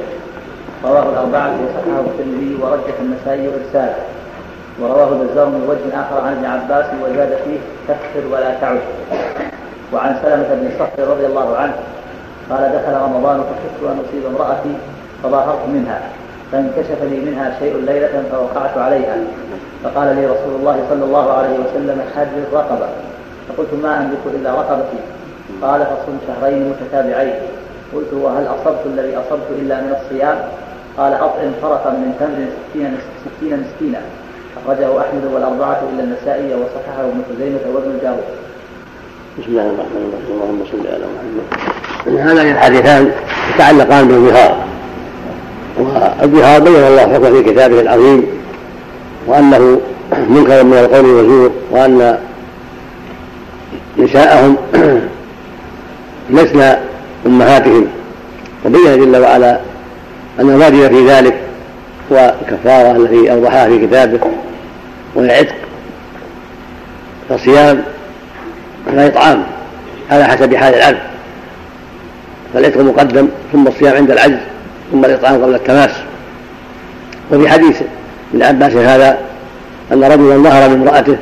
رواه 0.84 1.10
الأربعة 1.10 1.52
وصححه 1.62 2.00
الترمذي 2.00 2.58
ورجح 2.62 2.96
النسائي 3.02 3.48
إرساله. 3.48 3.96
ورواه 4.82 5.22
البزار 5.22 5.46
من 5.46 5.64
وجه 5.70 6.02
آخر 6.02 6.22
عن 6.22 6.34
ابن 6.34 6.46
عباس 6.46 6.86
وزاد 7.04 7.38
فيه 7.46 7.60
تكفر 7.88 8.28
ولا 8.32 8.54
تعد 8.62 8.80
وعن 9.94 10.16
سلمة 10.24 10.48
بن 10.52 10.72
صخر 10.80 11.08
رضي 11.08 11.26
الله 11.26 11.58
عنه 11.58 11.74
قال 12.50 12.72
دخل 12.72 12.94
رمضان 12.94 13.38
فخفت 13.38 13.92
أن 13.92 14.00
أصيب 14.10 14.26
امرأتي 14.26 14.74
فظاهرت 15.24 15.68
منها 15.68 16.02
فانكشف 16.52 17.04
لي 17.04 17.20
منها 17.20 17.56
شيء 17.60 17.78
ليلة 17.78 18.24
فوقعت 18.32 18.78
عليها. 18.78 19.18
فقال 19.84 20.16
لي 20.16 20.26
رسول 20.26 20.56
الله 20.60 20.84
صلى 20.90 21.06
الله 21.06 21.34
عليه 21.34 21.60
وسلم 21.60 22.02
حرر 22.16 22.44
رقبة 22.54 22.88
فقلت 23.50 23.74
ما 23.84 23.98
أملك 23.98 24.20
إلا 24.36 24.52
رقبتي 24.52 24.98
قال 25.62 25.82
فصم 25.82 26.18
شهرين 26.28 26.70
متتابعين 26.70 27.34
قلت 27.96 28.14
وهل 28.14 28.48
أصبت 28.48 28.80
الذي 28.86 29.18
أصبت 29.18 29.48
إلا 29.60 29.82
من 29.82 29.96
الصيام؟ 30.02 30.38
قال 31.00 31.14
أطعم 31.14 31.52
فرقا 31.62 31.90
من 31.92 32.14
تمر 32.20 32.46
ستين, 32.70 32.98
ستين 33.38 33.64
مسكينا 33.64 34.02
أخرجه 34.66 35.02
أحمد 35.02 35.34
والأربعة 35.34 35.82
إلا 35.94 36.04
النسائي 36.04 36.56
وصححه 36.56 37.02
ابن 37.02 37.22
خزيمة 37.30 37.60
وابن 37.76 37.92
الجارود. 37.92 38.24
بسم 39.40 39.50
الله 39.50 39.62
الرحمن 39.62 40.14
الرحيم 40.14 40.36
اللهم 40.36 40.64
صل 40.72 40.88
على 40.88 41.06
محمد. 41.16 42.20
هذان 42.20 42.52
الحديثان 42.52 43.12
يتعلقان 43.56 44.08
بالظهار 44.08 44.56
والظهار 45.80 46.60
بين 46.62 46.76
الله 46.76 47.02
حكمه 47.02 47.30
في 47.30 47.44
كتابه 47.54 47.82
العظيم 47.82 48.26
وأنه 49.28 49.82
منكر 50.30 50.64
من 50.64 50.74
القول 50.78 51.06
والزور 51.06 51.52
وأن 51.72 52.18
نساءهم 53.98 54.56
لسن 56.30 56.76
أمهاتهم 57.26 57.88
وبين 58.66 58.98
جل 59.12 59.18
وعلا 59.22 59.69
أن 60.40 60.50
الواجب 60.50 60.88
في 60.88 61.08
ذلك 61.08 61.38
هو 62.12 62.34
الكفارة 62.42 62.92
التي 62.92 63.32
أوضحها 63.32 63.68
في 63.68 63.88
كتابه 63.88 64.20
وهي 65.16 65.38
عتق 65.38 65.56
فصيام 67.30 67.84
على 68.88 69.08
إطعام 69.08 69.44
على 70.12 70.24
حسب 70.24 70.56
حال 70.56 70.76
العبد. 70.76 71.00
فالعتق 72.54 72.82
مقدم 72.82 73.28
ثم 73.52 73.68
الصيام 73.68 73.96
عند 73.96 74.12
العجز 74.12 74.40
ثم 74.92 75.06
الإطعام 75.06 75.44
قبل 75.44 75.56
التماس. 75.56 75.92
وفي 77.32 77.50
حديث 77.50 77.82
ابن 78.34 78.44
عباس 78.44 78.74
هذا 78.74 79.18
أن 79.94 80.04
رجلا 80.04 80.38
ظهر 80.38 80.70
من 80.70 80.82
امرأته 80.82 81.18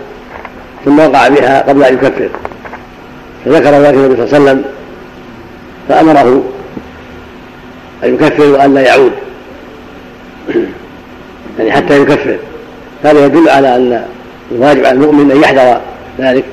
ثم 0.86 1.00
وقع 1.00 1.28
بها 1.28 1.62
قبل 1.62 1.84
أن 1.84 1.94
يكفر 1.94 2.30
فذكر 3.46 3.70
ذلك 3.70 3.94
النبي 3.94 4.16
صلى 4.16 4.26
الله 4.26 4.36
عليه 4.36 4.44
وسلم 4.44 4.66
فأمره 5.90 6.44
أن 8.04 8.14
يكفر 8.14 8.44
وأن 8.44 8.74
لا 8.74 8.82
يعود. 8.82 9.12
يعني 11.60 11.72
حتى 11.72 12.02
يكفر. 12.02 12.38
هذا 13.04 13.26
يدل 13.26 13.50
على 13.50 13.76
أن 13.76 14.06
الواجب 14.52 14.86
على 14.86 14.96
المؤمن 14.96 15.32
أن 15.32 15.42
يحذر 15.42 15.82
ذلك 16.20 16.44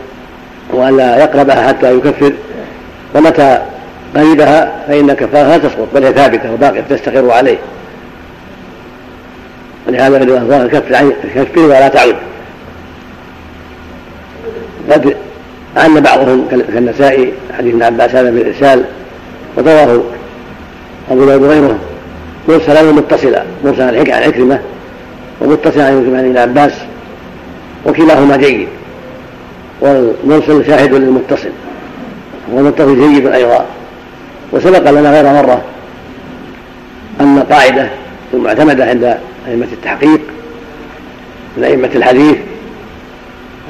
وأن 0.72 0.96
لا 0.96 1.16
يقربها 1.18 1.68
حتى 1.68 1.96
يكفر. 1.96 2.32
ومتى 3.14 3.62
قريبها 4.16 4.84
فإن 4.88 5.12
كفارها 5.12 5.58
تسقط 5.58 5.88
بل 5.94 6.04
هي 6.04 6.12
ثابتة 6.12 6.52
وباقية 6.52 6.80
تستقر 6.80 7.30
عليه. 7.30 7.58
ولهذا 9.88 10.18
في 10.18 10.24
الرواية 10.24 10.66
كفر 11.34 11.60
ولا 11.60 11.88
تعود. 11.88 12.16
قد 14.90 15.16
أن 15.76 16.00
بعضهم 16.00 16.48
كالنسائي 16.50 17.32
حديث 17.58 17.74
ابن 17.74 17.82
عباس 17.82 18.14
هذا 18.14 18.30
بالإرسال 18.30 18.84
ورواه 19.56 20.02
أبو 21.10 21.24
داود 21.24 21.42
وغيره 21.42 21.78
مرسلا 22.48 22.82
ومتصلا 22.82 23.42
مرسلا 23.64 23.86
عن 23.86 24.22
عكرمة 24.22 24.60
ومتصلا 25.40 25.86
عن 25.86 26.24
ابن 26.26 26.36
عباس. 26.36 26.72
وكلاهما 27.86 28.36
جيد. 28.36 28.68
والمرسل 29.80 30.66
شاهد 30.66 30.94
للمتصل. 30.94 31.50
والمتصل 32.52 33.00
جيد 33.00 33.26
أيضا. 33.26 33.64
وسبق 34.52 34.90
لنا 34.90 35.12
غير 35.12 35.24
مرة 35.24 35.62
أن 37.20 37.38
قاعدة 37.50 37.88
المعتمده 38.34 38.84
عند 38.84 39.18
أئمة 39.48 39.68
التحقيق 39.72 40.20
من 41.56 41.64
أئمة 41.64 41.90
الحديث 41.94 42.36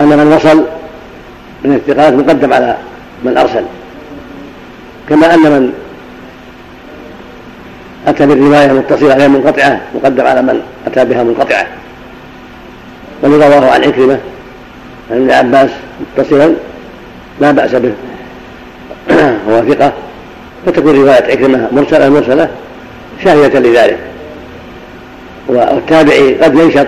أن 0.00 0.08
من 0.08 0.32
وصل 0.32 0.64
من 1.64 1.74
الثقات 1.74 2.12
مقدم 2.12 2.52
على 2.52 2.76
من 3.24 3.36
أرسل. 3.36 3.64
كما 5.08 5.34
أن 5.34 5.40
من 5.40 5.72
أتى 8.06 8.26
بالرواية 8.26 8.70
المتصلة 8.70 9.14
غير 9.14 9.28
منقطعة 9.28 9.80
مقدم 9.94 10.26
على 10.26 10.42
من 10.42 10.60
أتى 10.86 11.04
بها 11.04 11.22
منقطعة. 11.22 11.66
بل 13.22 13.30
رواه 13.30 13.70
عن 13.70 13.84
عكرمة 13.84 14.18
عن 15.10 15.16
ابن 15.16 15.30
عباس 15.30 15.70
متصلا 16.18 16.54
لا 17.40 17.50
بأس 17.50 17.74
به. 17.74 17.92
هو 19.48 19.62
ثقة. 19.68 19.92
فتكون 20.66 20.96
رواية 20.96 21.32
عكرمة 21.32 21.68
مرسلة 21.72 22.08
مرسلة 22.08 22.48
شاهدة 23.24 23.60
لذلك. 23.60 23.98
والتابعي 25.48 26.34
قد 26.34 26.54
ينشط 26.54 26.86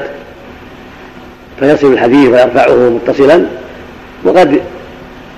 فيصل 1.61 1.93
الحديث 1.93 2.29
ويرفعه 2.29 2.75
متصلا 2.75 3.43
وقد 4.25 4.61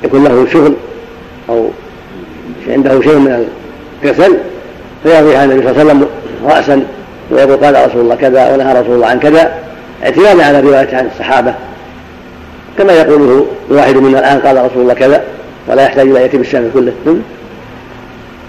يكون 0.04 0.24
له 0.24 0.46
شغل 0.52 0.74
أو 1.48 1.70
عنده 2.68 3.00
شيء 3.00 3.18
من 3.18 3.46
الكسل. 4.02 4.36
عن 5.06 5.50
النبي 5.50 5.62
صلى 5.62 5.70
الله 5.70 5.80
عليه 5.80 5.84
وسلم 5.84 6.06
راسا 6.46 6.82
ويقول 7.30 7.56
قال 7.56 7.88
رسول 7.88 8.00
الله 8.00 8.14
كذا 8.14 8.54
ونهى 8.54 8.80
رسول 8.80 8.94
الله 8.94 9.06
عن 9.06 9.18
كذا. 9.18 9.52
اعتمادا 10.04 10.44
على 10.44 10.60
رواية 10.60 10.96
عن 10.96 11.06
الصحابة. 11.06 11.54
كما 12.78 12.92
يقوله 12.92 13.46
الواحد 13.70 13.96
منا 13.96 14.18
الآن 14.18 14.38
قال 14.38 14.56
رسول 14.56 14.82
الله 14.82 14.94
كذا 14.94 15.22
ولا 15.68 15.82
يحتاج 15.82 16.08
إلى 16.08 16.24
يتم 16.24 16.40
الشام 16.40 16.70
كله. 16.74 16.92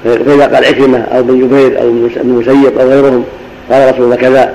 فإذا 0.04 0.48
قال 0.56 0.66
عكرمة 0.66 1.04
أو 1.14 1.20
ابن 1.20 1.40
جبير 1.40 1.82
أو 1.82 1.88
ابن 1.88 2.10
المسيب 2.22 2.78
أو 2.80 2.88
غيرهم 2.88 3.24
قال 3.72 3.94
رسول 3.94 4.06
الله 4.06 4.16
كذا. 4.16 4.54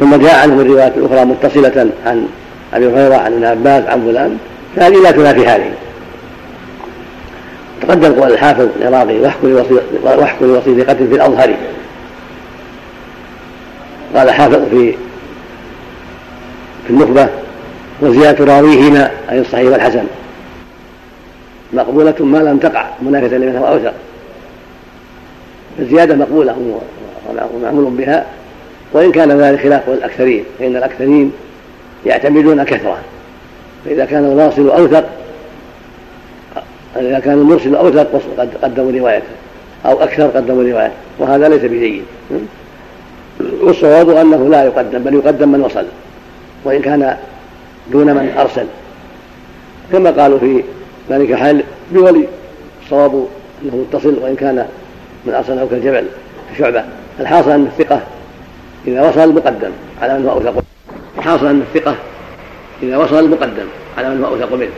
ثم 0.00 0.16
جاء 0.16 0.34
عنه 0.42 0.54
من 0.54 0.70
روايات 0.70 0.92
أخرى 0.98 1.24
متصلة 1.24 1.86
عن 2.06 2.26
أبي 2.74 2.86
هريرة 2.86 3.14
عن 3.14 3.32
ابن 3.32 3.44
عباس 3.44 3.84
عن 3.88 4.00
فلان. 4.00 4.38
فهذه 4.76 5.02
لا 5.02 5.10
تنافي 5.10 5.46
هذه. 5.46 5.70
تقدم 7.82 8.20
قول 8.20 8.32
الحافظ 8.32 8.68
العراقي 8.80 9.18
واحكم 10.02 10.46
لوصي 10.46 10.82
ثقة 10.82 10.94
في 10.94 11.02
الأظهر. 11.02 11.54
قال 14.16 14.30
حافظ 14.30 14.68
في 14.70 14.94
في 16.86 16.90
النخبة 16.90 17.28
وزيادة 18.00 18.44
راويهما 18.44 19.10
أي 19.30 19.40
الصحيح 19.40 19.72
والحسن. 19.72 20.04
مقبولة 21.72 22.14
ما 22.20 22.38
لم 22.38 22.58
تقع 22.58 22.86
منافسة 23.02 23.36
لمن 23.36 23.56
هو 23.56 23.66
أوثق. 23.66 23.92
الزيادة 25.78 26.14
مقبولة 26.14 26.80
ومعمول 27.54 27.84
بها. 27.84 28.26
وإن 28.92 29.12
كان 29.12 29.40
ذلك 29.40 29.60
خلاف 29.60 29.88
الأكثرين 29.88 30.44
فإن 30.58 30.76
الأكثرين 30.76 31.32
يعتمدون 32.06 32.64
كثرة. 32.64 32.98
فإذا 33.84 34.04
كان 34.04 34.24
الواصل 34.24 34.70
أوثق 34.70 35.04
إذا 37.00 37.18
كان 37.18 37.34
المرسل 37.34 37.74
أوثق 37.74 38.22
قدموا 38.62 38.92
روايته 38.92 39.26
أو 39.86 40.02
أكثر 40.02 40.26
قدموا 40.26 40.62
روايته 40.62 40.94
وهذا 41.18 41.48
ليس 41.48 41.62
بجيد. 41.62 42.02
والصواب 43.60 44.10
أنه 44.10 44.48
لا 44.48 44.64
يقدم 44.64 44.98
بل 44.98 45.14
يقدم 45.14 45.48
من 45.52 45.60
وصل 45.60 45.84
وإن 46.64 46.80
كان 46.80 47.16
دون 47.92 48.06
من 48.06 48.34
أرسل. 48.38 48.66
كما 49.92 50.10
قالوا 50.10 50.38
في 50.38 50.62
ذلك 51.10 51.34
حال 51.34 51.62
بولي 51.92 52.24
الصواب 52.84 53.26
أنه 53.62 53.76
متصل 53.76 54.18
وإن 54.22 54.36
كان 54.36 54.66
من 55.24 55.34
أرسله 55.34 55.68
كالجبل 55.70 56.04
كشعبة. 56.54 56.84
الحاصل 57.20 57.50
أن 57.50 57.68
الثقة 57.78 58.00
إذا 58.86 59.08
وصل 59.08 59.34
مقدم 59.34 59.70
على 60.02 60.18
من 60.18 60.26
هو 60.26 60.32
أوثق. 60.32 60.64
الحاصل 61.18 61.46
أن 61.46 61.62
الثقة 61.74 61.94
إذا 62.82 62.96
وصل 62.96 63.30
مقدم 63.30 63.66
على 63.98 64.10
من 64.10 64.24
هو 64.24 64.34
أوثق 64.34 64.54
منه. 64.54 64.70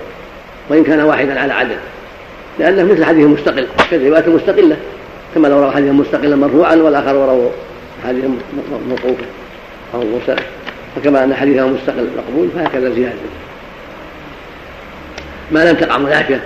وإن 0.70 0.84
كان 0.84 1.00
واحدا 1.00 1.40
على 1.40 1.52
عدد. 1.52 1.76
لأنه 2.58 2.92
مثل 2.92 3.04
حديث 3.04 3.26
مستقل 3.26 3.66
كالرواية 3.90 4.28
مستقلة 4.28 4.76
كما 5.34 5.48
لو 5.48 5.60
روى 5.60 5.70
حديثا 5.70 5.92
مستقلا 5.92 6.36
مرفوعا 6.36 6.76
والآخر 6.76 7.14
روى 7.14 7.50
حديثا 8.06 8.28
موقوفا 8.88 9.24
أو 9.94 10.00
مرسلا 10.00 10.42
فكما 10.96 11.24
أن 11.24 11.34
حديثه 11.34 11.66
مستقل 11.66 12.08
مقبول 12.16 12.48
فهكذا 12.54 12.90
زيادة. 12.90 13.14
ما 15.50 15.70
لم 15.70 15.76
تقع 15.76 15.98
مناكة 15.98 16.40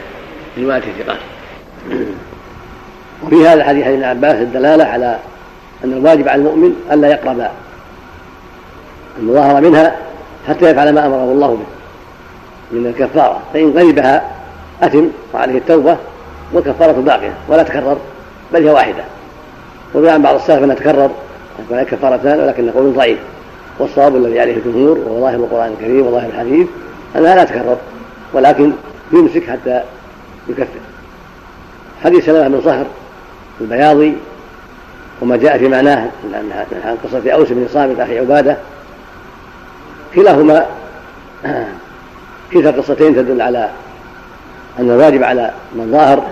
رواية 0.59 0.83
الثقات. 0.99 1.19
وفي 3.25 3.49
هذا 3.49 3.65
حديث 3.65 3.87
ابن 3.87 4.05
عباس 4.05 4.35
الدلالة 4.35 4.85
على 4.85 5.19
أن 5.85 5.93
الواجب 5.93 6.29
على 6.29 6.41
المؤمن 6.41 6.75
ألا 6.93 7.09
يقرب 7.09 7.49
المظاهرة 9.19 9.61
منها 9.61 9.97
حتى 10.49 10.71
يفعل 10.71 10.95
ما 10.95 11.07
أمره 11.07 11.33
الله 11.33 11.49
به 11.49 12.79
من 12.79 12.87
الكفارة. 12.87 13.43
فإن 13.55 13.71
غلبها 13.71 14.32
أثم 14.83 15.05
وعليه 15.35 15.59
التوبة 15.59 15.97
والكفارة 16.53 16.93
باقية 16.93 17.33
ولا 17.49 17.63
تكرر 17.63 17.99
بل 18.53 18.63
هي 18.63 18.71
واحدة. 18.71 19.05
وروي 19.95 20.11
عن 20.11 20.23
بعض 20.23 20.35
السلف 20.35 20.65
أنها 20.65 20.75
تكرر 20.75 21.11
تكون 21.59 21.83
كفارتان 21.83 22.41
ولكن 22.41 22.71
قول 22.71 22.93
ضعيف. 22.93 23.19
والصواب 23.79 24.17
الذي 24.17 24.41
عليه 24.41 24.57
الجمهور 24.57 24.99
وهو 24.99 25.21
ظاهر 25.21 25.35
القرآن 25.35 25.73
الكريم 25.73 26.07
وظاهر 26.07 26.29
الحديث 26.29 26.67
أنها 27.17 27.35
لا 27.35 27.45
تكرر 27.45 27.77
ولكن 28.33 28.73
يمسك 29.13 29.51
حتى 29.51 29.81
يكفر. 30.49 30.81
حديث 32.05 32.27
سلمة 32.27 32.49
بن 32.49 32.61
صهر 32.65 32.87
البياضي 33.61 34.15
وما 35.23 35.37
جاء 35.37 35.59
في 35.59 35.69
معناه 35.69 36.09
عن 36.85 36.97
قصة 37.05 37.33
أوس 37.33 37.49
بن 37.49 37.69
صامت 37.73 38.01
أخي 38.01 38.19
عبادة. 38.19 38.57
كلاهما 40.15 40.67
كلتا 42.53 42.71
قصتين 42.71 43.15
تدل 43.15 43.43
على 43.43 43.71
أن 44.79 44.91
الواجب 44.91 45.23
على 45.23 45.51
من 45.75 45.93
ظاهر 45.93 46.23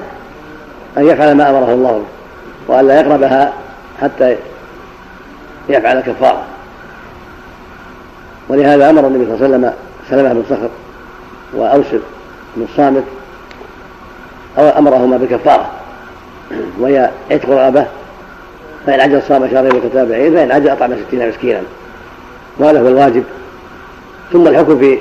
أن 0.99 1.07
يفعل 1.07 1.35
ما 1.37 1.51
أمره 1.51 1.73
الله 1.73 1.93
به 1.93 2.75
وأن 2.75 2.87
لا 2.87 3.01
يقربها 3.01 3.53
حتى 4.03 4.37
يفعل 5.69 6.01
كفارة 6.01 6.45
ولهذا 8.49 8.91
أمر 8.91 9.07
النبي 9.07 9.25
صلى 9.25 9.35
الله 9.35 9.45
عليه 9.45 9.55
وسلم 9.55 9.73
سلمة 10.11 10.33
بن 10.33 10.45
صخر 10.51 10.69
وأوس 11.55 11.87
بن 12.57 12.67
الصامت 12.73 13.05
أو 14.59 14.69
أمرهما 14.69 15.17
بكفارة 15.17 15.71
وهي 16.81 17.11
عتق 17.31 17.51
رغبة 17.51 17.87
فإن 18.87 19.01
عجل 19.01 19.23
صام 19.23 19.49
شهرين 19.51 19.75
متتابعين 19.75 20.35
فإن 20.35 20.53
عجل 20.53 20.69
أطعم 20.69 20.95
ستين 21.07 21.29
مسكينا. 21.29 21.63
وهذا 22.59 22.81
هو 22.81 22.89
الواجب. 22.89 23.25
ثم 24.33 24.49
الحكم 24.49 24.79
في 24.79 24.99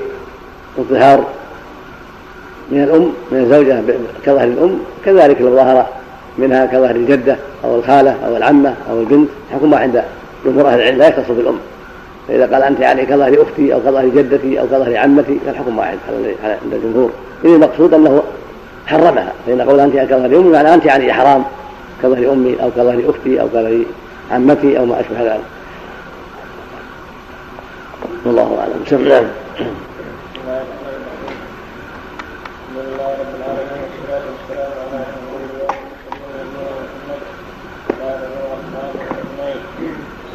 الظهار 0.77 1.25
من 2.71 2.83
الأم 2.83 3.13
من 3.31 3.39
الزوجة 3.39 3.81
كظهر 4.25 4.47
الأم 4.47 4.79
كذلك 5.05 5.41
لو 5.41 5.55
ظهر 5.55 5.85
منها 6.37 6.65
كظهر 6.65 6.95
الجدة 6.95 7.35
أو 7.63 7.75
الخالة 7.75 8.15
أو 8.25 8.37
العمة 8.37 8.73
أو 8.91 8.99
البنت 8.99 9.29
حكم 9.53 9.73
عند 9.73 10.03
جمهور 10.45 10.67
أهل 10.67 10.79
العلم 10.79 10.97
لا 10.97 11.07
يختص 11.07 11.31
بالأم. 11.31 11.57
فإذا 12.27 12.53
قال 12.53 12.63
أنت 12.63 12.79
يعني 12.79 13.05
كظهر 13.05 13.41
أختي 13.41 13.73
أو 13.73 13.79
كظهر 13.79 14.07
جدتي 14.07 14.59
أو 14.59 14.67
كظهر 14.67 14.97
عمتي 14.97 15.39
فالحكم 15.45 15.77
واحد 15.77 15.97
عند 16.63 16.73
الجمهور. 16.73 17.09
إذا 17.45 17.55
المقصود 17.55 17.93
أنه 17.93 18.23
حرمها 18.87 19.33
فإن 19.47 19.61
قول 19.61 19.79
أنت 19.79 19.95
كظهر 19.95 20.25
أمي 20.25 20.49
معنى 20.49 20.73
أنت 20.73 20.85
يعني 20.85 21.13
حرام 21.13 21.43
كظهر 22.03 22.33
أمي 22.33 22.55
أو 22.63 22.71
كظهر 22.71 23.01
أختي 23.09 23.41
أو 23.41 23.47
كظهر 23.47 23.81
عمتي 24.31 24.79
أو 24.79 24.85
ما 24.85 24.99
أشبه 24.99 25.33
ذلك. 25.33 25.43
والله 28.25 28.57
أعلم. 28.59 28.83
سمعنا 28.87 29.29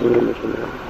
قال 0.05 0.84